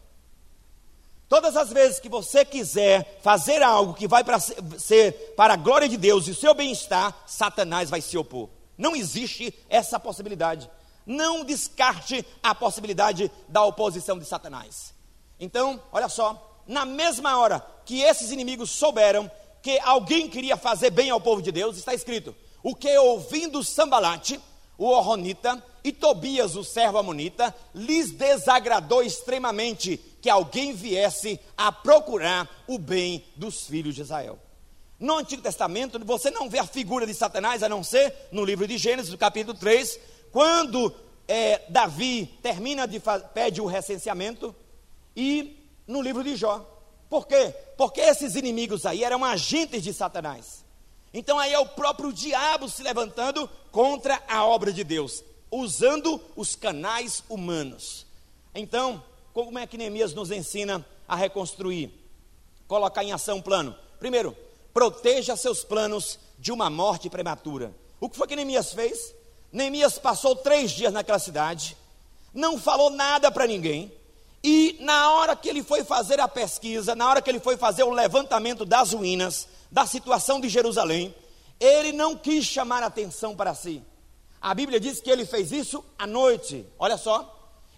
Todas 1.29 1.55
as 1.55 1.69
vezes 1.71 1.99
que 1.99 2.09
você 2.09 2.45
quiser 2.45 3.19
fazer 3.23 3.61
algo 3.63 3.93
que 3.93 4.07
vai 4.07 4.23
para 4.23 4.39
ser 4.39 5.33
para 5.35 5.53
a 5.53 5.57
glória 5.57 5.89
de 5.89 5.97
Deus 5.97 6.27
e 6.27 6.31
o 6.31 6.35
seu 6.35 6.53
bem-estar, 6.53 7.23
Satanás 7.25 7.89
vai 7.89 8.01
se 8.01 8.17
opor. 8.17 8.49
Não 8.77 8.95
existe 8.95 9.53
essa 9.69 9.99
possibilidade. 9.99 10.69
Não 11.05 11.43
descarte 11.43 12.25
a 12.41 12.53
possibilidade 12.53 13.31
da 13.47 13.63
oposição 13.63 14.19
de 14.19 14.25
Satanás. 14.25 14.93
Então, 15.39 15.81
olha 15.91 16.07
só, 16.07 16.52
na 16.67 16.85
mesma 16.85 17.37
hora 17.37 17.65
que 17.85 18.01
esses 18.01 18.31
inimigos 18.31 18.71
souberam 18.71 19.29
que 19.61 19.79
alguém 19.79 20.29
queria 20.29 20.57
fazer 20.57 20.89
bem 20.89 21.09
ao 21.09 21.21
povo 21.21 21.41
de 21.41 21.51
Deus, 21.51 21.77
está 21.77 21.93
escrito: 21.93 22.35
o 22.61 22.75
que 22.75 22.97
ouvindo 22.97 23.63
Sambalate, 23.63 24.39
o 24.77 24.85
Orronita, 24.87 25.63
e 25.83 25.91
Tobias, 25.91 26.55
o 26.55 26.63
servo 26.63 26.97
Amonita, 26.97 27.53
lhes 27.75 28.11
desagradou 28.11 29.03
extremamente 29.03 29.97
que 30.21 30.29
alguém 30.29 30.73
viesse 30.73 31.39
a 31.57 31.71
procurar 31.71 32.49
o 32.67 32.77
bem 32.77 33.25
dos 33.35 33.67
filhos 33.67 33.93
de 33.93 34.01
Israel. 34.01 34.39
No 34.99 35.17
Antigo 35.17 35.41
Testamento, 35.41 35.99
você 36.05 36.31
não 36.31 36.49
vê 36.49 36.59
a 36.59 36.65
figura 36.65 37.05
de 37.05 37.13
Satanás, 37.13 37.61
a 37.61 37.67
não 37.67 37.83
ser 37.83 38.13
no 38.31 38.45
livro 38.45 38.65
de 38.65 38.77
Gênesis, 38.77 39.13
capítulo 39.15 39.57
3, 39.57 39.99
quando 40.31 40.95
é, 41.27 41.61
Davi 41.67 42.25
termina 42.41 42.87
de 42.87 43.01
pede 43.33 43.59
o 43.59 43.65
recenseamento, 43.65 44.55
e 45.15 45.62
no 45.87 46.01
livro 46.01 46.23
de 46.23 46.35
Jó. 46.35 46.65
Por 47.09 47.27
quê? 47.27 47.53
Porque 47.77 48.01
esses 48.01 48.35
inimigos 48.35 48.85
aí 48.85 49.03
eram 49.03 49.23
agentes 49.23 49.83
de 49.83 49.93
Satanás. 49.93 50.63
Então 51.13 51.37
aí 51.37 51.53
é 51.53 51.59
o 51.59 51.65
próprio 51.65 52.11
diabo 52.11 52.67
se 52.67 52.81
levantando 52.81 53.47
contra 53.71 54.21
a 54.27 54.45
obra 54.45 54.73
de 54.73 54.83
Deus, 54.83 55.23
usando 55.51 56.19
os 56.35 56.55
canais 56.55 57.23
humanos. 57.29 58.07
Então, 58.55 59.03
como 59.33 59.59
é 59.59 59.67
que 59.67 59.77
Neemias 59.77 60.13
nos 60.13 60.31
ensina 60.31 60.85
a 61.07 61.15
reconstruir? 61.15 61.91
Colocar 62.67 63.03
em 63.03 63.11
ação 63.11 63.37
um 63.37 63.41
plano. 63.41 63.75
Primeiro, 63.99 64.35
proteja 64.73 65.35
seus 65.35 65.63
planos 65.63 66.19
de 66.39 66.51
uma 66.51 66.69
morte 66.69 67.09
prematura. 67.09 67.73
O 67.99 68.09
que 68.09 68.17
foi 68.17 68.27
que 68.27 68.35
Neemias 68.35 68.73
fez? 68.73 69.13
Neemias 69.51 69.99
passou 69.99 70.35
três 70.35 70.71
dias 70.71 70.91
naquela 70.91 71.19
cidade, 71.19 71.77
não 72.33 72.57
falou 72.57 72.89
nada 72.89 73.31
para 73.31 73.45
ninguém, 73.45 73.93
E 74.43 74.75
na 74.81 75.11
hora 75.11 75.35
que 75.35 75.47
ele 75.47 75.63
foi 75.63 75.85
fazer 75.85 76.19
a 76.19 76.27
pesquisa, 76.27 76.93
na 76.93 77.09
hora 77.09 77.21
que 77.21 77.29
ele 77.29 77.39
foi 77.39 77.55
fazer 77.55 77.83
o 77.83 77.91
levantamento 77.91 78.65
das 78.65 78.91
ruínas, 78.91 79.47
da 79.71 79.85
situação 79.85 80.41
de 80.41 80.49
Jerusalém, 80.49 81.15
ele 81.59 81.93
não 81.93 82.17
quis 82.17 82.43
chamar 82.43 82.83
atenção 82.83 83.35
para 83.35 83.55
si. 83.55 83.81
A 84.41 84.53
Bíblia 84.53 84.81
diz 84.81 84.99
que 84.99 85.09
ele 85.09 85.25
fez 85.25 85.53
isso 85.53 85.83
à 85.97 86.05
noite. 86.05 86.65
Olha 86.77 86.97
só. 86.97 87.29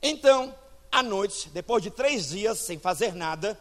Então, 0.01 0.53
à 0.91 1.03
noite, 1.03 1.49
depois 1.49 1.83
de 1.83 1.91
três 1.91 2.29
dias 2.29 2.57
sem 2.57 2.79
fazer 2.79 3.13
nada, 3.13 3.59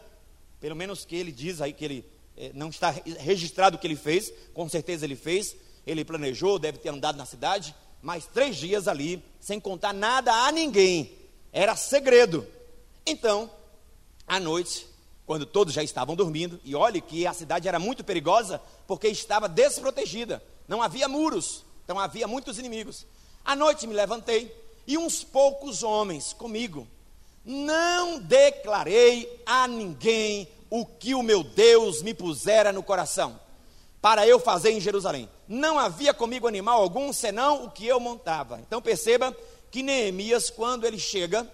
pelo 0.59 0.75
menos 0.75 1.05
que 1.05 1.15
ele 1.15 1.31
diz 1.31 1.61
aí 1.61 1.73
que 1.73 1.85
ele 1.85 2.05
eh, 2.35 2.51
não 2.55 2.69
está 2.69 2.89
registrado 3.19 3.77
o 3.77 3.79
que 3.79 3.85
ele 3.85 3.95
fez, 3.95 4.33
com 4.53 4.67
certeza 4.67 5.05
ele 5.05 5.15
fez, 5.15 5.55
ele 5.85 6.03
planejou, 6.03 6.57
deve 6.57 6.79
ter 6.79 6.89
andado 6.89 7.17
na 7.17 7.25
cidade, 7.25 7.75
mas 8.01 8.25
três 8.25 8.55
dias 8.55 8.87
ali, 8.87 9.23
sem 9.39 9.59
contar 9.59 9.93
nada 9.93 10.33
a 10.33 10.51
ninguém, 10.51 11.11
era 11.53 11.75
segredo. 11.75 12.47
Então, 13.07 13.51
à 14.27 14.39
noite, 14.39 14.87
quando 15.25 15.45
todos 15.45 15.73
já 15.73 15.83
estavam 15.83 16.15
dormindo, 16.15 16.59
e 16.63 16.75
olhe 16.75 17.01
que 17.01 17.27
a 17.27 17.33
cidade 17.33 17.67
era 17.67 17.77
muito 17.77 18.03
perigosa, 18.03 18.59
porque 18.87 19.07
estava 19.07 19.47
desprotegida, 19.47 20.43
não 20.67 20.81
havia 20.81 21.07
muros, 21.07 21.63
então 21.83 21.99
havia 21.99 22.27
muitos 22.27 22.57
inimigos. 22.57 23.05
À 23.43 23.55
noite 23.55 23.85
me 23.85 23.93
levantei, 23.93 24.51
e 24.87 24.97
uns 24.97 25.23
poucos 25.23 25.83
homens 25.83 26.33
comigo. 26.33 26.87
Não 27.43 28.19
declarei 28.19 29.41
a 29.45 29.67
ninguém 29.67 30.47
o 30.67 30.83
que 30.83 31.13
o 31.13 31.21
meu 31.21 31.43
Deus 31.43 32.01
me 32.01 32.13
pusera 32.13 32.73
no 32.73 32.81
coração, 32.81 33.39
para 34.01 34.27
eu 34.27 34.39
fazer 34.39 34.71
em 34.71 34.81
Jerusalém. 34.81 35.29
Não 35.47 35.77
havia 35.77 36.11
comigo 36.11 36.47
animal 36.47 36.81
algum, 36.81 37.13
senão 37.13 37.65
o 37.65 37.71
que 37.71 37.85
eu 37.85 37.99
montava. 37.99 38.59
Então 38.61 38.81
perceba 38.81 39.35
que 39.69 39.83
Neemias, 39.83 40.49
quando 40.49 40.85
ele 40.85 40.97
chega 40.97 41.47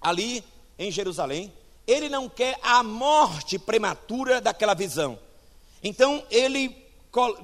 ali 0.00 0.44
em 0.78 0.90
Jerusalém, 0.90 1.52
ele 1.86 2.08
não 2.08 2.28
quer 2.28 2.58
a 2.62 2.82
morte 2.82 3.58
prematura 3.58 4.40
daquela 4.40 4.74
visão. 4.74 5.18
Então 5.82 6.22
ele 6.30 6.84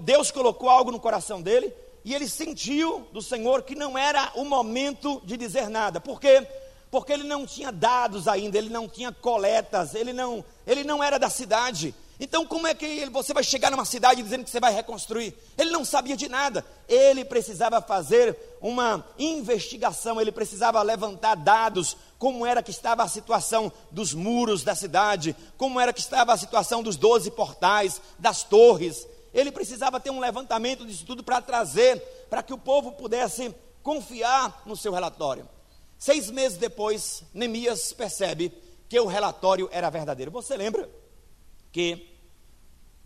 Deus 0.00 0.30
colocou 0.30 0.68
algo 0.68 0.90
no 0.90 1.00
coração 1.00 1.40
dele 1.40 1.72
e 2.04 2.14
ele 2.14 2.28
sentiu 2.28 3.06
do 3.12 3.22
Senhor 3.22 3.62
que 3.62 3.74
não 3.74 3.96
era 3.96 4.32
o 4.34 4.44
momento 4.44 5.22
de 5.24 5.36
dizer 5.36 5.68
nada. 5.68 6.00
Por 6.00 6.20
quê? 6.20 6.46
Porque 6.90 7.12
ele 7.12 7.24
não 7.24 7.46
tinha 7.46 7.72
dados 7.72 8.28
ainda, 8.28 8.58
ele 8.58 8.68
não 8.68 8.86
tinha 8.88 9.10
coletas, 9.12 9.94
ele 9.94 10.12
não, 10.12 10.44
ele 10.66 10.84
não 10.84 11.02
era 11.02 11.18
da 11.18 11.30
cidade. 11.30 11.94
Então, 12.20 12.46
como 12.46 12.66
é 12.66 12.74
que 12.74 13.06
você 13.06 13.32
vai 13.32 13.42
chegar 13.42 13.70
numa 13.70 13.84
cidade 13.84 14.22
dizendo 14.22 14.44
que 14.44 14.50
você 14.50 14.60
vai 14.60 14.72
reconstruir? 14.72 15.34
Ele 15.58 15.70
não 15.70 15.84
sabia 15.84 16.16
de 16.16 16.28
nada. 16.28 16.64
Ele 16.88 17.24
precisava 17.24 17.80
fazer 17.80 18.36
uma 18.60 19.04
investigação, 19.18 20.20
ele 20.20 20.30
precisava 20.30 20.80
levantar 20.82 21.34
dados, 21.34 21.96
como 22.22 22.46
era 22.46 22.62
que 22.62 22.70
estava 22.70 23.02
a 23.02 23.08
situação 23.08 23.72
dos 23.90 24.14
muros 24.14 24.62
da 24.62 24.76
cidade, 24.76 25.34
como 25.56 25.80
era 25.80 25.92
que 25.92 25.98
estava 25.98 26.32
a 26.32 26.36
situação 26.36 26.80
dos 26.80 26.96
doze 26.96 27.32
portais, 27.32 28.00
das 28.16 28.44
torres. 28.44 29.08
Ele 29.34 29.50
precisava 29.50 29.98
ter 29.98 30.10
um 30.10 30.20
levantamento 30.20 30.86
disso 30.86 31.04
tudo 31.04 31.24
para 31.24 31.42
trazer, 31.42 31.98
para 32.30 32.40
que 32.40 32.54
o 32.54 32.58
povo 32.58 32.92
pudesse 32.92 33.52
confiar 33.82 34.62
no 34.64 34.76
seu 34.76 34.92
relatório. 34.92 35.48
Seis 35.98 36.30
meses 36.30 36.56
depois, 36.58 37.24
Neemias 37.34 37.92
percebe 37.92 38.52
que 38.88 39.00
o 39.00 39.06
relatório 39.06 39.68
era 39.72 39.90
verdadeiro. 39.90 40.30
Você 40.30 40.56
lembra 40.56 40.88
que 41.72 42.08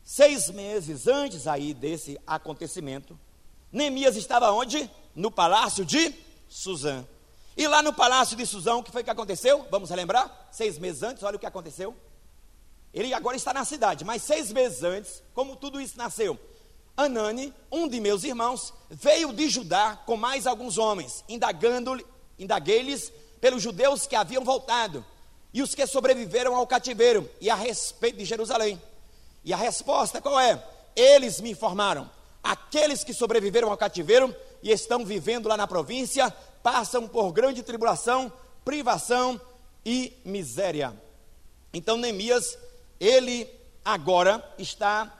Seis 0.04 0.50
meses 0.50 1.08
antes 1.08 1.46
aí 1.48 1.72
desse 1.72 2.16
acontecimento, 2.26 3.18
Neemias 3.72 4.14
estava 4.14 4.52
onde? 4.52 4.88
No 5.14 5.30
palácio 5.30 5.86
de 5.86 6.14
Suzã. 6.48 7.04
E 7.57 7.66
lá 7.66 7.82
no 7.82 7.92
palácio 7.92 8.36
de 8.36 8.44
Suzã, 8.44 8.74
o 8.74 8.82
que 8.82 8.92
foi 8.92 9.02
que 9.02 9.11
aconteceu? 9.11 9.66
Vamos 9.70 9.88
relembrar? 9.88 10.48
Seis 10.52 10.78
meses 10.78 11.02
antes, 11.02 11.22
olha 11.22 11.36
o 11.36 11.38
que 11.38 11.46
aconteceu. 11.46 11.96
Ele 12.92 13.14
agora 13.14 13.36
está 13.36 13.52
na 13.52 13.64
cidade, 13.64 14.04
mas 14.04 14.22
seis 14.22 14.52
meses 14.52 14.82
antes, 14.82 15.22
como 15.34 15.57
tudo 15.57 15.80
isso 15.80 15.96
nasceu? 15.96 16.38
Anani, 16.96 17.52
um 17.70 17.88
de 17.88 18.00
meus 18.00 18.24
irmãos, 18.24 18.72
veio 18.90 19.32
de 19.32 19.48
Judá 19.48 19.98
com 20.07 20.16
mais 20.16 20.46
alguns 20.46 20.78
homens, 20.78 21.24
indagando, 21.28 22.02
indaguei-lhes 22.38 23.12
pelos 23.40 23.62
judeus 23.62 24.07
que 24.07 24.16
haviam 24.16 24.44
voltado 24.44 25.04
e 25.52 25.62
os 25.62 25.74
que 25.74 25.86
sobreviveram 25.86 26.54
ao 26.54 26.66
cativeiro 26.66 27.28
e 27.40 27.48
a 27.48 27.54
respeito 27.54 28.18
de 28.18 28.24
Jerusalém. 28.24 28.80
E 29.44 29.52
a 29.52 29.57
resposta 29.57 30.20
qual 30.20 30.38
é? 30.40 30.62
Eles 30.94 31.40
me 31.40 31.50
informaram. 31.50 32.11
Aqueles 32.42 33.02
que 33.02 33.12
sobreviveram 33.12 33.70
ao 33.70 33.76
cativeiro 33.76 34.34
e 34.62 34.70
estão 34.70 35.04
vivendo 35.04 35.48
lá 35.48 35.57
na 35.57 35.66
província 35.66 36.34
passam 36.66 37.06
por 37.06 37.30
grande 37.30 37.62
tribulação, 37.62 38.32
privação 38.64 39.40
e 39.84 40.12
miséria. 40.24 41.00
Então 41.72 41.96
Neemias, 41.96 42.58
ele 42.98 43.48
agora 43.84 44.44
está 44.58 45.16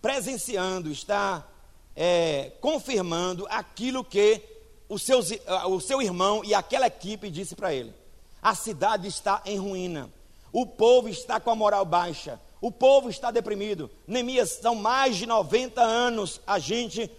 presenciando, 0.00 0.90
está 0.90 1.46
é, 1.94 2.52
confirmando 2.58 3.46
aquilo 3.50 4.02
que 4.02 4.40
o, 4.88 4.98
seus, 4.98 5.28
o 5.68 5.78
seu 5.78 6.00
irmão 6.00 6.42
e 6.42 6.54
aquela 6.54 6.86
equipe 6.86 7.28
disse 7.28 7.54
para 7.54 7.74
ele. 7.74 7.92
A 8.40 8.54
cidade 8.54 9.06
está 9.06 9.42
em 9.44 9.58
ruína, 9.58 10.08
o 10.50 10.64
povo 10.64 11.06
está 11.06 11.38
com 11.38 11.50
a 11.50 11.54
moral 11.54 11.84
baixa, 11.84 12.40
o 12.62 12.72
povo 12.72 13.10
está 13.10 13.30
deprimido. 13.30 13.90
Neemias, 14.06 14.52
são 14.62 14.74
mais 14.74 15.18
de 15.18 15.26
90 15.26 15.82
anos 15.82 16.40
a 16.46 16.58
gente 16.58 17.10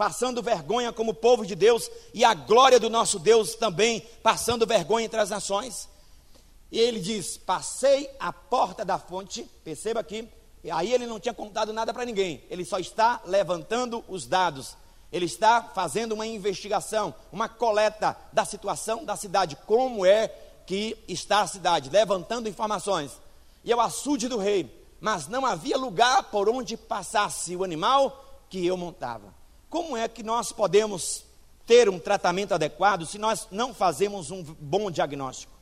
passando 0.00 0.42
vergonha 0.42 0.94
como 0.94 1.12
povo 1.12 1.44
de 1.44 1.54
Deus 1.54 1.90
e 2.14 2.24
a 2.24 2.32
glória 2.32 2.80
do 2.80 2.88
nosso 2.88 3.18
Deus 3.18 3.54
também 3.54 4.00
passando 4.22 4.66
vergonha 4.66 5.04
entre 5.04 5.20
as 5.20 5.28
nações. 5.28 5.90
E 6.72 6.80
ele 6.80 6.98
diz: 6.98 7.36
Passei 7.36 8.10
a 8.18 8.32
porta 8.32 8.82
da 8.82 8.98
fonte, 8.98 9.42
perceba 9.62 10.00
aqui, 10.00 10.26
e 10.64 10.70
aí 10.70 10.90
ele 10.90 11.06
não 11.06 11.20
tinha 11.20 11.34
contado 11.34 11.70
nada 11.70 11.92
para 11.92 12.06
ninguém, 12.06 12.42
ele 12.48 12.64
só 12.64 12.78
está 12.78 13.20
levantando 13.26 14.02
os 14.08 14.24
dados, 14.24 14.74
ele 15.12 15.26
está 15.26 15.64
fazendo 15.74 16.12
uma 16.12 16.26
investigação, 16.26 17.14
uma 17.30 17.46
coleta 17.46 18.16
da 18.32 18.46
situação 18.46 19.04
da 19.04 19.16
cidade, 19.16 19.54
como 19.66 20.06
é 20.06 20.28
que 20.64 20.96
está 21.08 21.42
a 21.42 21.46
cidade, 21.46 21.90
levantando 21.90 22.48
informações. 22.48 23.20
E 23.62 23.70
ao 23.70 23.80
açude 23.80 24.28
do 24.28 24.38
rei, 24.38 24.82
mas 24.98 25.28
não 25.28 25.44
havia 25.44 25.76
lugar 25.76 26.22
por 26.30 26.48
onde 26.48 26.74
passasse 26.74 27.54
o 27.54 27.62
animal 27.62 28.46
que 28.48 28.64
eu 28.64 28.78
montava. 28.78 29.39
Como 29.70 29.96
é 29.96 30.08
que 30.08 30.24
nós 30.24 30.50
podemos 30.50 31.24
ter 31.64 31.88
um 31.88 32.00
tratamento 32.00 32.52
adequado 32.52 33.06
se 33.06 33.18
nós 33.18 33.46
não 33.52 33.72
fazemos 33.72 34.32
um 34.32 34.42
bom 34.42 34.90
diagnóstico? 34.90 35.52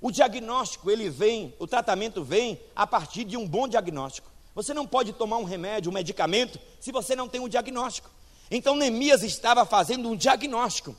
O 0.00 0.10
diagnóstico, 0.10 0.90
ele 0.90 1.10
vem, 1.10 1.54
o 1.58 1.66
tratamento 1.66 2.24
vem 2.24 2.58
a 2.74 2.86
partir 2.86 3.24
de 3.24 3.36
um 3.36 3.46
bom 3.46 3.68
diagnóstico. 3.68 4.30
Você 4.54 4.72
não 4.72 4.86
pode 4.86 5.12
tomar 5.12 5.36
um 5.36 5.44
remédio, 5.44 5.90
um 5.90 5.94
medicamento, 5.94 6.58
se 6.80 6.90
você 6.90 7.14
não 7.14 7.28
tem 7.28 7.38
um 7.38 7.48
diagnóstico. 7.48 8.10
Então 8.50 8.74
Neemias 8.74 9.22
estava 9.22 9.66
fazendo 9.66 10.08
um 10.08 10.16
diagnóstico 10.16 10.96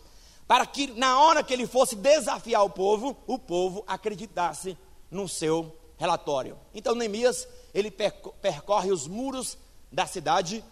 para 0.48 0.64
que 0.66 0.88
na 0.92 1.20
hora 1.20 1.44
que 1.44 1.52
ele 1.52 1.66
fosse 1.66 1.96
desafiar 1.96 2.64
o 2.64 2.70
povo, 2.70 3.18
o 3.26 3.40
povo 3.40 3.84
acreditasse 3.88 4.78
no 5.10 5.28
seu 5.28 5.76
relatório. 5.98 6.56
Então 6.72 6.94
Neemias, 6.94 7.48
ele 7.74 7.90
percorre 7.90 8.92
os 8.92 9.08
muros 9.08 9.58
da 9.92 10.06
cidade, 10.06 10.64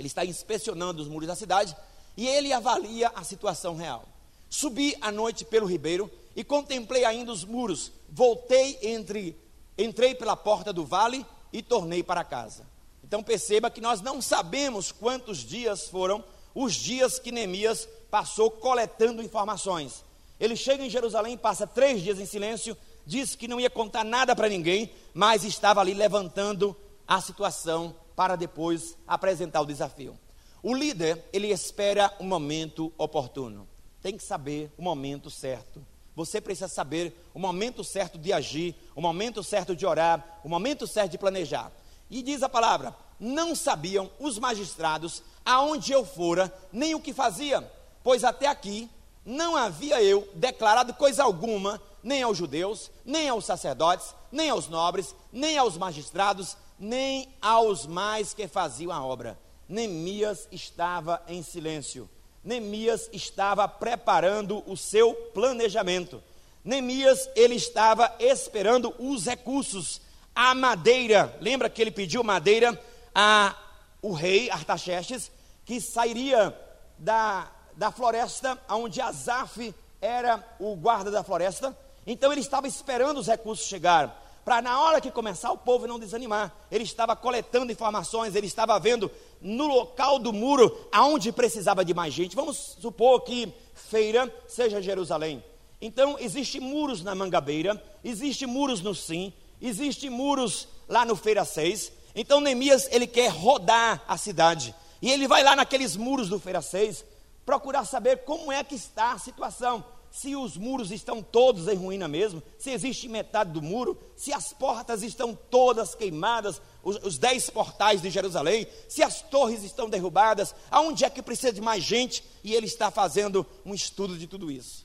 ele 0.00 0.06
está 0.08 0.24
inspecionando 0.24 1.02
os 1.02 1.08
muros 1.08 1.28
da 1.28 1.36
cidade 1.36 1.76
e 2.16 2.26
ele 2.26 2.52
avalia 2.52 3.12
a 3.14 3.22
situação 3.22 3.76
real. 3.76 4.08
Subi 4.48 4.96
à 5.00 5.12
noite 5.12 5.44
pelo 5.44 5.66
ribeiro 5.66 6.10
e 6.34 6.42
contemplei 6.42 7.04
ainda 7.04 7.30
os 7.30 7.44
muros. 7.44 7.92
Voltei 8.08 8.78
entre 8.82 9.36
entrei 9.76 10.14
pela 10.14 10.36
porta 10.36 10.72
do 10.72 10.84
vale 10.84 11.24
e 11.52 11.62
tornei 11.62 12.02
para 12.02 12.24
casa. 12.24 12.66
Então 13.04 13.22
perceba 13.22 13.70
que 13.70 13.80
nós 13.80 14.00
não 14.00 14.22
sabemos 14.22 14.90
quantos 14.90 15.38
dias 15.38 15.88
foram 15.88 16.24
os 16.54 16.74
dias 16.74 17.18
que 17.18 17.30
Neemias 17.30 17.86
passou 18.10 18.50
coletando 18.50 19.22
informações. 19.22 20.04
Ele 20.38 20.56
chega 20.56 20.84
em 20.84 20.90
Jerusalém, 20.90 21.36
passa 21.36 21.66
três 21.66 22.02
dias 22.02 22.18
em 22.18 22.26
silêncio, 22.26 22.76
disse 23.06 23.36
que 23.36 23.48
não 23.48 23.60
ia 23.60 23.70
contar 23.70 24.04
nada 24.04 24.34
para 24.34 24.48
ninguém, 24.48 24.90
mas 25.12 25.44
estava 25.44 25.80
ali 25.80 25.92
levantando 25.92 26.74
a 27.06 27.20
situação 27.20 27.94
para 28.20 28.36
depois 28.36 28.98
apresentar 29.08 29.62
o 29.62 29.66
desafio. 29.66 30.14
O 30.62 30.74
líder, 30.74 31.24
ele 31.32 31.46
espera 31.46 32.14
o 32.20 32.24
momento 32.24 32.92
oportuno. 32.98 33.66
Tem 34.02 34.14
que 34.14 34.22
saber 34.22 34.70
o 34.76 34.82
momento 34.82 35.30
certo. 35.30 35.82
Você 36.14 36.38
precisa 36.38 36.68
saber 36.68 37.18
o 37.32 37.38
momento 37.38 37.82
certo 37.82 38.18
de 38.18 38.30
agir, 38.30 38.76
o 38.94 39.00
momento 39.00 39.42
certo 39.42 39.74
de 39.74 39.86
orar, 39.86 40.38
o 40.44 40.50
momento 40.50 40.86
certo 40.86 41.12
de 41.12 41.16
planejar. 41.16 41.72
E 42.10 42.22
diz 42.22 42.42
a 42.42 42.48
palavra: 42.50 42.94
não 43.18 43.54
sabiam 43.54 44.10
os 44.20 44.38
magistrados 44.38 45.22
aonde 45.42 45.90
eu 45.90 46.04
fora, 46.04 46.54
nem 46.70 46.94
o 46.94 47.00
que 47.00 47.14
fazia, 47.14 47.66
pois 48.04 48.22
até 48.22 48.48
aqui 48.48 48.90
não 49.24 49.56
havia 49.56 50.02
eu 50.02 50.28
declarado 50.34 50.92
coisa 50.92 51.24
alguma 51.24 51.80
nem 52.02 52.22
aos 52.22 52.36
judeus, 52.36 52.90
nem 53.02 53.28
aos 53.30 53.44
sacerdotes, 53.44 54.14
nem 54.30 54.50
aos 54.50 54.68
nobres, 54.68 55.14
nem 55.32 55.56
aos 55.56 55.76
magistrados, 55.76 56.56
nem 56.80 57.28
aos 57.42 57.86
mais 57.86 58.32
que 58.32 58.48
faziam 58.48 58.90
a 58.90 59.04
obra. 59.04 59.38
Neemias 59.68 60.48
estava 60.50 61.22
em 61.28 61.42
silêncio. 61.42 62.08
Neemias 62.42 63.10
estava 63.12 63.68
preparando 63.68 64.64
o 64.66 64.76
seu 64.76 65.14
planejamento. 65.34 66.22
Neemias, 66.64 67.28
ele 67.36 67.54
estava 67.54 68.14
esperando 68.18 68.94
os 68.98 69.26
recursos, 69.26 70.00
a 70.34 70.54
madeira. 70.54 71.36
Lembra 71.40 71.68
que 71.68 71.82
ele 71.82 71.90
pediu 71.90 72.24
madeira 72.24 72.80
a 73.14 73.54
o 74.02 74.12
rei 74.12 74.50
Artaxerxes, 74.50 75.30
que 75.64 75.80
sairia 75.80 76.58
da, 76.98 77.50
da 77.76 77.90
floresta, 77.92 78.58
onde 78.70 79.00
Azaf 79.00 79.74
era 80.00 80.42
o 80.58 80.74
guarda 80.74 81.10
da 81.10 81.22
floresta. 81.22 81.76
Então 82.06 82.32
ele 82.32 82.40
estava 82.40 82.66
esperando 82.66 83.18
os 83.18 83.26
recursos 83.26 83.66
chegar, 83.66 84.29
para 84.44 84.62
na 84.62 84.80
hora 84.80 85.00
que 85.00 85.10
começar 85.10 85.50
o 85.52 85.58
povo 85.58 85.86
não 85.86 85.98
desanimar. 85.98 86.52
Ele 86.70 86.84
estava 86.84 87.14
coletando 87.14 87.72
informações, 87.72 88.34
ele 88.34 88.46
estava 88.46 88.78
vendo 88.78 89.10
no 89.40 89.66
local 89.66 90.18
do 90.18 90.32
muro 90.32 90.88
aonde 90.90 91.32
precisava 91.32 91.84
de 91.84 91.94
mais 91.94 92.12
gente. 92.12 92.36
Vamos 92.36 92.76
supor 92.80 93.20
que 93.22 93.52
feira 93.74 94.32
seja 94.46 94.82
Jerusalém. 94.82 95.42
Então 95.80 96.16
existe 96.18 96.60
muros 96.60 97.02
na 97.02 97.14
Mangabeira, 97.14 97.82
existe 98.04 98.46
muros 98.46 98.82
no 98.82 98.94
Sim, 98.94 99.32
existe 99.60 100.10
muros 100.10 100.68
lá 100.88 101.04
no 101.04 101.16
Feira 101.16 101.44
6. 101.44 101.92
Então 102.14 102.40
Neemias 102.40 102.88
ele 102.90 103.06
quer 103.06 103.28
rodar 103.28 104.02
a 104.06 104.16
cidade. 104.16 104.74
E 105.00 105.10
ele 105.10 105.26
vai 105.26 105.42
lá 105.42 105.56
naqueles 105.56 105.96
muros 105.96 106.28
do 106.28 106.38
Feira 106.38 106.60
6 106.60 107.04
procurar 107.46 107.84
saber 107.84 108.18
como 108.18 108.52
é 108.52 108.62
que 108.62 108.74
está 108.74 109.12
a 109.12 109.18
situação. 109.18 109.84
Se 110.10 110.34
os 110.34 110.56
muros 110.56 110.90
estão 110.90 111.22
todos 111.22 111.68
em 111.68 111.76
ruína 111.76 112.08
mesmo, 112.08 112.42
se 112.58 112.70
existe 112.70 113.08
metade 113.08 113.52
do 113.52 113.62
muro, 113.62 113.96
se 114.16 114.32
as 114.32 114.52
portas 114.52 115.02
estão 115.02 115.38
todas 115.50 115.94
queimadas, 115.94 116.60
os, 116.82 116.96
os 117.04 117.16
dez 117.16 117.48
portais 117.48 118.02
de 118.02 118.10
Jerusalém, 118.10 118.66
se 118.88 119.02
as 119.02 119.22
torres 119.22 119.62
estão 119.62 119.88
derrubadas, 119.88 120.54
aonde 120.70 121.04
é 121.04 121.10
que 121.10 121.22
precisa 121.22 121.52
de 121.52 121.60
mais 121.60 121.84
gente? 121.84 122.24
E 122.42 122.54
ele 122.54 122.66
está 122.66 122.90
fazendo 122.90 123.46
um 123.64 123.72
estudo 123.72 124.18
de 124.18 124.26
tudo 124.26 124.50
isso. 124.50 124.84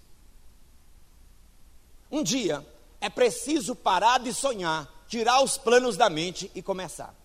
Um 2.11 2.21
dia 2.21 2.65
é 3.01 3.09
preciso 3.09 3.76
parar 3.76 4.19
de 4.19 4.32
sonhar, 4.32 4.88
tirar 5.07 5.41
os 5.41 5.57
planos 5.57 5.97
da 5.97 6.09
mente 6.09 6.51
e 6.53 6.61
começar. 6.61 7.15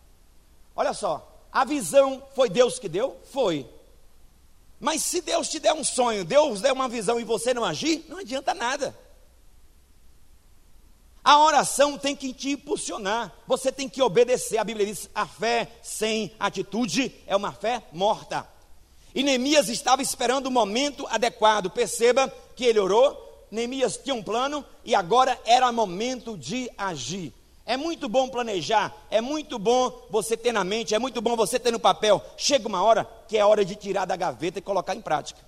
Olha 0.75 0.95
só, 0.95 1.31
a 1.53 1.65
visão 1.65 2.23
foi 2.35 2.49
Deus 2.49 2.79
que 2.79 2.89
deu? 2.89 3.17
Foi. 3.31 3.69
Mas 4.81 5.03
se 5.03 5.21
Deus 5.21 5.49
te 5.49 5.61
der 5.61 5.75
um 5.75 5.85
sonho, 5.85 6.25
Deus 6.25 6.63
der 6.63 6.73
uma 6.73 6.89
visão 6.89 7.21
e 7.21 7.25
você 7.25 7.53
não 7.53 7.65
agir, 7.65 8.07
não 8.09 8.19
adianta 8.19 8.55
nada. 8.55 8.97
A 11.23 11.39
oração 11.39 11.99
tem 11.99 12.17
que 12.17 12.33
te 12.33 12.53
impulsionar, 12.53 13.31
você 13.47 13.71
tem 13.71 13.91
que 13.91 14.01
obedecer. 14.01 14.57
A 14.57 14.65
Bíblia 14.65 14.87
diz: 14.87 15.11
a 15.15 15.27
fé 15.27 15.69
sem 15.83 16.33
atitude 16.41 17.15
é 17.27 17.37
uma 17.37 17.53
fé 17.53 17.83
morta. 17.93 18.49
E 19.15 19.23
Neemias 19.23 19.69
estava 19.69 20.01
esperando 20.01 20.47
o 20.47 20.51
momento 20.51 21.07
adequado. 21.09 21.69
Perceba 21.69 22.33
que 22.57 22.65
ele 22.65 22.79
orou, 22.79 23.47
Neemias 23.51 23.99
tinha 23.99 24.15
um 24.15 24.23
plano 24.23 24.65
e 24.83 24.95
agora 24.95 25.39
era 25.45 25.71
momento 25.71 26.39
de 26.39 26.71
agir. 26.79 27.35
É 27.67 27.77
muito 27.77 28.09
bom 28.09 28.29
planejar, 28.29 28.95
é 29.11 29.21
muito 29.21 29.59
bom 29.59 30.07
você 30.11 30.37
ter 30.37 30.53
na 30.53 30.65
mente, 30.65 30.95
é 30.95 30.99
muito 30.99 31.21
bom 31.21 31.37
você 31.37 31.59
ter 31.59 31.71
no 31.71 31.79
papel. 31.79 32.25
Chega 32.37 32.67
uma 32.67 32.83
hora 32.83 33.09
que 33.29 33.37
é 33.37 33.45
hora 33.45 33.65
de 33.65 33.77
tirar 33.77 34.07
da 34.07 34.17
gaveta 34.17 34.59
e 34.59 34.63
colocar 34.63 34.95
em 34.95 35.01
prática. 35.01 35.41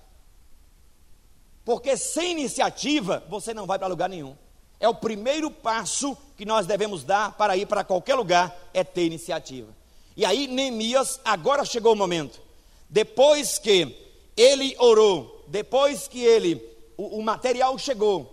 Porque 1.65 1.97
sem 1.97 2.31
iniciativa 2.31 3.23
você 3.29 3.53
não 3.53 3.65
vai 3.65 3.79
para 3.79 3.87
lugar 3.87 4.09
nenhum. 4.09 4.35
É 4.79 4.87
o 4.87 4.93
primeiro 4.93 5.49
passo 5.49 6.17
que 6.37 6.45
nós 6.45 6.65
devemos 6.65 7.03
dar 7.03 7.33
para 7.37 7.55
ir 7.55 7.65
para 7.65 7.83
qualquer 7.83 8.15
lugar, 8.15 8.53
é 8.73 8.83
ter 8.83 9.05
iniciativa. 9.05 9.73
E 10.15 10.25
aí, 10.25 10.47
Neemias, 10.47 11.19
agora 11.23 11.65
chegou 11.65 11.93
o 11.93 11.95
momento. 11.95 12.41
Depois 12.89 13.57
que 13.57 13.97
ele 14.35 14.75
orou, 14.77 15.43
depois 15.47 16.07
que 16.07 16.23
ele, 16.23 16.61
o, 16.97 17.19
o 17.19 17.23
material 17.23 17.77
chegou, 17.77 18.31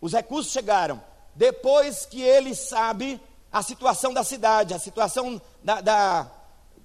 os 0.00 0.12
recursos 0.12 0.52
chegaram, 0.52 1.02
depois 1.34 2.06
que 2.06 2.22
ele 2.22 2.54
sabe 2.54 3.20
a 3.52 3.62
situação 3.62 4.12
da 4.12 4.22
cidade, 4.22 4.74
a 4.74 4.78
situação 4.78 5.40
da, 5.62 5.80
da, 5.80 6.30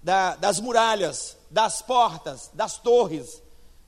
da, 0.02 0.36
das 0.36 0.60
muralhas, 0.60 1.38
das 1.50 1.82
portas, 1.82 2.50
das 2.54 2.78
torres, 2.78 3.42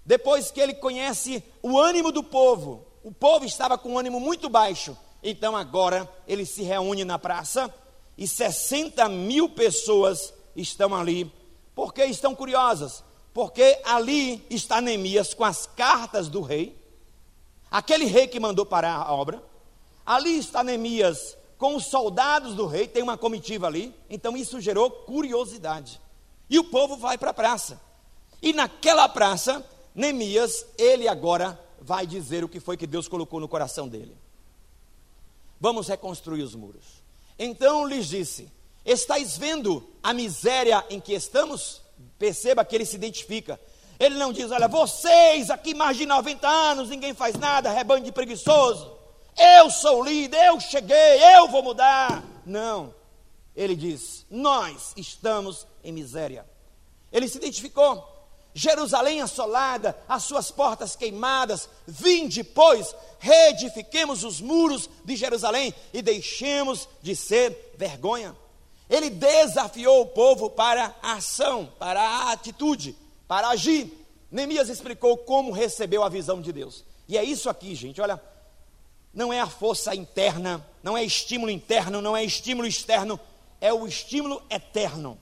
depois 0.06 0.52
que 0.52 0.60
ele 0.60 0.74
conhece 0.74 1.44
o 1.62 1.80
ânimo 1.80 2.12
do 2.12 2.24
povo, 2.24 2.86
o 3.04 3.12
povo 3.12 3.46
estava 3.46 3.78
com 3.78 3.94
um 3.94 4.00
ânimo 4.00 4.20
muito 4.20 4.50
baixo, 4.50 4.98
então 5.22 5.56
agora 5.56 6.10
ele 6.28 6.46
se 6.46 6.64
reúne 6.64 7.04
na 7.04 7.18
praça 7.18 7.74
e 8.18 8.28
60 8.28 9.08
mil 9.10 9.50
pessoas 9.50 10.34
estão 10.56 10.96
ali, 10.96 11.32
porque 11.76 12.04
estão 12.06 12.34
curiosas, 12.36 13.04
porque 13.34 13.80
ali 13.84 14.46
está 14.50 14.82
Neemias 14.82 15.34
com 15.34 15.44
as 15.44 15.68
cartas 15.68 16.28
do 16.30 16.42
rei, 16.42 16.78
aquele 17.70 18.06
rei 18.06 18.28
que 18.28 18.40
mandou 18.40 18.66
parar 18.66 18.96
a 18.96 19.14
obra, 19.14 19.44
Ali 20.08 20.38
está 20.38 20.64
Neemias 20.64 21.38
com 21.58 21.76
os 21.76 21.88
soldados 21.88 22.56
do 22.56 22.66
rei, 22.66 22.88
tem 22.88 23.04
uma 23.04 23.18
comitiva 23.18 23.68
ali, 23.68 23.94
então 24.10 24.38
isso 24.38 24.62
gerou 24.62 24.90
curiosidade. 24.90 26.00
E 26.50 26.58
o 26.58 26.64
povo 26.64 26.96
vai 26.96 27.18
para 27.18 27.32
a 27.32 27.34
praça. 27.34 27.82
E 28.42 28.54
naquela 28.54 29.10
praça, 29.10 29.66
Neemias, 29.94 30.66
ele 30.78 31.10
agora 31.10 31.60
vai 31.82 32.08
dizer 32.08 32.42
o 32.42 32.48
que 32.48 32.62
foi 32.62 32.78
que 32.78 32.88
Deus 32.88 33.10
colocou 33.10 33.42
no 33.42 33.50
coração 33.50 33.86
dele. 33.86 34.16
Vamos 35.60 35.90
reconstruir 35.90 36.42
os 36.42 36.56
muros. 36.56 37.04
Então 37.38 37.86
lhes 37.86 38.08
disse: 38.08 38.50
Estais 38.86 39.38
vendo 39.38 39.86
a 40.02 40.14
miséria 40.14 40.86
em 40.90 41.02
que 41.02 41.14
estamos? 41.14 41.82
Perceba 42.18 42.64
que 42.64 42.76
ele 42.76 42.86
se 42.86 42.96
identifica. 42.96 43.60
Ele 44.00 44.16
não 44.16 44.32
diz: 44.32 44.52
Olha, 44.52 44.70
vocês 44.70 45.50
aqui 45.50 45.74
mais 45.74 45.98
de 45.98 46.06
90 46.06 46.48
anos, 46.48 46.88
ninguém 46.88 47.14
faz 47.14 47.36
nada, 47.36 47.74
rebanho 47.74 48.06
de 48.06 48.12
preguiçoso 48.14 48.97
eu 49.38 49.70
sou 49.70 50.04
líder, 50.04 50.48
eu 50.48 50.60
cheguei, 50.60 51.24
eu 51.36 51.48
vou 51.48 51.64
mudar. 51.64 52.24
Não. 52.46 52.94
Ele 53.56 53.76
diz: 53.76 54.26
Nós 54.30 54.94
estamos 54.96 55.68
em 55.84 55.92
miséria. 55.92 56.46
Ele 57.12 57.28
se 57.28 57.38
identificou. 57.38 58.16
Jerusalém 58.54 59.22
assolada, 59.22 59.96
as 60.10 60.24
suas 60.24 60.50
portas 60.50 60.96
queimadas. 60.96 61.70
Vinde, 61.86 62.44
pois, 62.44 62.96
reedifiquemos 63.20 64.24
os 64.24 64.42
muros 64.42 64.90
de 65.06 65.16
Jerusalém 65.16 65.74
e 65.94 66.02
deixemos 66.02 66.90
de 67.02 67.16
ser 67.16 67.76
vergonha. 67.78 68.36
Ele 68.90 69.10
desafiou 69.10 70.02
o 70.02 70.08
povo 70.08 70.50
para 70.50 70.96
a 71.04 71.14
ação, 71.14 71.72
para 71.78 72.02
a 72.02 72.32
atitude, 72.32 72.96
para 73.28 73.50
agir. 73.50 73.94
Neemias 74.32 74.70
explicou 74.70 75.18
como 75.18 75.52
recebeu 75.52 76.04
a 76.04 76.10
visão 76.10 76.42
de 76.42 76.52
Deus. 76.52 76.84
E 77.08 77.18
é 77.18 77.24
isso 77.24 77.50
aqui, 77.50 77.76
gente. 77.76 78.02
Olha, 78.02 78.22
não 79.18 79.34
é 79.34 79.40
a 79.40 79.48
força 79.48 79.96
interna, 79.96 80.64
não 80.84 80.96
é 80.96 81.04
estímulo 81.04 81.50
interno, 81.50 82.04
não 82.04 82.16
é 82.16 82.24
estímulo 82.24 82.68
externo, 82.68 83.20
é 83.60 83.74
o 83.74 83.88
estímulo 83.88 84.44
eterno. 84.48 85.20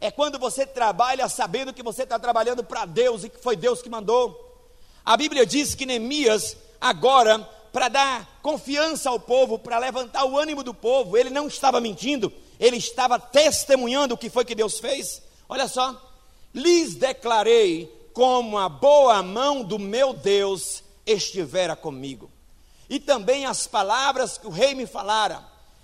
É 0.00 0.08
quando 0.08 0.38
você 0.38 0.64
trabalha 0.64 1.28
sabendo 1.28 1.74
que 1.74 1.82
você 1.82 2.04
está 2.04 2.16
trabalhando 2.16 2.62
para 2.62 2.86
Deus 2.86 3.24
e 3.24 3.28
que 3.28 3.42
foi 3.42 3.56
Deus 3.56 3.82
que 3.82 3.90
mandou. 3.90 4.70
A 5.04 5.16
Bíblia 5.16 5.44
diz 5.44 5.74
que 5.74 5.84
Neemias, 5.84 6.56
agora, 6.80 7.40
para 7.72 7.88
dar 7.88 8.38
confiança 8.40 9.10
ao 9.10 9.18
povo, 9.18 9.58
para 9.58 9.80
levantar 9.80 10.24
o 10.24 10.38
ânimo 10.38 10.62
do 10.62 10.72
povo, 10.72 11.16
ele 11.16 11.28
não 11.28 11.48
estava 11.48 11.80
mentindo, 11.80 12.32
ele 12.60 12.76
estava 12.76 13.18
testemunhando 13.18 14.14
o 14.14 14.18
que 14.18 14.30
foi 14.30 14.44
que 14.44 14.54
Deus 14.54 14.78
fez. 14.78 15.20
Olha 15.48 15.66
só, 15.66 16.00
lhes 16.54 16.94
declarei 16.94 17.92
como 18.12 18.56
a 18.56 18.68
boa 18.68 19.24
mão 19.24 19.64
do 19.64 19.76
meu 19.76 20.12
Deus 20.12 20.84
estivera 21.04 21.74
comigo 21.74 22.30
e 22.88 23.00
também 23.00 23.46
as 23.46 23.66
palavras 23.66 24.38
que 24.38 24.46
o 24.46 24.50
rei 24.50 24.74
me 24.74 24.86
falara. 24.86 25.42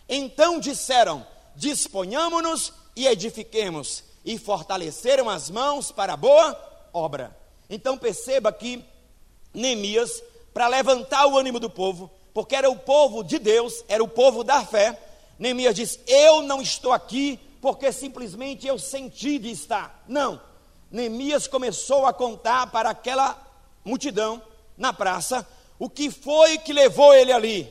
Então 0.08 0.60
disseram: 0.60 1.26
disponhamos-nos 1.56 2.72
e 2.94 3.06
edifiquemos, 3.06 4.04
e 4.24 4.38
fortaleceram 4.38 5.28
as 5.28 5.50
mãos 5.50 5.90
para 5.90 6.14
a 6.14 6.16
boa 6.16 6.88
obra. 6.92 7.36
Então 7.68 7.96
perceba 7.96 8.52
que 8.52 8.84
Neemias, 9.54 10.22
para 10.52 10.68
levantar 10.68 11.26
o 11.26 11.38
ânimo 11.38 11.58
do 11.58 11.70
povo, 11.70 12.10
porque 12.32 12.56
era 12.56 12.70
o 12.70 12.78
povo 12.78 13.22
de 13.22 13.38
Deus, 13.38 13.84
era 13.88 14.02
o 14.02 14.08
povo 14.08 14.44
da 14.44 14.64
fé, 14.64 14.98
Neemias 15.38 15.74
diz: 15.74 15.98
Eu 16.06 16.42
não 16.42 16.62
estou 16.62 16.92
aqui 16.92 17.38
porque 17.60 17.92
simplesmente 17.92 18.66
eu 18.66 18.78
senti 18.78 19.38
de 19.38 19.50
estar. 19.50 20.04
Não. 20.06 20.40
Neemias 20.90 21.46
começou 21.46 22.06
a 22.06 22.12
contar 22.12 22.70
para 22.70 22.90
aquela 22.90 23.40
multidão 23.84 24.42
na 24.76 24.92
praça 24.92 25.46
o 25.82 25.90
que 25.90 26.12
foi 26.12 26.58
que 26.58 26.72
levou 26.72 27.12
ele 27.12 27.32
ali. 27.32 27.68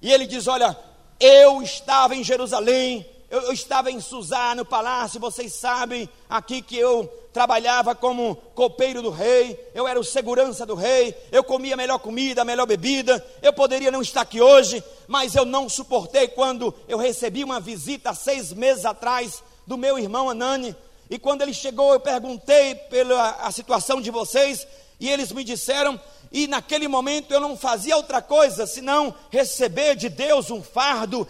E 0.00 0.10
ele 0.10 0.26
diz: 0.26 0.46
Olha, 0.46 0.74
eu 1.20 1.60
estava 1.60 2.16
em 2.16 2.24
Jerusalém, 2.24 3.04
eu, 3.30 3.42
eu 3.42 3.52
estava 3.52 3.90
em 3.90 4.00
Suzá, 4.00 4.54
no 4.54 4.64
palácio, 4.64 5.20
vocês 5.20 5.52
sabem 5.52 6.08
aqui 6.26 6.62
que 6.62 6.78
eu 6.78 7.06
trabalhava 7.34 7.94
como 7.94 8.34
copeiro 8.54 9.02
do 9.02 9.10
rei, 9.10 9.62
eu 9.74 9.86
era 9.86 10.00
o 10.00 10.04
segurança 10.04 10.64
do 10.64 10.74
rei, 10.74 11.14
eu 11.30 11.44
comia 11.44 11.74
a 11.74 11.76
melhor 11.76 11.98
comida, 11.98 12.40
a 12.40 12.46
melhor 12.46 12.64
bebida, 12.64 13.22
eu 13.42 13.52
poderia 13.52 13.90
não 13.90 14.00
estar 14.00 14.22
aqui 14.22 14.40
hoje, 14.40 14.82
mas 15.06 15.34
eu 15.34 15.44
não 15.44 15.68
suportei 15.68 16.28
quando 16.28 16.74
eu 16.88 16.96
recebi 16.96 17.44
uma 17.44 17.60
visita 17.60 18.14
seis 18.14 18.54
meses 18.54 18.86
atrás 18.86 19.42
do 19.66 19.76
meu 19.76 19.98
irmão 19.98 20.30
Anani, 20.30 20.74
e 21.10 21.18
quando 21.18 21.42
ele 21.42 21.52
chegou 21.52 21.92
eu 21.92 22.00
perguntei 22.00 22.74
pela 22.74 23.32
a 23.32 23.52
situação 23.52 24.00
de 24.00 24.10
vocês, 24.10 24.66
e 24.98 25.10
eles 25.10 25.30
me 25.30 25.42
disseram 25.42 26.00
e 26.32 26.46
naquele 26.46 26.86
momento 26.86 27.34
eu 27.34 27.40
não 27.40 27.56
fazia 27.56 27.96
outra 27.96 28.22
coisa 28.22 28.64
senão 28.64 29.12
receber 29.30 29.96
de 29.96 30.08
Deus 30.08 30.48
um 30.48 30.62
fardo, 30.62 31.26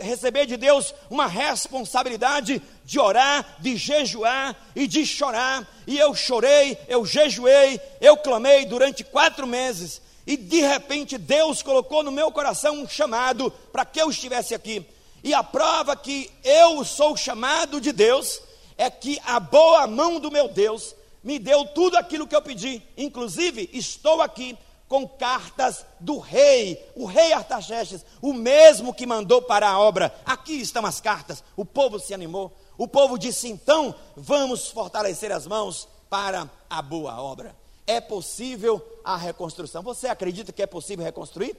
receber 0.00 0.44
de 0.46 0.56
Deus 0.56 0.92
uma 1.08 1.28
responsabilidade 1.28 2.60
de 2.84 2.98
orar, 2.98 3.56
de 3.60 3.76
jejuar 3.76 4.56
e 4.74 4.88
de 4.88 5.06
chorar. 5.06 5.68
E 5.86 5.96
eu 5.96 6.12
chorei, 6.16 6.76
eu 6.88 7.06
jejuei, 7.06 7.80
eu 8.00 8.16
clamei 8.16 8.66
durante 8.66 9.04
quatro 9.04 9.46
meses. 9.46 10.02
E 10.26 10.36
de 10.36 10.62
repente 10.62 11.16
Deus 11.16 11.62
colocou 11.62 12.02
no 12.02 12.10
meu 12.10 12.32
coração 12.32 12.74
um 12.80 12.88
chamado 12.88 13.52
para 13.72 13.84
que 13.84 14.02
eu 14.02 14.10
estivesse 14.10 14.52
aqui. 14.52 14.84
E 15.22 15.32
a 15.32 15.44
prova 15.44 15.94
que 15.94 16.28
eu 16.42 16.84
sou 16.84 17.16
chamado 17.16 17.80
de 17.80 17.92
Deus 17.92 18.40
é 18.76 18.90
que 18.90 19.16
a 19.24 19.38
boa 19.38 19.86
mão 19.86 20.18
do 20.18 20.30
meu 20.30 20.48
Deus 20.48 20.92
me 21.24 21.38
deu 21.38 21.64
tudo 21.64 21.96
aquilo 21.96 22.26
que 22.26 22.36
eu 22.36 22.42
pedi. 22.42 22.82
Inclusive, 22.96 23.70
estou 23.72 24.20
aqui 24.20 24.56
com 24.86 25.08
cartas 25.08 25.84
do 25.98 26.18
rei, 26.18 26.80
o 26.94 27.06
rei 27.06 27.32
Artaxerxes, 27.32 28.04
o 28.20 28.34
mesmo 28.34 28.92
que 28.92 29.06
mandou 29.06 29.40
para 29.40 29.68
a 29.68 29.78
obra. 29.78 30.14
Aqui 30.26 30.52
estão 30.60 30.84
as 30.84 31.00
cartas. 31.00 31.42
O 31.56 31.64
povo 31.64 31.98
se 31.98 32.12
animou. 32.12 32.52
O 32.76 32.86
povo 32.86 33.18
disse: 33.18 33.48
então, 33.48 33.94
vamos 34.14 34.68
fortalecer 34.68 35.32
as 35.32 35.46
mãos 35.46 35.88
para 36.10 36.48
a 36.68 36.82
boa 36.82 37.20
obra. 37.20 37.56
É 37.86 38.00
possível 38.00 38.80
a 39.02 39.16
reconstrução. 39.16 39.82
Você 39.82 40.06
acredita 40.06 40.52
que 40.52 40.62
é 40.62 40.66
possível 40.66 41.04
reconstruir? 41.04 41.56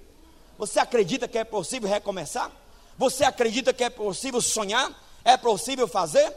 Você 0.57 0.79
acredita 0.79 1.27
que 1.27 1.37
é 1.37 1.43
possível 1.43 1.89
recomeçar? 1.89 2.51
Você 2.97 3.23
acredita 3.23 3.73
que 3.73 3.83
é 3.83 3.89
possível 3.89 4.39
sonhar? 4.41 4.89
É 5.23 5.35
possível 5.35 5.87
fazer? 5.87 6.31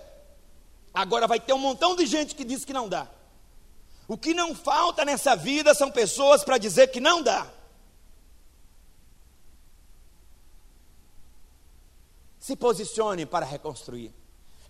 Agora 0.92 1.26
vai 1.26 1.38
ter 1.38 1.52
um 1.52 1.58
montão 1.58 1.94
de 1.94 2.06
gente 2.06 2.34
que 2.34 2.42
diz 2.42 2.64
que 2.64 2.72
não 2.72 2.88
dá. 2.88 3.06
O 4.08 4.16
que 4.16 4.32
não 4.32 4.54
falta 4.54 5.04
nessa 5.04 5.36
vida 5.36 5.74
são 5.74 5.90
pessoas 5.90 6.42
para 6.42 6.56
dizer 6.56 6.88
que 6.88 6.98
não 6.98 7.22
dá. 7.22 7.46
Se 12.40 12.56
posicione 12.56 13.26
para 13.26 13.44
reconstruir. 13.44 14.10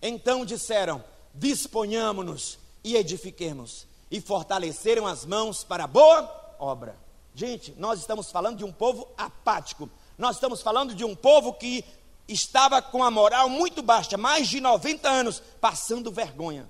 Então 0.01 0.43
disseram: 0.43 1.01
disponhamos-nos 1.33 2.59
e 2.83 2.97
edifiquemos, 2.97 3.87
e 4.11 4.19
fortaleceram 4.19 5.07
as 5.07 5.25
mãos 5.25 5.63
para 5.63 5.85
a 5.85 5.87
boa 5.87 6.55
obra. 6.59 6.97
Gente, 7.33 7.73
nós 7.77 8.01
estamos 8.01 8.29
falando 8.29 8.57
de 8.57 8.65
um 8.65 8.73
povo 8.73 9.07
apático, 9.17 9.89
nós 10.17 10.35
estamos 10.35 10.61
falando 10.61 10.93
de 10.93 11.05
um 11.05 11.15
povo 11.15 11.53
que 11.53 11.85
estava 12.27 12.81
com 12.81 13.01
a 13.01 13.09
moral 13.09 13.47
muito 13.47 13.81
baixa, 13.81 14.17
mais 14.17 14.49
de 14.49 14.59
90 14.59 15.07
anos, 15.07 15.41
passando 15.61 16.11
vergonha. 16.11 16.69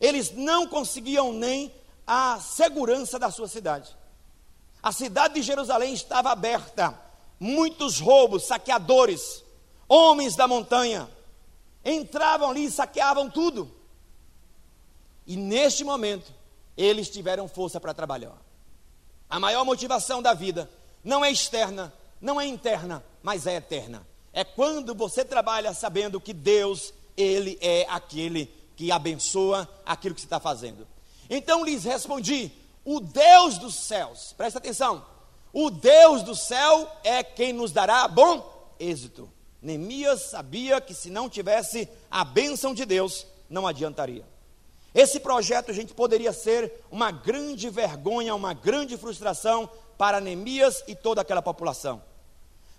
Eles 0.00 0.30
não 0.32 0.66
conseguiam 0.66 1.32
nem 1.32 1.72
a 2.06 2.38
segurança 2.40 3.18
da 3.18 3.30
sua 3.30 3.48
cidade. 3.48 3.94
A 4.82 4.92
cidade 4.92 5.34
de 5.34 5.42
Jerusalém 5.42 5.92
estava 5.92 6.30
aberta, 6.30 6.98
muitos 7.38 7.98
roubos, 7.98 8.46
saqueadores, 8.46 9.44
homens 9.88 10.36
da 10.36 10.46
montanha 10.46 11.08
entravam 11.84 12.50
ali 12.50 12.66
e 12.66 12.70
saqueavam 12.70 13.30
tudo. 13.30 13.70
E 15.26 15.36
neste 15.36 15.84
momento, 15.84 16.32
eles 16.76 17.08
tiveram 17.08 17.48
força 17.48 17.80
para 17.80 17.94
trabalhar. 17.94 18.36
A 19.28 19.38
maior 19.38 19.64
motivação 19.64 20.22
da 20.22 20.32
vida 20.32 20.70
não 21.04 21.24
é 21.24 21.30
externa, 21.30 21.92
não 22.20 22.40
é 22.40 22.46
interna, 22.46 23.04
mas 23.22 23.46
é 23.46 23.56
eterna. 23.56 24.06
É 24.32 24.44
quando 24.44 24.94
você 24.94 25.24
trabalha 25.24 25.74
sabendo 25.74 26.20
que 26.20 26.32
Deus, 26.32 26.94
Ele 27.16 27.58
é 27.60 27.86
aquele 27.88 28.46
que 28.78 28.92
abençoa 28.92 29.68
aquilo 29.84 30.14
que 30.14 30.20
você 30.20 30.26
está 30.26 30.38
fazendo. 30.38 30.86
Então 31.28 31.64
lhes 31.64 31.82
respondi: 31.82 32.52
o 32.84 33.00
Deus 33.00 33.58
dos 33.58 33.74
céus, 33.74 34.32
presta 34.36 34.60
atenção, 34.60 35.04
o 35.52 35.68
Deus 35.68 36.22
do 36.22 36.36
céu 36.36 36.88
é 37.02 37.24
quem 37.24 37.52
nos 37.52 37.72
dará 37.72 38.06
bom 38.06 38.72
êxito. 38.78 39.28
Neemias 39.60 40.30
sabia 40.30 40.80
que 40.80 40.94
se 40.94 41.10
não 41.10 41.28
tivesse 41.28 41.88
a 42.08 42.24
bênção 42.24 42.72
de 42.72 42.84
Deus, 42.84 43.26
não 43.50 43.66
adiantaria. 43.66 44.24
Esse 44.94 45.18
projeto, 45.18 45.72
gente, 45.72 45.92
poderia 45.92 46.32
ser 46.32 46.72
uma 46.88 47.10
grande 47.10 47.68
vergonha, 47.68 48.32
uma 48.32 48.54
grande 48.54 48.96
frustração 48.96 49.68
para 49.98 50.20
Neemias 50.20 50.84
e 50.86 50.94
toda 50.94 51.20
aquela 51.20 51.42
população. 51.42 52.00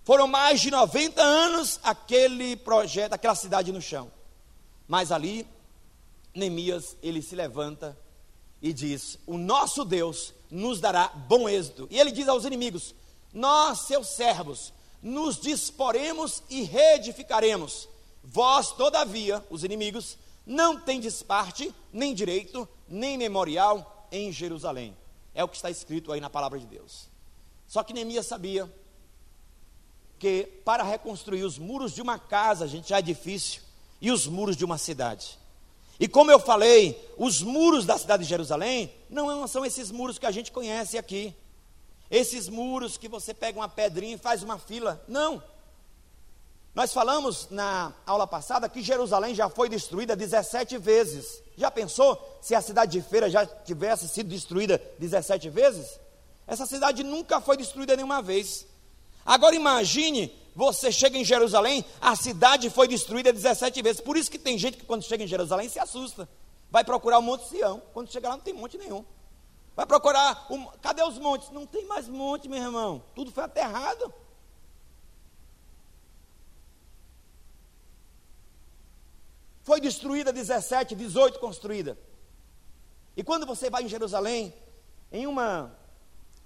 Foram 0.06 0.28
mais 0.28 0.62
de 0.62 0.72
90 0.72 1.22
anos 1.22 1.78
aquele 1.84 2.56
projeto, 2.56 3.14
aquela 3.14 3.36
cidade 3.36 3.74
no 3.74 3.82
chão. 3.82 4.10
Mas 4.88 5.12
ali, 5.12 5.46
Neemias, 6.40 6.98
ele 7.04 7.22
se 7.22 7.36
levanta 7.36 7.98
e 8.62 8.74
diz: 8.74 9.20
O 9.28 9.38
nosso 9.38 9.86
Deus 9.86 10.34
nos 10.50 10.80
dará 10.80 11.08
bom 11.08 11.48
êxito. 11.48 11.88
E 11.92 12.00
ele 12.00 12.12
diz 12.12 12.28
aos 12.28 12.46
inimigos: 12.46 12.96
Nós, 13.34 13.82
seus 13.82 14.08
servos, 14.08 14.74
nos 15.02 15.40
disporemos 15.40 16.44
e 16.50 16.64
reedificaremos. 16.64 17.88
Vós, 18.24 18.72
todavia, 18.72 19.44
os 19.50 19.64
inimigos, 19.64 20.18
não 20.46 20.80
tendes 20.80 21.22
parte, 21.24 21.74
nem 21.94 22.14
direito, 22.14 22.68
nem 22.88 23.18
memorial 23.18 24.08
em 24.12 24.32
Jerusalém. 24.32 24.96
É 25.34 25.44
o 25.44 25.48
que 25.48 25.56
está 25.56 25.70
escrito 25.70 26.12
aí 26.12 26.20
na 26.20 26.30
palavra 26.30 26.60
de 26.60 26.66
Deus. 26.66 27.08
Só 27.68 27.84
que 27.84 27.94
Neemias 27.94 28.26
sabia 28.26 28.72
que 30.18 30.44
para 30.66 30.84
reconstruir 30.84 31.44
os 31.44 31.58
muros 31.58 31.94
de 31.94 32.02
uma 32.02 32.20
casa, 32.20 32.66
a 32.66 32.68
gente 32.68 32.90
já 32.90 32.98
é 33.00 33.02
difícil, 33.02 33.62
e 34.02 34.12
os 34.12 34.28
muros 34.28 34.58
de 34.58 34.66
uma 34.66 34.78
cidade. 34.78 35.39
E 36.00 36.08
como 36.08 36.32
eu 36.32 36.40
falei, 36.40 36.98
os 37.18 37.42
muros 37.42 37.86
da 37.86 37.98
cidade 37.98 38.24
de 38.24 38.30
Jerusalém 38.30 38.94
não 39.10 39.46
são 39.48 39.66
esses 39.66 39.92
muros 39.92 40.18
que 40.18 40.26
a 40.26 40.32
gente 40.32 40.52
conhece 40.52 40.98
aqui. 40.98 41.36
Esses 42.10 42.48
muros 42.48 42.98
que 42.98 43.08
você 43.08 43.34
pega 43.34 43.60
uma 43.60 43.68
pedrinha 43.68 44.16
e 44.16 44.18
faz 44.18 44.42
uma 44.42 44.58
fila. 44.58 45.04
Não. 45.08 45.44
Nós 46.74 46.94
falamos 46.94 47.50
na 47.50 47.94
aula 48.06 48.26
passada 48.26 48.70
que 48.70 48.82
Jerusalém 48.82 49.36
já 49.36 49.50
foi 49.50 49.68
destruída 49.68 50.16
17 50.16 50.78
vezes. 50.78 51.44
Já 51.58 51.70
pensou 51.70 52.40
se 52.42 52.56
a 52.56 52.62
cidade 52.62 52.94
de 52.94 53.02
Feira 53.02 53.30
já 53.30 53.46
tivesse 53.46 54.08
sido 54.08 54.30
destruída 54.30 54.82
17 54.98 55.50
vezes? 55.50 56.00
Essa 56.48 56.66
cidade 56.66 57.04
nunca 57.04 57.42
foi 57.42 57.58
destruída 57.58 57.96
nenhuma 57.96 58.22
vez. 58.22 58.66
Agora 59.26 59.56
imagine, 59.56 60.34
você 60.60 60.92
chega 60.92 61.18
em 61.18 61.24
Jerusalém, 61.24 61.86
a 62.02 62.18
cidade 62.18 62.70
foi 62.70 62.86
destruída 62.86 63.32
17 63.32 63.82
vezes. 63.82 64.02
Por 64.02 64.18
isso 64.18 64.30
que 64.30 64.38
tem 64.38 64.58
gente 64.58 64.76
que 64.76 64.86
quando 64.86 65.04
chega 65.04 65.24
em 65.24 65.28
Jerusalém 65.28 65.70
se 65.70 65.80
assusta. 65.80 66.28
Vai 66.70 66.84
procurar 66.84 67.18
o 67.18 67.22
Monte 67.22 67.48
Sião. 67.48 67.82
Quando 67.94 68.12
chega 68.12 68.28
lá 68.28 68.36
não 68.36 68.44
tem 68.44 68.54
monte 68.54 68.78
nenhum. 68.78 69.06
Vai 69.74 69.86
procurar, 69.86 70.48
um, 70.52 70.66
cadê 70.82 71.02
os 71.02 71.18
montes? 71.18 71.50
Não 71.52 71.66
tem 71.66 71.86
mais 71.86 72.10
monte, 72.10 72.50
meu 72.50 72.62
irmão. 72.62 73.02
Tudo 73.16 73.32
foi 73.32 73.46
aterrado. 73.46 74.14
Foi 79.64 79.80
destruída 79.80 80.34
17, 80.34 80.94
18 80.94 81.40
construída. 81.40 81.98
E 83.16 83.24
quando 83.24 83.46
você 83.46 83.70
vai 83.70 83.84
em 83.84 83.88
Jerusalém, 83.88 84.54
em 85.10 85.26
uma 85.26 85.74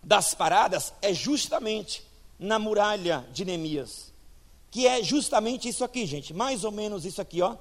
das 0.04 0.36
paradas 0.36 0.94
é 1.02 1.12
justamente 1.16 2.13
na 2.40 2.60
muralha 2.60 3.26
de 3.32 3.46
Neemias, 3.46 4.14
que 4.72 4.88
é 4.88 5.04
justamente 5.04 5.68
isso 5.68 5.84
aqui, 5.84 6.06
gente, 6.06 6.34
mais 6.34 6.64
ou 6.64 6.72
menos 6.72 7.06
isso 7.06 7.22
aqui, 7.22 7.42
ó, 7.42 7.56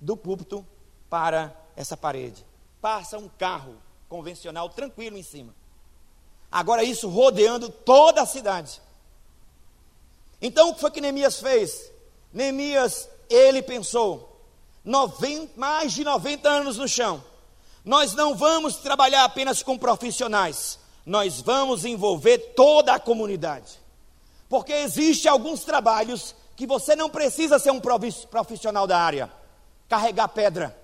do 0.00 0.16
púlpito 0.16 0.66
para 1.10 1.54
essa 1.76 1.96
parede. 1.96 2.44
Passa 2.80 3.18
um 3.18 3.28
carro 3.28 3.76
convencional 4.08 4.68
tranquilo 4.68 5.16
em 5.16 5.22
cima. 5.22 5.54
Agora 6.50 6.84
isso 6.84 7.08
rodeando 7.08 7.68
toda 7.70 8.22
a 8.22 8.26
cidade. 8.26 8.80
Então 10.40 10.70
o 10.70 10.74
que 10.74 10.80
foi 10.80 10.90
que 10.90 11.00
Neemias 11.00 11.40
fez? 11.40 11.90
Neemias, 12.32 13.08
ele 13.28 13.62
pensou, 13.62 14.40
90, 14.84 15.52
mais 15.58 15.92
de 15.92 16.04
90 16.04 16.48
anos 16.48 16.76
no 16.76 16.88
chão. 16.88 17.22
Nós 17.84 18.14
não 18.14 18.34
vamos 18.34 18.76
trabalhar 18.76 19.24
apenas 19.24 19.62
com 19.62 19.76
profissionais, 19.76 20.78
nós 21.04 21.40
vamos 21.40 21.84
envolver 21.84 22.38
toda 22.54 22.94
a 22.94 23.00
comunidade. 23.00 23.81
Porque 24.52 24.74
existe 24.74 25.26
alguns 25.26 25.64
trabalhos 25.64 26.34
que 26.54 26.66
você 26.66 26.94
não 26.94 27.08
precisa 27.08 27.58
ser 27.58 27.70
um 27.70 27.80
profissional 27.80 28.86
da 28.86 28.98
área. 28.98 29.32
Carregar 29.88 30.28
pedra. 30.28 30.78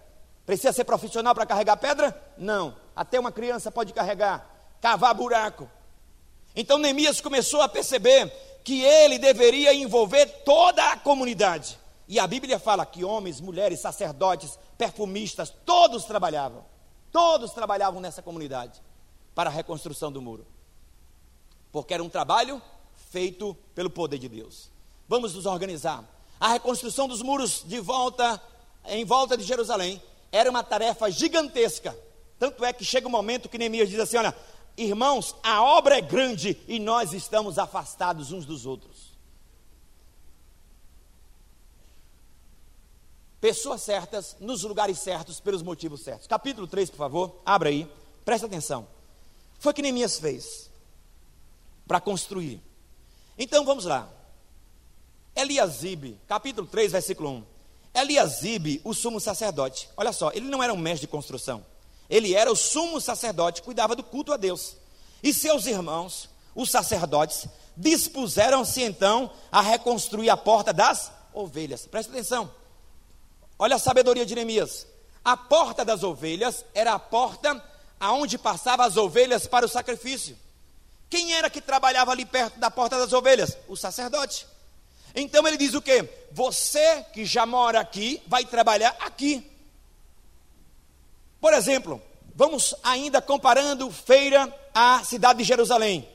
Precisa 0.47 0.73
ser 0.73 0.85
profissional 0.85 1.35
para 1.35 1.45
carregar 1.45 1.77
pedra? 1.77 2.19
Não. 2.39 2.75
Até 2.97 3.21
uma 3.21 3.31
criança 3.31 3.71
pode 3.71 3.93
carregar. 3.93 4.73
Cavar 4.81 5.13
buraco. 5.13 5.69
Então 6.57 6.79
Neemias 6.79 7.21
começou 7.21 7.61
a 7.61 7.69
perceber 7.69 8.33
que 8.65 8.83
ele 8.83 9.19
deveria 9.19 9.75
envolver 9.75 10.25
toda 10.47 10.91
a 10.91 10.97
comunidade. 10.97 11.79
E 12.09 12.19
a 12.19 12.27
Bíblia 12.27 12.59
fala 12.59 12.87
que 12.87 13.05
homens, 13.05 13.39
mulheres, 13.39 13.81
sacerdotes, 13.81 14.59
perfumistas, 14.79 15.53
todos 15.67 16.07
trabalhavam. 16.07 16.65
Todos 17.13 17.53
trabalhavam 17.53 18.01
nessa 18.01 18.23
comunidade 18.23 18.81
para 19.35 19.51
a 19.51 19.53
reconstrução 19.53 20.11
do 20.11 20.23
muro. 20.23 20.47
Porque 21.71 21.93
era 21.93 22.03
um 22.03 22.09
trabalho 22.09 22.63
feito 23.11 23.57
pelo 23.75 23.91
poder 23.91 24.19
de 24.19 24.29
Deus. 24.29 24.71
Vamos 25.09 25.35
nos 25.35 25.47
organizar. 25.47 26.05
A 26.39 26.49
reconstrução 26.49 27.09
dos 27.09 27.23
muros 27.23 27.65
de 27.67 27.81
volta, 27.81 28.41
em 28.87 29.05
volta 29.05 29.37
de 29.37 29.43
Jerusalém, 29.43 30.01
era 30.31 30.51
uma 30.51 30.63
tarefa 30.63 31.11
gigantesca. 31.11 31.99
Tanto 32.39 32.65
é 32.65 32.73
que 32.73 32.85
chega 32.85 33.09
um 33.09 33.11
momento 33.11 33.49
que 33.49 33.59
Neemias 33.59 33.89
diz 33.89 33.99
assim: 33.99 34.19
olha, 34.19 34.35
irmãos, 34.77 35.35
a 35.43 35.63
obra 35.63 35.99
é 35.99 36.01
grande 36.01 36.57
e 36.69 36.79
nós 36.79 37.13
estamos 37.13 37.59
afastados 37.59 38.31
uns 38.31 38.47
dos 38.47 38.67
outros. 38.67 39.09
Pessoas 43.41 43.83
certas, 43.83 44.37
nos 44.41 44.63
lugares 44.63 44.99
certos, 44.99 45.41
pelos 45.41 45.63
motivos 45.63 46.03
certos. 46.03 46.27
Capítulo 46.27 46.67
3, 46.67 46.91
por 46.91 46.97
favor, 46.97 47.41
abra 47.47 47.69
aí, 47.69 47.91
presta 48.25 48.47
atenção. 48.47 48.87
Foi 49.61 49.73
que 49.73 49.83
Neemias 49.83 50.19
fez 50.19 50.69
para 51.87 52.01
construir. 52.01 52.68
Então 53.39 53.65
vamos 53.65 53.85
lá. 53.85 54.09
Eliasibe, 55.37 56.21
capítulo 56.27 56.67
3, 56.67 56.91
versículo 56.93 57.31
1. 57.31 57.45
Eliasibe, 57.95 58.81
o 58.83 58.93
sumo 58.93 59.21
sacerdote. 59.21 59.89
Olha 59.97 60.13
só, 60.13 60.33
ele 60.33 60.47
não 60.47 60.63
era 60.63 60.75
um 60.75 60.77
mestre 60.77 61.07
de 61.07 61.11
construção. 61.11 61.65
Ele 62.11 62.35
era 62.35 62.51
o 62.51 62.57
sumo 62.57 63.01
sacerdote, 63.01 63.63
cuidava 63.63 63.95
do 63.95 64.03
culto 64.03 64.33
a 64.33 64.37
Deus. 64.37 64.77
E 65.23 65.33
seus 65.33 65.67
irmãos, 65.67 66.29
os 66.55 66.71
sacerdotes, 66.71 67.47
dispuseram-se 67.77 68.83
então 68.83 69.31
a 69.53 69.61
reconstruir 69.61 70.31
a 70.31 70.37
porta 70.37 70.73
das 70.73 71.13
ovelhas. 71.33 71.87
Presta 71.87 72.11
atenção. 72.11 72.51
Olha 73.59 73.77
a 73.77 73.79
sabedoria 73.79 74.27
de 74.27 74.35
Neemias. 74.35 74.87
A 75.25 75.37
porta 75.37 75.85
das 75.85 76.03
ovelhas 76.03 76.65
era 76.75 76.95
a 76.95 76.99
porta 76.99 77.63
aonde 78.01 78.39
passavam 78.39 78.87
as 78.87 78.97
ovelhas 78.97 79.47
para 79.47 79.67
o 79.67 79.69
sacrifício. 79.69 80.37
Quem 81.11 81.33
era 81.33 81.49
que 81.49 81.61
trabalhava 81.61 82.13
ali 82.13 82.25
perto 82.25 82.59
da 82.59 82.71
porta 82.71 82.99
das 82.99 83.13
ovelhas? 83.13 83.57
O 83.67 83.77
sacerdote. 83.77 84.47
Então 85.15 85.47
ele 85.47 85.57
diz 85.57 85.75
o 85.75 85.83
que? 85.83 86.07
Você 86.33 87.05
que 87.13 87.25
já 87.25 87.47
mora 87.47 87.81
aqui, 87.81 88.23
vai 88.27 88.45
trabalhar 88.45 88.95
aqui. 89.01 89.51
Por 91.41 91.55
exemplo, 91.55 92.03
vamos 92.35 92.75
ainda 92.83 93.23
comparando 93.23 93.91
Feira 93.91 94.53
à 94.75 95.03
cidade 95.05 95.39
de 95.39 95.45
Jerusalém. 95.45 96.09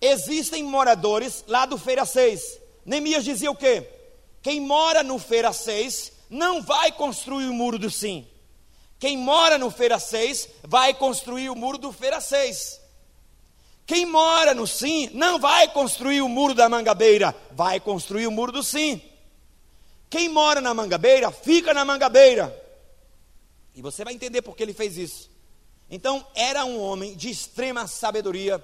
Existem 0.00 0.62
moradores 0.64 1.44
lá 1.46 1.66
do 1.66 1.76
Feira 1.76 2.04
6. 2.04 2.58
Neemias 2.84 3.24
dizia 3.24 3.50
o 3.50 3.56
quê? 3.56 3.88
Quem 4.40 4.60
mora 4.60 5.02
no 5.02 5.18
Feira 5.18 5.52
6 5.52 6.12
não 6.28 6.62
vai 6.62 6.90
construir 6.90 7.46
o 7.46 7.54
muro 7.54 7.78
do 7.78 7.90
Sim. 7.90 8.26
Quem 8.98 9.16
mora 9.16 9.58
no 9.58 9.70
Feira 9.70 9.98
6 9.98 10.48
vai 10.64 10.94
construir 10.94 11.50
o 11.50 11.54
muro 11.54 11.78
do 11.78 11.92
Feira 11.92 12.20
6. 12.20 12.81
Quem 13.86 14.06
mora 14.06 14.54
no 14.54 14.66
Sim 14.66 15.10
não 15.12 15.38
vai 15.38 15.68
construir 15.72 16.22
o 16.22 16.28
muro 16.28 16.54
da 16.54 16.68
Mangabeira, 16.68 17.34
vai 17.50 17.80
construir 17.80 18.26
o 18.26 18.30
muro 18.30 18.52
do 18.52 18.62
Sim. 18.62 19.00
Quem 20.08 20.28
mora 20.28 20.60
na 20.60 20.74
Mangabeira, 20.74 21.30
fica 21.30 21.72
na 21.72 21.84
Mangabeira. 21.84 22.54
E 23.74 23.80
você 23.80 24.04
vai 24.04 24.12
entender 24.12 24.42
por 24.42 24.54
que 24.54 24.62
ele 24.62 24.74
fez 24.74 24.96
isso. 24.96 25.30
Então, 25.90 26.26
era 26.34 26.64
um 26.64 26.80
homem 26.80 27.14
de 27.16 27.30
extrema 27.30 27.86
sabedoria 27.86 28.62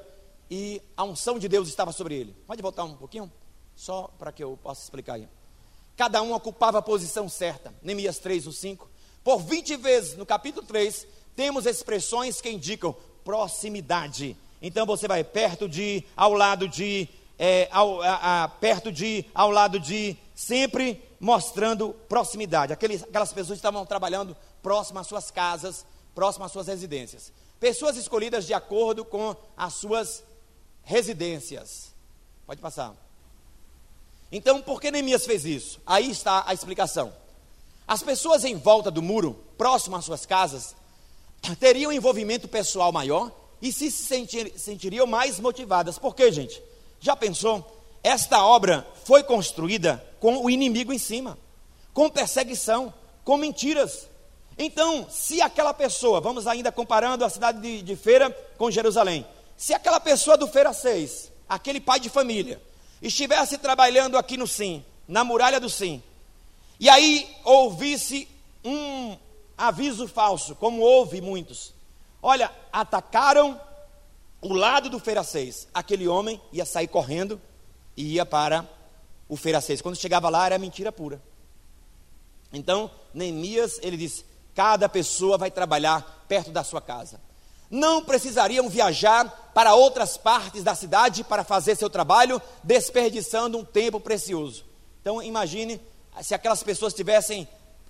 e 0.51 0.81
a 0.97 1.05
unção 1.05 1.39
de 1.39 1.49
Deus 1.49 1.69
estava 1.69 1.93
sobre 1.93 2.15
ele. 2.15 2.35
Pode 2.47 2.63
voltar 2.63 2.85
um 2.85 2.95
pouquinho? 2.95 3.31
Só 3.75 4.11
para 4.19 4.33
que 4.33 4.43
eu 4.43 4.59
possa 4.63 4.83
explicar 4.83 5.15
aí. 5.15 5.29
Cada 5.97 6.23
um 6.23 6.33
ocupava 6.33 6.79
a 6.79 6.83
posição 6.83 7.29
certa. 7.29 7.75
Neemias 7.83 8.19
3, 8.19 8.47
o 8.47 8.53
5. 8.53 8.89
Por 9.25 9.43
20 9.43 9.77
vezes 9.77 10.17
no 10.17 10.25
capítulo 10.25 10.67
3, 10.67 11.07
temos 11.35 11.67
expressões 11.67 12.41
que 12.41 12.51
indicam 12.51 12.95
proximidade 13.25 14.37
então 14.61 14.85
você 14.85 15.07
vai 15.07 15.23
perto 15.23 15.69
de, 15.69 16.05
ao 16.17 16.33
lado 16.33 16.69
de, 16.69 17.09
é, 17.39 17.69
ao, 17.71 18.03
a, 18.03 18.45
a, 18.45 18.49
perto 18.49 18.91
de, 18.91 19.25
ao 19.35 19.51
lado 19.51 19.79
de, 19.79 20.17
sempre 20.35 21.03
mostrando 21.21 21.95
proximidade. 22.09 22.73
Aqueles, 22.73 23.03
aquelas 23.03 23.33
pessoas 23.33 23.59
estavam 23.59 23.85
trabalhando 23.87 24.37
próximo 24.63 24.99
às 24.99 25.07
suas 25.07 25.31
casas, 25.31 25.87
próximo 26.15 26.45
às 26.45 26.53
suas 26.53 26.67
residências. 26.67 27.33
Pessoas 27.61 27.97
escolhidas 27.97 28.47
de 28.47 28.55
acordo 28.55 29.05
com 29.05 29.35
as 29.57 29.75
suas 29.75 30.23
residências. 30.83 31.95
Pode 32.47 32.61
passar. 32.61 32.95
Então, 34.31 34.61
por 34.61 34.81
que 34.81 34.91
Neemias 34.91 35.25
fez 35.25 35.45
isso? 35.45 35.81
Aí 35.87 36.11
está 36.11 36.45
a 36.47 36.53
explicação. 36.53 37.13
As 37.87 38.03
pessoas 38.03 38.45
em 38.45 38.57
volta 38.57 38.91
do 38.91 39.03
muro, 39.03 39.43
próximo 39.57 39.97
às 39.97 40.05
suas 40.05 40.27
casas, 40.27 40.77
teriam 41.59 41.93
envolvimento 41.93 42.47
pessoal 42.47 42.93
maior 42.93 43.33
e 43.61 43.73
se 43.73 43.91
sentir, 43.91 44.53
sentiriam 44.57 45.07
mais 45.07 45.39
motivadas. 45.41 45.99
Por 45.99 46.15
quê, 46.15 46.31
gente? 46.31 46.63
Já 47.01 47.17
pensou? 47.17 47.77
Esta 48.03 48.45
obra 48.45 48.87
foi 49.05 49.23
construída 49.23 50.05
com 50.21 50.45
o 50.45 50.51
inimigo 50.51 50.93
em 50.93 50.99
cima, 50.99 51.39
com 51.93 52.09
perseguição, 52.09 52.93
com 53.25 53.37
mentiras. 53.37 54.09
Então, 54.57 55.07
se 55.11 55.41
aquela 55.41 55.75
pessoa, 55.75 56.21
vamos 56.21 56.47
ainda 56.47 56.73
comparando 56.73 57.25
a 57.25 57.31
cidade 57.31 57.61
de, 57.61 57.83
de 57.83 57.97
Feira 57.97 58.31
com 58.57 58.71
Jerusalém, 58.71 59.27
se 59.57 59.75
aquela 59.75 60.01
pessoa 60.01 60.37
do 60.37 60.47
Feira 60.47 60.73
6, 60.73 61.31
aquele 61.49 61.81
pai 61.81 62.01
de 62.01 62.09
família, 62.09 62.61
estivesse 63.01 63.59
trabalhando 63.59 64.17
aqui 64.17 64.37
no 64.37 64.47
Sim, 64.47 64.85
na 65.07 65.25
muralha 65.25 65.61
do 65.61 65.69
Sim, 65.69 66.03
e 66.81 66.89
aí 66.89 67.29
ouvisse 67.45 68.29
um 68.65 69.17
aviso 69.57 70.07
falso, 70.07 70.55
como 70.55 70.81
houve 70.81 71.21
muitos, 71.21 71.73
Olha, 72.23 72.51
atacaram 72.73 73.61
o 74.41 74.53
lado 74.53 74.89
do 74.89 75.01
6. 75.25 75.69
Aquele 75.73 76.09
homem 76.09 76.41
ia 76.53 76.65
sair 76.65 76.89
correndo 76.89 77.41
e 77.97 78.15
ia 78.15 78.27
para 78.27 78.69
o 79.29 79.37
6. 79.37 79.83
Quando 79.83 79.97
chegava 79.97 80.29
lá, 80.29 80.47
era 80.47 80.59
mentira 80.59 80.91
pura. 80.91 81.21
Então, 82.53 82.91
Neemias, 83.13 83.79
ele 83.83 83.97
disse: 83.97 84.25
cada 84.55 84.89
pessoa 84.89 85.39
vai 85.39 85.51
trabalhar 85.51 86.25
perto 86.27 86.51
da 86.51 86.65
sua 86.65 86.81
casa. 86.81 87.21
Não 87.71 88.03
precisariam 88.03 88.69
viajar 88.69 89.51
para 89.55 89.75
outras 89.75 90.17
partes 90.17 90.65
da 90.65 90.75
cidade 90.75 91.23
para 91.23 91.45
fazer 91.45 91.77
seu 91.77 91.91
trabalho, 91.91 92.41
desperdiçando 92.65 93.59
um 93.59 93.65
tempo 93.65 94.01
precioso. 94.01 94.65
Então, 95.01 95.23
imagine 95.23 95.81
se 96.23 96.35
aquelas 96.35 96.63
pessoas 96.63 96.95
tivessem 96.95 97.47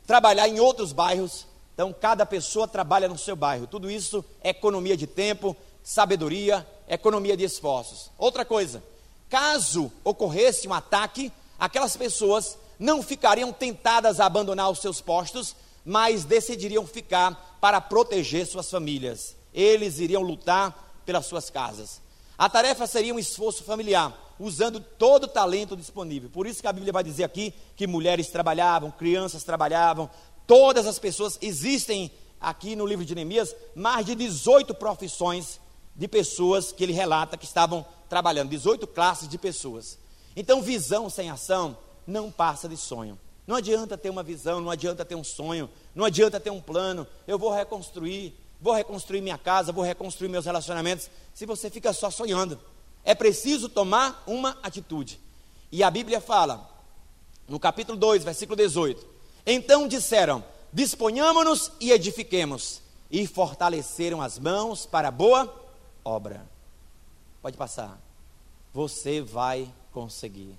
trabalhar 0.07 0.49
em 0.49 0.59
outros 0.59 0.93
bairros, 0.93 1.47
então, 1.79 1.93
cada 1.93 2.27
pessoa 2.27 2.67
trabalha 2.67 3.07
no 3.07 3.17
seu 3.17 3.37
bairro. 3.37 3.65
Tudo 3.65 3.89
isso 3.89 4.25
é 4.43 4.49
economia 4.51 4.97
de 4.97 5.07
tempo, 5.07 5.57
sabedoria, 5.81 6.67
economia 6.89 7.37
de 7.37 7.45
esforços. 7.45 8.11
Outra 8.19 8.45
coisa, 8.45 8.83
caso 9.29 9.93
ocorresse 10.03 10.67
um 10.67 10.75
ataque, 10.75 11.31
aquelas 11.57 11.97
pessoas 11.97 12.59
não 12.81 13.01
ficariam 13.01 13.53
tentadas 13.53 14.19
a 14.19 14.27
abandonar 14.27 14.69
os 14.69 14.81
seus 14.81 15.01
postos, 15.01 15.55
mas 15.85 16.25
decidiriam 16.25 16.85
ficar 16.85 17.57
para 17.61 17.81
proteger 17.81 18.45
suas 18.45 18.69
famílias. 18.69 19.37
Eles 19.55 20.01
iriam 20.01 20.23
lutar 20.23 21.01
pelas 21.07 21.27
suas 21.27 21.49
casas. 21.49 22.01
A 22.37 22.49
tarefa 22.49 22.89
seria 22.89 23.15
um 23.15 23.21
esforço 23.21 23.63
familiar, 23.63 24.17
usando 24.39 24.81
todo 24.81 25.25
o 25.25 25.29
talento 25.29 25.77
disponível. 25.77 26.31
Por 26.31 26.47
isso 26.47 26.61
que 26.61 26.69
a 26.69 26.73
Bíblia 26.73 26.93
vai 26.93 27.03
dizer 27.03 27.25
aqui 27.25 27.53
que 27.77 27.87
mulheres 27.87 28.29
trabalhavam, 28.29 28.91
crianças 28.91 29.43
trabalhavam, 29.43 30.09
Todas 30.49 30.87
as 30.87 30.99
pessoas, 30.99 31.37
existem 31.43 32.11
aqui 32.41 32.75
no 32.75 32.87
livro 32.87 33.05
de 33.05 33.15
Neemias 33.15 33.55
mais 33.75 34.07
de 34.07 34.15
18 34.15 34.75
profissões 34.75 35.61
de 35.95 36.09
pessoas 36.09 36.73
que 36.73 36.83
ele 36.83 36.95
relata 36.95 37.37
que 37.37 37.45
estavam 37.45 37.85
trabalhando, 38.09 38.49
18 38.49 38.87
classes 38.87 39.29
de 39.29 39.37
pessoas. 39.37 39.99
Então, 40.35 40.63
visão 40.63 41.11
sem 41.11 41.29
ação 41.29 41.77
não 42.07 42.31
passa 42.31 42.67
de 42.67 42.79
sonho. 42.79 43.19
Não 43.47 43.57
adianta 43.57 43.99
ter 43.99 44.09
uma 44.09 44.23
visão, 44.23 44.59
não 44.59 44.71
adianta 44.71 45.05
ter 45.05 45.17
um 45.17 45.23
sonho, 45.23 45.69
não 45.95 46.07
adianta 46.07 46.41
ter 46.41 46.49
um 46.49 46.63
plano. 46.63 47.07
Eu 47.27 47.39
vou 47.39 47.53
reconstruir, 47.53 48.35
vou 48.59 48.73
reconstruir 48.73 49.21
minha 49.21 49.37
casa, 49.37 49.71
vou 49.71 49.85
reconstruir 49.85 50.31
meus 50.31 50.47
relacionamentos, 50.47 51.11
se 51.35 51.45
você 51.45 51.69
fica 51.69 51.93
só 51.93 52.11
sonhando. 52.11 52.59
É 53.05 53.15
preciso 53.15 53.69
tomar 53.69 54.25
uma 54.27 54.57
atitude. 54.63 55.21
E 55.71 55.83
a 55.83 55.91
Bíblia 55.91 56.23
fala, 56.23 56.71
no 57.47 57.61
capítulo 57.61 57.99
2, 57.99 58.25
versículo 58.25 58.57
18: 58.57 59.18
então 59.51 59.89
disseram: 59.89 60.45
Disponhamos-nos 60.73 61.73
e 61.81 61.91
edifiquemos. 61.91 62.83
E 63.11 63.27
fortaleceram 63.27 64.21
as 64.21 64.39
mãos 64.39 64.85
para 64.85 65.11
boa 65.11 65.53
obra. 66.05 66.47
Pode 67.41 67.57
passar. 67.57 67.99
Você 68.75 69.23
vai 69.23 69.73
conseguir. 69.93 70.55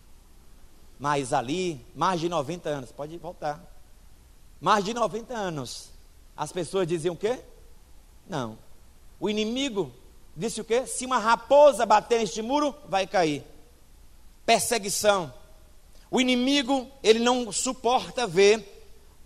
Mas 1.00 1.32
ali, 1.32 1.86
mais 1.96 2.20
de 2.20 2.28
90 2.28 2.68
anos, 2.68 2.92
pode 2.92 3.16
voltar. 3.18 3.64
Mais 4.60 4.84
de 4.84 4.94
90 4.94 5.34
anos, 5.34 5.92
as 6.36 6.52
pessoas 6.52 6.88
diziam 6.88 7.14
o 7.14 7.18
quê? 7.18 7.40
Não. 8.28 8.58
O 9.20 9.30
inimigo 9.30 9.92
disse 10.36 10.60
o 10.60 10.66
quê? 10.66 10.88
Se 10.88 11.06
uma 11.06 11.20
raposa 11.20 11.86
bater 11.86 12.18
neste 12.20 12.42
muro, 12.42 12.74
vai 12.88 13.06
cair. 13.06 13.44
Perseguição. 14.46 15.32
O 16.10 16.20
inimigo, 16.20 16.90
ele 17.04 17.20
não 17.20 17.52
suporta 17.52 18.26
ver 18.26 18.79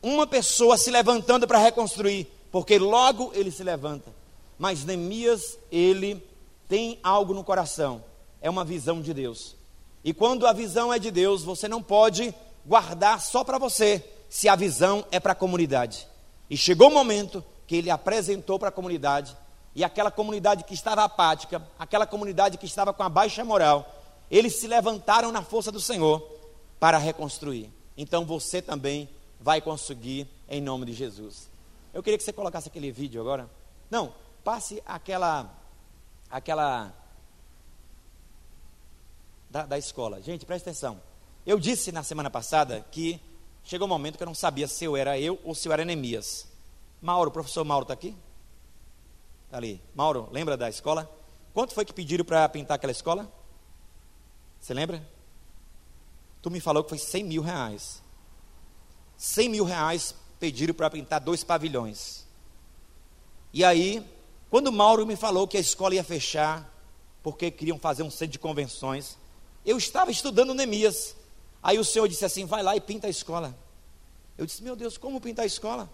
uma 0.04 0.28
pessoa 0.28 0.78
se 0.78 0.92
levantando 0.92 1.48
para 1.48 1.58
reconstruir, 1.58 2.28
porque 2.52 2.78
logo 2.78 3.32
ele 3.34 3.50
se 3.50 3.64
levanta. 3.64 4.12
Mas 4.60 4.84
Neemias, 4.84 5.58
ele 5.72 6.22
tem 6.68 7.00
algo 7.02 7.34
no 7.34 7.44
coração, 7.44 8.04
é 8.42 8.50
uma 8.50 8.66
visão 8.66 9.02
de 9.02 9.14
Deus. 9.14 9.56
E 10.04 10.14
quando 10.14 10.46
a 10.46 10.52
visão 10.52 10.94
é 10.94 11.00
de 11.00 11.10
Deus, 11.10 11.44
você 11.44 11.68
não 11.68 11.82
pode 11.82 12.36
guardar 12.66 13.22
só 13.22 13.44
para 13.44 13.58
você, 13.58 14.04
se 14.30 14.50
a 14.50 14.56
visão 14.56 15.06
é 15.12 15.20
para 15.20 15.32
a 15.32 15.36
comunidade. 15.36 16.08
E 16.50 16.58
chegou 16.58 16.90
o 16.90 16.94
momento 16.94 17.44
que 17.66 17.76
ele 17.76 17.90
apresentou 17.90 18.60
para 18.60 18.70
a 18.70 18.72
comunidade 18.72 19.36
e 19.76 19.84
aquela 19.84 20.12
comunidade 20.12 20.64
que 20.64 20.74
estava 20.74 21.04
apática, 21.04 21.66
aquela 21.80 22.06
comunidade 22.06 22.58
que 22.58 22.66
estava 22.66 22.94
com 22.94 23.04
a 23.04 23.10
baixa 23.10 23.44
moral, 23.44 24.04
eles 24.30 24.60
se 24.60 24.68
levantaram 24.68 25.32
na 25.32 25.42
força 25.42 25.72
do 25.72 25.80
Senhor 25.80 26.22
para 26.80 26.98
reconstruir. 26.98 27.72
Então 27.98 28.26
você 28.26 28.62
também 28.62 29.10
vai 29.44 29.60
conseguir 29.60 30.26
em 30.48 30.62
nome 30.62 30.86
de 30.86 30.94
Jesus. 30.94 31.52
Eu 31.94 32.02
queria 32.02 32.18
que 32.18 32.24
você 32.24 32.32
colocasse 32.32 32.70
aquele 32.70 32.90
vídeo 32.92 33.20
agora. 33.20 33.50
Não, 33.92 34.16
passe 34.42 34.82
aquela 34.86 35.54
aquela 36.30 36.94
da, 39.50 39.66
da 39.66 39.78
escola. 39.78 40.22
Gente, 40.22 40.46
presta 40.46 40.70
atenção. 40.70 41.00
Eu 41.46 41.60
disse 41.60 41.92
na 41.92 42.04
semana 42.04 42.30
passada 42.30 42.86
que 42.90 43.20
chegou 43.66 43.86
um 43.86 43.90
momento 43.90 44.16
que 44.16 44.24
eu 44.24 44.28
não 44.28 44.34
sabia 44.34 44.66
se 44.66 44.86
eu 44.86 44.96
era 44.96 45.20
eu 45.20 45.38
ou 45.44 45.54
se 45.54 45.68
eu 45.68 45.74
era 45.74 45.84
Neemias. 45.84 46.48
Mauro, 47.02 47.30
o 47.30 47.34
professor 47.34 47.66
Mauro 47.66 47.84
está 47.84 47.94
aqui? 47.94 48.16
Está 49.46 49.58
ali. 49.58 49.82
Mauro, 49.94 50.30
lembra 50.32 50.56
da 50.56 50.70
escola? 50.70 51.14
Quanto 51.54 51.74
foi 51.74 51.84
que 51.84 51.94
pediram 51.94 52.24
para 52.24 52.48
pintar 52.48 52.76
aquela 52.76 52.92
escola? 52.94 53.30
Você 54.58 54.74
lembra? 54.74 55.06
Tu 56.42 56.50
me 56.50 56.62
falou 56.62 56.82
que 56.82 56.90
foi 56.90 56.98
100 56.98 57.26
mil 57.26 57.42
reais. 57.42 58.03
100 59.18 59.50
mil 59.50 59.64
reais 59.64 60.16
pediram 60.40 60.74
para 60.74 60.90
pintar 60.90 61.20
dois 61.20 61.44
pavilhões. 61.44 62.26
E 63.54 63.64
aí, 63.64 64.06
quando 64.50 64.72
Mauro 64.72 65.06
me 65.06 65.16
falou 65.16 65.48
que 65.48 65.58
a 65.58 65.60
escola 65.60 65.96
ia 65.96 66.04
fechar, 66.04 66.70
porque 67.22 67.50
queriam 67.50 67.80
fazer 67.80 68.04
um 68.04 68.12
centro 68.12 68.34
de 68.34 68.40
convenções, 68.40 69.18
eu 69.66 69.78
estava 69.78 70.12
estudando 70.12 70.54
Neemias. 70.54 71.16
Aí 71.62 71.80
o 71.80 71.86
Senhor 71.86 72.08
disse 72.08 72.26
assim: 72.26 72.46
vai 72.46 72.62
lá 72.62 72.76
e 72.76 72.82
pinta 72.82 73.08
a 73.08 73.10
escola. 73.10 73.58
Eu 74.38 74.46
disse: 74.46 74.62
meu 74.62 74.76
Deus, 74.76 74.98
como 74.98 75.22
pintar 75.22 75.44
a 75.44 75.48
escola? 75.48 75.90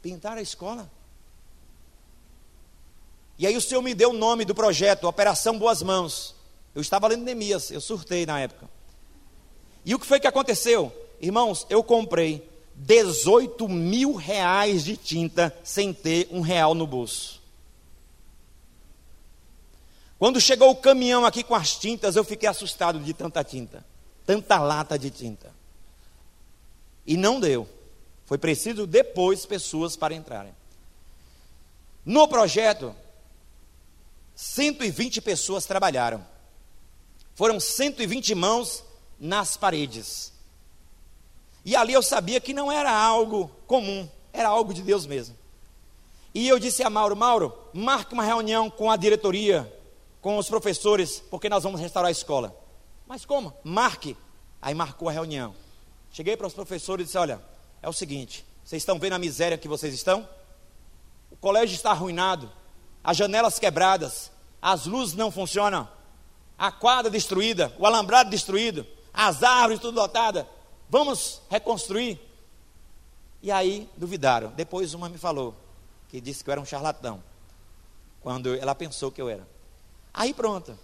Pintar 0.00 0.38
a 0.38 0.42
escola? 0.42 0.90
E 3.38 3.46
aí 3.46 3.56
o 3.56 3.60
Senhor 3.60 3.82
me 3.82 3.94
deu 3.94 4.10
o 4.10 4.12
nome 4.12 4.44
do 4.44 4.54
projeto, 4.54 5.08
Operação 5.08 5.58
Boas 5.58 5.82
Mãos. 5.82 6.34
Eu 6.74 6.80
estava 6.80 7.08
lendo 7.08 7.24
Neemias, 7.24 7.70
eu 7.70 7.80
surtei 7.80 8.24
na 8.24 8.38
época. 8.38 8.68
E 9.84 9.94
o 9.94 9.98
que 9.98 10.06
foi 10.06 10.20
que 10.20 10.26
aconteceu? 10.26 10.92
Irmãos, 11.20 11.66
eu 11.68 11.82
comprei 11.82 12.48
18 12.74 13.68
mil 13.68 14.14
reais 14.14 14.84
de 14.84 14.96
tinta 14.96 15.54
sem 15.62 15.92
ter 15.92 16.28
um 16.30 16.40
real 16.40 16.74
no 16.74 16.86
bolso. 16.86 17.40
Quando 20.18 20.40
chegou 20.40 20.70
o 20.70 20.76
caminhão 20.76 21.24
aqui 21.24 21.42
com 21.42 21.54
as 21.54 21.76
tintas, 21.76 22.14
eu 22.14 22.22
fiquei 22.22 22.48
assustado 22.48 23.00
de 23.00 23.12
tanta 23.12 23.42
tinta, 23.42 23.84
tanta 24.24 24.58
lata 24.58 24.98
de 24.98 25.10
tinta. 25.10 25.52
E 27.04 27.16
não 27.16 27.40
deu. 27.40 27.68
Foi 28.24 28.38
preciso 28.38 28.86
depois 28.86 29.44
pessoas 29.44 29.96
para 29.96 30.14
entrarem. 30.14 30.54
No 32.04 32.26
projeto, 32.28 32.94
120 34.34 35.20
pessoas 35.20 35.66
trabalharam. 35.66 36.24
Foram 37.34 37.58
120 37.58 38.34
mãos 38.34 38.84
nas 39.22 39.56
paredes. 39.56 40.32
E 41.64 41.76
ali 41.76 41.92
eu 41.92 42.02
sabia 42.02 42.40
que 42.40 42.52
não 42.52 42.72
era 42.72 42.92
algo 42.92 43.48
comum, 43.68 44.08
era 44.32 44.48
algo 44.48 44.74
de 44.74 44.82
Deus 44.82 45.06
mesmo. 45.06 45.38
E 46.34 46.48
eu 46.48 46.58
disse 46.58 46.82
a 46.82 46.90
Mauro: 46.90 47.14
Mauro, 47.14 47.56
marque 47.72 48.14
uma 48.14 48.24
reunião 48.24 48.68
com 48.68 48.90
a 48.90 48.96
diretoria, 48.96 49.72
com 50.20 50.36
os 50.38 50.48
professores, 50.48 51.22
porque 51.30 51.48
nós 51.48 51.62
vamos 51.62 51.80
restaurar 51.80 52.08
a 52.08 52.12
escola. 52.12 52.52
Mas 53.06 53.24
como? 53.24 53.54
Marque. 53.62 54.16
Aí 54.60 54.74
marcou 54.74 55.08
a 55.08 55.12
reunião. 55.12 55.54
Cheguei 56.10 56.36
para 56.36 56.48
os 56.48 56.54
professores 56.54 57.04
e 57.04 57.06
disse: 57.06 57.18
Olha, 57.18 57.40
é 57.80 57.88
o 57.88 57.92
seguinte, 57.92 58.44
vocês 58.64 58.82
estão 58.82 58.98
vendo 58.98 59.12
a 59.12 59.18
miséria 59.20 59.56
que 59.56 59.68
vocês 59.68 59.94
estão? 59.94 60.28
O 61.30 61.36
colégio 61.36 61.76
está 61.76 61.92
arruinado, 61.92 62.50
as 63.04 63.16
janelas 63.16 63.60
quebradas, 63.60 64.32
as 64.60 64.84
luzes 64.86 65.14
não 65.14 65.30
funcionam, 65.30 65.88
a 66.58 66.72
quadra 66.72 67.10
destruída, 67.10 67.72
o 67.78 67.86
alambrado 67.86 68.28
destruído, 68.28 68.84
as 69.12 69.42
árvores 69.42 69.80
tudo 69.80 69.96
lotadas. 69.96 70.46
Vamos 70.88 71.42
reconstruir? 71.50 72.20
E 73.42 73.50
aí 73.50 73.88
duvidaram. 73.96 74.52
Depois 74.52 74.94
uma 74.94 75.08
me 75.08 75.18
falou, 75.18 75.54
que 76.08 76.20
disse 76.20 76.44
que 76.44 76.50
eu 76.50 76.52
era 76.52 76.60
um 76.60 76.66
charlatão. 76.66 77.22
Quando 78.20 78.54
ela 78.54 78.74
pensou 78.74 79.10
que 79.10 79.20
eu 79.20 79.28
era. 79.28 79.46
Aí 80.14 80.32
pronto. 80.32 80.78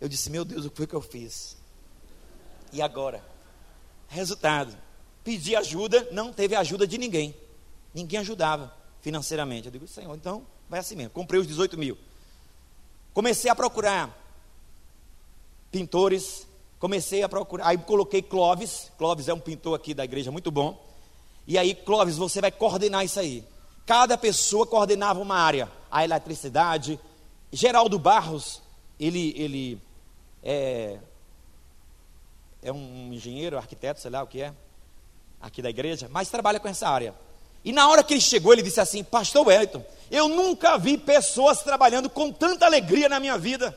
Eu 0.00 0.08
disse, 0.08 0.28
meu 0.30 0.44
Deus, 0.44 0.64
o 0.64 0.70
que 0.70 0.76
foi 0.76 0.86
que 0.86 0.94
eu 0.94 1.00
fiz? 1.00 1.56
E 2.72 2.82
agora? 2.82 3.24
Resultado. 4.08 4.76
Pedi 5.22 5.56
ajuda, 5.56 6.08
não 6.12 6.32
teve 6.32 6.54
ajuda 6.54 6.86
de 6.86 6.98
ninguém. 6.98 7.34
Ninguém 7.94 8.20
ajudava 8.20 8.74
financeiramente. 9.00 9.66
Eu 9.66 9.72
digo, 9.72 9.86
Senhor, 9.86 10.14
então 10.14 10.46
vai 10.68 10.80
assim 10.80 10.96
mesmo. 10.96 11.10
Comprei 11.10 11.40
os 11.40 11.46
18 11.46 11.78
mil. 11.78 11.96
Comecei 13.14 13.50
a 13.50 13.54
procurar 13.54 14.14
pintores, 15.70 16.45
comecei 16.78 17.22
a 17.22 17.28
procurar, 17.28 17.68
aí 17.68 17.78
coloquei 17.78 18.22
Clóvis, 18.22 18.90
Clóvis 18.98 19.28
é 19.28 19.34
um 19.34 19.40
pintor 19.40 19.74
aqui 19.74 19.94
da 19.94 20.04
igreja 20.04 20.30
muito 20.30 20.50
bom, 20.50 20.82
e 21.46 21.56
aí 21.56 21.74
Clóvis, 21.74 22.16
você 22.16 22.40
vai 22.40 22.50
coordenar 22.50 23.04
isso 23.04 23.18
aí, 23.18 23.44
cada 23.84 24.18
pessoa 24.18 24.66
coordenava 24.66 25.20
uma 25.20 25.36
área, 25.36 25.70
a 25.90 26.04
eletricidade, 26.04 26.98
Geraldo 27.52 27.98
Barros, 27.98 28.62
ele, 28.98 29.34
ele 29.36 29.80
é, 30.42 30.98
é 32.62 32.72
um 32.72 33.12
engenheiro, 33.12 33.56
arquiteto, 33.56 34.00
sei 34.00 34.10
lá 34.10 34.22
o 34.22 34.26
que 34.26 34.42
é, 34.42 34.52
aqui 35.40 35.62
da 35.62 35.70
igreja, 35.70 36.08
mas 36.10 36.28
trabalha 36.28 36.60
com 36.60 36.68
essa 36.68 36.88
área, 36.88 37.14
e 37.66 37.72
na 37.72 37.88
hora 37.88 38.04
que 38.04 38.14
ele 38.14 38.20
chegou, 38.20 38.52
ele 38.52 38.62
disse 38.62 38.80
assim: 38.80 39.02
Pastor 39.02 39.44
Wellington, 39.44 39.84
eu 40.08 40.28
nunca 40.28 40.78
vi 40.78 40.96
pessoas 40.96 41.64
trabalhando 41.64 42.08
com 42.08 42.30
tanta 42.30 42.64
alegria 42.64 43.08
na 43.08 43.18
minha 43.18 43.36
vida. 43.36 43.76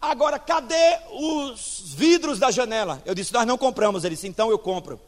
Agora, 0.00 0.38
cadê 0.38 0.98
os 1.12 1.92
vidros 1.94 2.38
da 2.38 2.50
janela? 2.50 3.02
Eu 3.04 3.14
disse: 3.14 3.32
Nós 3.32 3.46
não 3.46 3.58
compramos. 3.58 4.02
Ele 4.02 4.14
disse: 4.14 4.28
Então 4.28 4.50
eu 4.50 4.58
compro. 4.58 4.98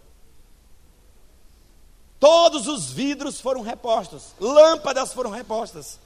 Todos 2.20 2.68
os 2.68 2.90
vidros 2.90 3.40
foram 3.40 3.62
repostos, 3.62 4.26
lâmpadas 4.38 5.12
foram 5.12 5.30
repostas, 5.30 5.98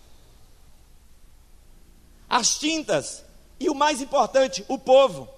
as 2.27 2.59
tintas 2.59 3.23
e 3.61 3.69
o 3.69 3.75
mais 3.75 4.01
importante, 4.01 4.65
o 4.67 4.79
povo. 4.79 5.29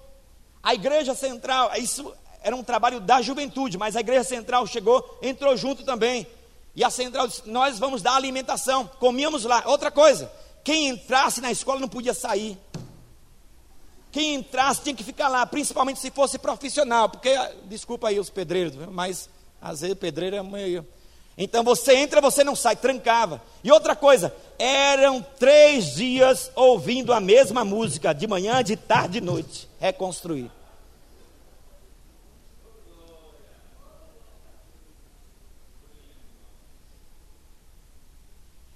A 0.63 0.73
igreja 0.73 1.13
central, 1.13 1.71
isso 1.77 2.13
era 2.41 2.55
um 2.55 2.63
trabalho 2.63 3.01
da 3.01 3.21
juventude, 3.21 3.77
mas 3.77 3.95
a 3.95 3.99
igreja 3.99 4.23
central 4.23 4.65
chegou, 4.67 5.19
entrou 5.21 5.57
junto 5.57 5.83
também. 5.83 6.25
E 6.75 6.83
a 6.83 6.89
central 6.89 7.27
disse: 7.27 7.49
Nós 7.49 7.79
vamos 7.79 8.01
dar 8.01 8.15
alimentação. 8.15 8.89
Comíamos 8.99 9.43
lá. 9.43 9.63
Outra 9.65 9.91
coisa: 9.91 10.31
quem 10.63 10.87
entrasse 10.87 11.41
na 11.41 11.51
escola 11.51 11.79
não 11.79 11.89
podia 11.89 12.13
sair. 12.13 12.57
Quem 14.11 14.35
entrasse 14.35 14.81
tinha 14.81 14.95
que 14.95 15.03
ficar 15.03 15.27
lá, 15.27 15.45
principalmente 15.45 15.99
se 15.99 16.09
fosse 16.09 16.39
profissional, 16.39 17.09
porque, 17.09 17.35
desculpa 17.65 18.07
aí 18.07 18.19
os 18.19 18.29
pedreiros, 18.29 18.73
mas 18.91 19.29
às 19.61 19.81
vezes 19.81 19.95
pedreiro 19.97 20.35
é 20.35 20.43
meio. 20.43 20.85
Então 21.37 21.63
você 21.63 21.95
entra, 21.95 22.19
você 22.19 22.43
não 22.43 22.55
sai, 22.55 22.75
trancava. 22.75 23.41
E 23.63 23.71
outra 23.71 23.95
coisa, 23.95 24.35
eram 24.57 25.21
três 25.37 25.95
dias 25.95 26.51
ouvindo 26.55 27.13
a 27.13 27.19
mesma 27.19 27.63
música, 27.63 28.13
de 28.13 28.27
manhã, 28.27 28.63
de 28.63 28.75
tarde, 28.75 29.19
de 29.19 29.21
noite. 29.21 29.69
Reconstruir. 29.79 30.51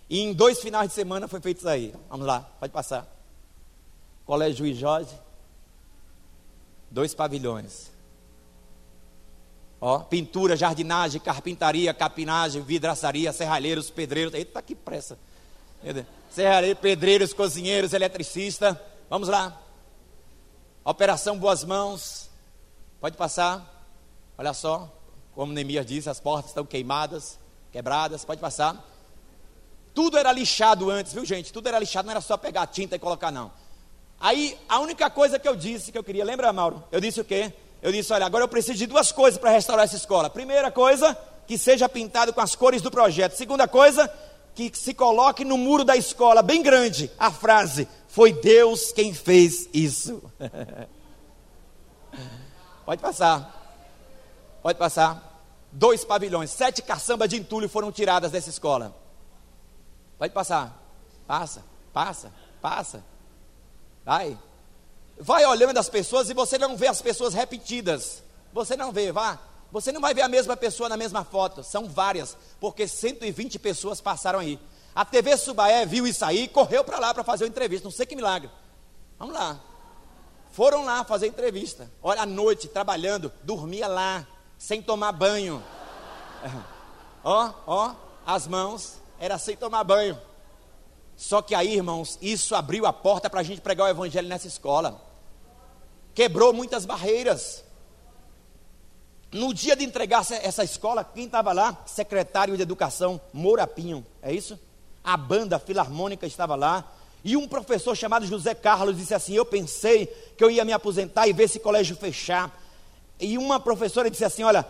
E 0.09 0.21
em 0.21 0.31
dois 0.31 0.61
finais 0.61 0.89
de 0.89 0.93
semana 0.93 1.27
foi 1.27 1.41
feito 1.41 1.57
isso 1.57 1.67
aí. 1.67 1.93
Vamos 2.07 2.27
lá, 2.27 2.41
pode 2.59 2.71
passar. 2.71 3.07
Colégio 4.25 4.65
Juiz 4.65 4.77
Jorge. 4.77 5.13
Dois 6.89 7.13
pavilhões. 7.13 7.91
Ó, 9.81 9.99
pintura, 9.99 10.55
jardinagem, 10.55 11.19
carpintaria, 11.19 11.93
capinagem, 11.93 12.61
vidraçaria, 12.61 13.33
serralheiros, 13.33 13.89
pedreiros. 13.89 14.33
Eita, 14.33 14.61
que 14.61 14.75
pressa. 14.75 15.17
Serralheiros, 16.29 16.79
pedreiros, 16.79 17.33
cozinheiros, 17.33 17.91
eletricista. 17.91 18.81
Vamos 19.09 19.27
lá. 19.27 19.59
Operação 20.85 21.37
Boas 21.37 21.63
Mãos. 21.63 22.29
Pode 23.01 23.17
passar. 23.17 23.69
Olha 24.37 24.53
só, 24.53 24.89
como 25.35 25.51
Neemias 25.51 25.85
disse, 25.85 26.09
as 26.09 26.19
portas 26.19 26.51
estão 26.51 26.65
queimadas, 26.65 27.37
quebradas. 27.71 28.23
Pode 28.23 28.39
passar. 28.39 28.81
Tudo 29.93 30.17
era 30.17 30.31
lixado 30.31 30.89
antes, 30.89 31.13
viu 31.13 31.25
gente? 31.25 31.51
Tudo 31.51 31.67
era 31.67 31.77
lixado, 31.77 32.05
não 32.05 32.11
era 32.11 32.21
só 32.21 32.37
pegar 32.37 32.67
tinta 32.67 32.95
e 32.95 32.99
colocar, 32.99 33.31
não. 33.31 33.51
Aí, 34.23 34.57
a 34.69 34.79
única 34.79 35.09
coisa 35.09 35.37
que 35.37 35.45
eu 35.45 35.53
disse, 35.53 35.91
que 35.91 35.97
eu 35.97 36.03
queria, 36.03 36.23
lembra, 36.23 36.53
Mauro? 36.53 36.81
Eu 36.89 37.01
disse 37.01 37.19
o 37.19 37.25
quê? 37.25 37.51
Eu 37.81 37.91
disse, 37.91 38.13
olha, 38.13 38.25
agora 38.25 38.45
eu 38.45 38.47
preciso 38.47 38.77
de 38.77 38.85
duas 38.87 39.11
coisas 39.11 39.37
para 39.37 39.49
restaurar 39.49 39.83
essa 39.83 39.97
escola. 39.97 40.29
Primeira 40.29 40.71
coisa, 40.71 41.13
que 41.45 41.57
seja 41.57 41.89
pintado 41.89 42.31
com 42.31 42.39
as 42.39 42.55
cores 42.55 42.81
do 42.81 42.89
projeto. 42.89 43.33
Segunda 43.33 43.67
coisa, 43.67 44.09
que 44.55 44.71
se 44.73 44.93
coloque 44.93 45.43
no 45.43 45.57
muro 45.57 45.83
da 45.83 45.97
escola, 45.97 46.41
bem 46.41 46.63
grande, 46.63 47.11
a 47.19 47.29
frase: 47.31 47.85
Foi 48.07 48.31
Deus 48.31 48.93
quem 48.93 49.13
fez 49.13 49.67
isso. 49.73 50.23
Pode 52.85 53.01
passar. 53.01 53.77
Pode 54.61 54.79
passar. 54.79 55.43
Dois 55.69 56.05
pavilhões, 56.05 56.49
sete 56.49 56.81
caçambas 56.81 57.27
de 57.27 57.35
entulho 57.35 57.67
foram 57.67 57.91
tiradas 57.91 58.31
dessa 58.31 58.49
escola. 58.49 58.95
Pode 60.17 60.31
passar. 60.31 60.81
Passa, 61.27 61.65
passa, 61.91 62.31
passa. 62.61 63.12
Vai. 64.05 64.37
Vai 65.17 65.45
olhando 65.45 65.77
as 65.77 65.89
pessoas 65.89 66.29
e 66.29 66.33
você 66.33 66.57
não 66.57 66.75
vê 66.75 66.87
as 66.87 67.01
pessoas 67.01 67.33
repetidas. 67.33 68.23
Você 68.51 68.75
não 68.75 68.91
vê, 68.91 69.11
vá. 69.11 69.39
Você 69.71 69.91
não 69.91 70.01
vai 70.01 70.13
ver 70.13 70.21
a 70.21 70.27
mesma 70.27 70.55
pessoa 70.55 70.87
na 70.87 70.97
mesma 70.97 71.23
foto. 71.23 71.63
São 71.63 71.87
várias, 71.87 72.37
porque 72.59 72.87
120 72.87 73.57
pessoas 73.59 73.99
passaram 73.99 74.39
aí. 74.39 74.59
A 74.93 75.03
TV 75.03 75.35
Subaé 75.37 75.85
viu 75.85 76.05
isso 76.05 76.23
aí 76.23 76.43
e 76.43 76.47
correu 76.47 76.83
para 76.83 76.99
lá 76.99 77.13
para 77.13 77.23
fazer 77.23 77.45
uma 77.45 77.49
entrevista. 77.49 77.85
Não 77.85 77.91
sei 77.91 78.05
que 78.05 78.15
milagre. 78.15 78.49
Vamos 79.17 79.33
lá. 79.33 79.59
Foram 80.51 80.85
lá 80.85 81.03
fazer 81.03 81.25
entrevista. 81.25 81.89
Olha, 82.01 82.21
à 82.21 82.25
noite, 82.27 82.67
trabalhando, 82.67 83.31
dormia 83.41 83.87
lá, 83.87 84.27
sem 84.57 84.81
tomar 84.81 85.11
banho. 85.11 85.63
Ó, 87.25 87.53
ó, 87.65 87.95
as 88.25 88.47
mãos, 88.47 89.01
era 89.17 89.37
sem 89.37 89.55
tomar 89.55 89.85
banho. 89.85 90.19
Só 91.23 91.41
que 91.41 91.55
aí, 91.55 91.75
irmãos, 91.75 92.19
isso 92.21 92.53
abriu 92.53 92.85
a 92.85 92.91
porta 92.91 93.29
para 93.29 93.39
a 93.39 93.43
gente 93.43 93.61
pregar 93.61 93.87
o 93.87 93.89
evangelho 93.89 94.27
nessa 94.27 94.45
escola. 94.45 95.01
Quebrou 96.13 96.51
muitas 96.51 96.85
barreiras. 96.85 97.63
No 99.31 99.53
dia 99.53 99.73
de 99.73 99.85
entregar 99.85 100.19
essa 100.19 100.65
escola, 100.65 101.01
quem 101.01 101.23
estava 101.23 101.53
lá? 101.53 101.81
Secretário 101.85 102.57
de 102.57 102.61
Educação, 102.61 103.21
Moura 103.31 103.65
Pinho, 103.65 104.05
é 104.21 104.33
isso? 104.33 104.59
A 105.01 105.15
banda 105.15 105.57
filarmônica 105.57 106.27
estava 106.27 106.55
lá. 106.55 106.91
E 107.23 107.37
um 107.37 107.47
professor 107.47 107.95
chamado 107.95 108.25
José 108.25 108.53
Carlos 108.53 108.97
disse 108.97 109.13
assim: 109.13 109.33
Eu 109.33 109.45
pensei 109.45 110.07
que 110.37 110.43
eu 110.43 110.51
ia 110.51 110.65
me 110.65 110.73
aposentar 110.73 111.25
e 111.25 111.31
ver 111.31 111.43
esse 111.43 111.57
colégio 111.57 111.95
fechar. 111.95 112.51
E 113.17 113.37
uma 113.37 113.61
professora 113.61 114.11
disse 114.11 114.25
assim: 114.25 114.43
Olha, 114.43 114.67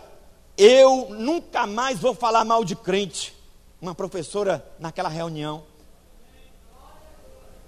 eu 0.56 1.08
nunca 1.10 1.66
mais 1.66 1.98
vou 1.98 2.14
falar 2.14 2.44
mal 2.44 2.64
de 2.64 2.76
crente. 2.76 3.34
Uma 3.82 3.92
professora 3.92 4.64
naquela 4.78 5.08
reunião. 5.08 5.73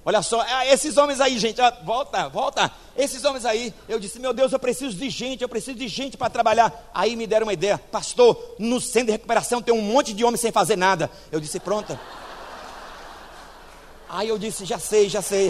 Olha 0.06 0.22
só, 0.22 0.40
é, 0.44 0.72
esses 0.72 0.96
homens 0.96 1.20
aí, 1.20 1.36
gente, 1.36 1.60
volta, 1.82 2.28
volta. 2.28 2.70
Esses 2.96 3.24
homens 3.24 3.44
aí, 3.44 3.74
eu 3.88 3.98
disse, 3.98 4.20
meu 4.20 4.32
Deus, 4.32 4.52
eu 4.52 4.58
preciso 4.60 4.96
de 4.96 5.10
gente, 5.10 5.42
eu 5.42 5.48
preciso 5.48 5.76
de 5.76 5.88
gente 5.88 6.16
para 6.16 6.30
trabalhar. 6.30 6.90
Aí 6.94 7.16
me 7.16 7.26
deram 7.26 7.44
uma 7.44 7.52
ideia, 7.52 7.76
pastor, 7.76 8.54
no 8.56 8.80
centro 8.80 9.06
de 9.06 9.12
recuperação 9.12 9.60
tem 9.60 9.74
um 9.74 9.82
monte 9.82 10.12
de 10.14 10.24
homens 10.24 10.40
sem 10.40 10.52
fazer 10.52 10.76
nada. 10.76 11.10
Eu 11.32 11.40
disse, 11.40 11.58
pronta. 11.58 11.98
Aí 14.08 14.28
eu 14.28 14.38
disse, 14.38 14.64
já 14.64 14.78
sei, 14.78 15.08
já 15.08 15.20
sei. 15.20 15.48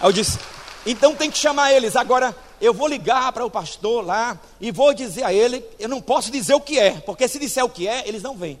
Aí 0.00 0.08
eu 0.08 0.12
disse, 0.12 0.38
então 0.86 1.14
tem 1.14 1.30
que 1.30 1.36
chamar 1.36 1.74
eles. 1.74 1.96
Agora 1.96 2.34
eu 2.62 2.72
vou 2.72 2.88
ligar 2.88 3.30
para 3.30 3.44
o 3.44 3.50
pastor 3.50 4.02
lá 4.02 4.40
e 4.58 4.72
vou 4.72 4.94
dizer 4.94 5.24
a 5.24 5.34
ele, 5.34 5.62
eu 5.78 5.86
não 5.90 6.00
posso 6.00 6.30
dizer 6.30 6.54
o 6.54 6.62
que 6.62 6.78
é, 6.78 6.92
porque 6.92 7.28
se 7.28 7.38
disser 7.38 7.62
o 7.62 7.68
que 7.68 7.86
é, 7.86 8.08
eles 8.08 8.22
não 8.22 8.34
vêm. 8.34 8.58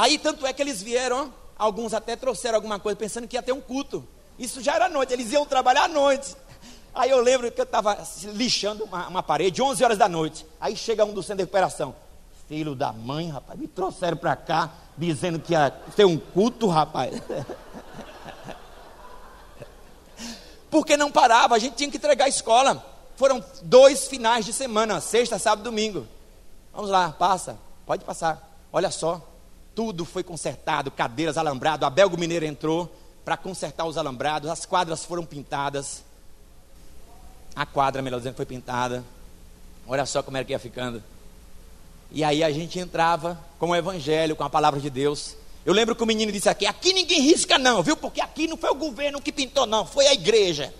Aí 0.00 0.16
tanto 0.16 0.46
é 0.46 0.52
que 0.54 0.62
eles 0.62 0.82
vieram, 0.82 1.30
alguns 1.58 1.92
até 1.92 2.16
trouxeram 2.16 2.54
alguma 2.54 2.80
coisa 2.80 2.96
pensando 2.96 3.28
que 3.28 3.36
ia 3.36 3.42
ter 3.42 3.52
um 3.52 3.60
culto. 3.60 4.02
Isso 4.38 4.62
já 4.62 4.74
era 4.74 4.88
noite, 4.88 5.12
eles 5.12 5.30
iam 5.30 5.44
trabalhar 5.44 5.84
à 5.84 5.88
noite. 5.88 6.34
Aí 6.94 7.10
eu 7.10 7.20
lembro 7.20 7.52
que 7.52 7.60
eu 7.60 7.64
estava 7.64 8.02
lixando 8.32 8.84
uma, 8.84 9.08
uma, 9.08 9.22
parede, 9.22 9.60
11 9.60 9.84
horas 9.84 9.98
da 9.98 10.08
noite. 10.08 10.46
Aí 10.58 10.74
chega 10.74 11.04
um 11.04 11.12
do 11.12 11.22
centro 11.22 11.36
de 11.36 11.42
recuperação. 11.42 11.94
Filho 12.48 12.74
da 12.74 12.94
mãe, 12.94 13.28
rapaz, 13.28 13.60
me 13.60 13.68
trouxeram 13.68 14.16
para 14.16 14.34
cá 14.36 14.70
dizendo 14.96 15.38
que 15.38 15.52
ia 15.52 15.70
ter 15.94 16.06
um 16.06 16.16
culto, 16.16 16.66
rapaz. 16.66 17.20
Porque 20.70 20.96
não 20.96 21.12
parava, 21.12 21.56
a 21.56 21.58
gente 21.58 21.74
tinha 21.74 21.90
que 21.90 21.98
entregar 21.98 22.24
a 22.24 22.28
escola. 22.28 22.82
Foram 23.16 23.44
dois 23.64 24.08
finais 24.08 24.46
de 24.46 24.54
semana, 24.54 24.98
sexta, 24.98 25.38
sábado, 25.38 25.62
domingo. 25.62 26.08
Vamos 26.72 26.88
lá, 26.88 27.10
passa, 27.10 27.58
pode 27.84 28.02
passar. 28.02 28.48
Olha 28.72 28.90
só, 28.90 29.29
tudo 29.80 30.04
foi 30.04 30.22
consertado, 30.22 30.90
cadeiras, 30.90 31.38
alambrado. 31.38 31.88
Belgo 31.88 32.18
Mineiro 32.18 32.44
entrou 32.44 32.94
para 33.24 33.34
consertar 33.34 33.86
os 33.86 33.96
alambrados, 33.96 34.50
as 34.50 34.66
quadras 34.66 35.06
foram 35.06 35.24
pintadas. 35.24 36.04
A 37.56 37.64
quadra, 37.64 38.02
melhor 38.02 38.18
dizendo, 38.18 38.34
foi 38.34 38.44
pintada. 38.44 39.02
Olha 39.88 40.04
só 40.04 40.22
como 40.22 40.36
era 40.36 40.44
que 40.44 40.52
ia 40.52 40.58
ficando. 40.58 41.02
E 42.10 42.22
aí 42.22 42.44
a 42.44 42.50
gente 42.50 42.78
entrava 42.78 43.40
com 43.58 43.70
o 43.70 43.74
evangelho, 43.74 44.36
com 44.36 44.44
a 44.44 44.50
palavra 44.50 44.78
de 44.78 44.90
Deus. 44.90 45.34
Eu 45.64 45.72
lembro 45.72 45.96
que 45.96 46.02
o 46.02 46.06
menino 46.06 46.30
disse 46.30 46.50
aqui: 46.50 46.66
aqui 46.66 46.92
ninguém 46.92 47.22
risca, 47.22 47.56
não, 47.56 47.82
viu? 47.82 47.96
Porque 47.96 48.20
aqui 48.20 48.46
não 48.46 48.58
foi 48.58 48.68
o 48.68 48.74
governo 48.74 49.18
que 49.18 49.32
pintou, 49.32 49.64
não, 49.64 49.86
foi 49.86 50.06
a 50.08 50.12
igreja. 50.12 50.74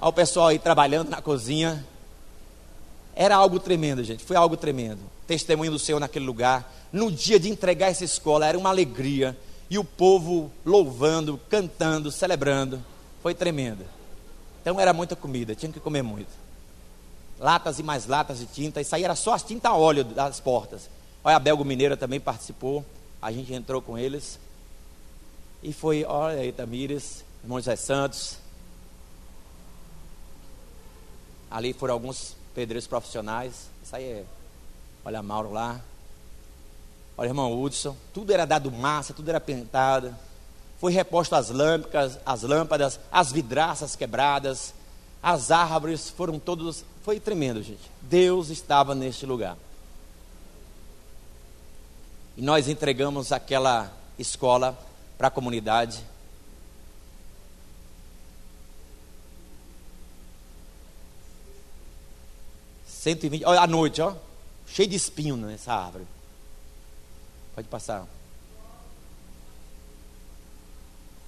Aí 0.00 0.08
o 0.08 0.12
pessoal 0.14 0.46
aí 0.46 0.58
trabalhando 0.58 1.10
na 1.10 1.20
cozinha. 1.20 1.86
Era 3.14 3.36
algo 3.36 3.58
tremendo, 3.58 4.02
gente, 4.04 4.24
foi 4.24 4.36
algo 4.36 4.56
tremendo. 4.56 5.00
Testemunho 5.26 5.72
do 5.72 5.78
Senhor 5.78 6.00
naquele 6.00 6.24
lugar 6.24 6.70
no 6.92 7.10
dia 7.10 7.38
de 7.38 7.48
entregar 7.48 7.88
essa 7.88 8.04
escola, 8.04 8.46
era 8.46 8.58
uma 8.58 8.70
alegria. 8.70 9.36
E 9.68 9.78
o 9.78 9.84
povo 9.84 10.50
louvando, 10.64 11.38
cantando, 11.48 12.10
celebrando. 12.10 12.84
Foi 13.22 13.34
tremendo. 13.34 13.84
Então 14.60 14.80
era 14.80 14.92
muita 14.92 15.14
comida, 15.14 15.54
tinha 15.54 15.70
que 15.70 15.78
comer 15.78 16.02
muito. 16.02 16.30
Latas 17.38 17.78
e 17.78 17.82
mais 17.82 18.06
latas 18.06 18.40
de 18.40 18.46
tinta. 18.46 18.80
Isso 18.80 18.94
aí 18.94 19.04
era 19.04 19.14
só 19.14 19.32
as 19.32 19.42
tinta 19.42 19.72
óleo 19.72 20.04
das 20.04 20.40
portas. 20.40 20.90
Olha, 21.22 21.36
a 21.36 21.38
Belgo 21.38 21.64
Mineira 21.64 21.96
também 21.96 22.18
participou. 22.18 22.84
A 23.22 23.30
gente 23.30 23.52
entrou 23.52 23.80
com 23.80 23.96
eles. 23.96 24.38
E 25.62 25.72
foi, 25.72 26.04
olha 26.04 26.40
aí, 26.40 26.52
Tamires, 26.52 27.24
irmão 27.42 27.58
José 27.58 27.76
Santos. 27.76 28.38
Ali 31.50 31.72
foram 31.72 31.94
alguns 31.94 32.36
pedreiros 32.54 32.86
profissionais. 32.86 33.70
Isso 33.82 33.96
aí 33.96 34.04
é. 34.04 34.24
Olha, 35.04 35.22
Mauro 35.22 35.52
lá. 35.52 35.80
Olha, 37.16 37.28
irmão 37.28 37.60
Hudson, 37.60 37.96
tudo 38.14 38.32
era 38.32 38.46
dado 38.46 38.70
massa, 38.70 39.12
tudo 39.12 39.28
era 39.28 39.40
pintado. 39.40 40.14
Foi 40.78 40.92
reposto 40.92 41.34
as 41.34 41.50
lâmpadas, 41.50 42.18
as 42.24 42.42
lâmpadas, 42.42 43.00
as 43.12 43.30
vidraças 43.30 43.94
quebradas, 43.94 44.72
as 45.22 45.50
árvores 45.50 46.08
foram 46.08 46.38
todos. 46.38 46.84
Foi 47.02 47.20
tremendo, 47.20 47.62
gente. 47.62 47.90
Deus 48.00 48.48
estava 48.48 48.94
neste 48.94 49.26
lugar. 49.26 49.56
E 52.36 52.42
nós 52.42 52.68
entregamos 52.68 53.32
aquela 53.32 53.92
escola 54.18 54.78
para 55.18 55.28
a 55.28 55.30
comunidade. 55.30 56.02
Cento 63.00 63.24
e 63.24 63.30
vinte, 63.30 63.44
olha, 63.46 63.62
à 63.62 63.66
noite, 63.66 64.02
ó, 64.02 64.14
cheio 64.66 64.86
de 64.86 64.94
espinho 64.94 65.34
nessa 65.34 65.72
árvore. 65.72 66.06
Pode 67.54 67.66
passar. 67.66 68.06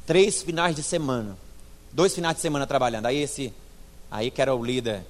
Três 0.07 0.43
finais 0.43 0.77
de 0.77 0.83
semana. 0.83 1.35
Dois 1.91 2.15
finais 2.15 2.37
de 2.37 2.43
semana 2.43 2.67
trabalhando. 2.67 3.07
Aí 3.07 3.17
esse, 3.17 3.55
aí 4.11 4.31
que 4.31 4.43
era 4.43 4.55
o 4.55 4.63
líder. 4.63 5.03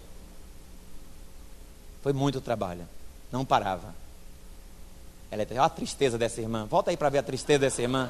Foi 2.00 2.12
muito 2.12 2.40
trabalho. 2.40 2.86
Não 3.32 3.44
parava. 3.44 3.92
Ela 5.32 5.42
é 5.42 5.58
a 5.58 5.68
tristeza 5.68 6.16
dessa 6.16 6.40
irmã. 6.40 6.64
Volta 6.66 6.92
aí 6.92 6.96
para 6.96 7.08
ver 7.08 7.18
a 7.18 7.22
tristeza 7.24 7.58
dessa 7.58 7.82
irmã. 7.82 8.08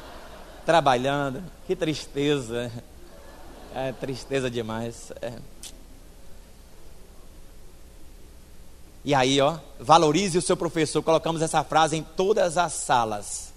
Trabalhando. 0.66 1.42
Que 1.66 1.74
tristeza. 1.74 2.70
É 3.74 3.92
tristeza 3.92 4.50
demais. 4.50 5.10
É. 5.22 5.38
E 9.04 9.14
aí, 9.14 9.40
ó, 9.40 9.58
valorize 9.80 10.38
o 10.38 10.42
seu 10.42 10.56
professor. 10.56 11.02
Colocamos 11.02 11.42
essa 11.42 11.64
frase 11.64 11.96
em 11.96 12.02
todas 12.02 12.56
as 12.56 12.72
salas. 12.72 13.52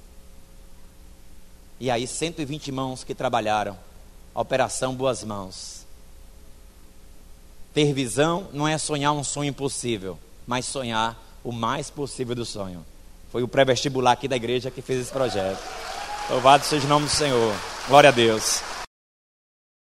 E 1.80 1.92
aí, 1.92 2.08
120 2.08 2.72
mãos 2.72 3.04
que 3.04 3.14
trabalharam. 3.14 3.78
Operação 4.34 4.94
Boas 4.96 5.24
Mãos. 5.24 5.86
Ter 7.74 7.94
visão 7.94 8.48
não 8.54 8.68
é 8.68 8.78
sonhar 8.78 9.14
um 9.14 9.24
sonho 9.24 9.50
impossível, 9.50 10.18
mas 10.48 10.66
sonhar 10.66 11.22
o 11.44 11.52
mais 11.52 11.90
possível 11.90 12.34
do 12.34 12.46
sonho. 12.46 12.86
Foi 13.32 13.44
o 13.44 13.48
pré-vestibular 13.48 14.14
aqui 14.14 14.28
da 14.28 14.36
igreja 14.36 14.72
que 14.72 14.82
fez 14.82 15.02
esse 15.02 15.12
projeto. 15.12 15.62
Louvado 16.30 16.64
seja 16.64 16.86
o 16.86 16.90
nome 16.90 17.06
do 17.06 17.12
Senhor. 17.12 17.54
Glória 17.88 18.10
a 18.10 18.14
Deus. 18.14 18.62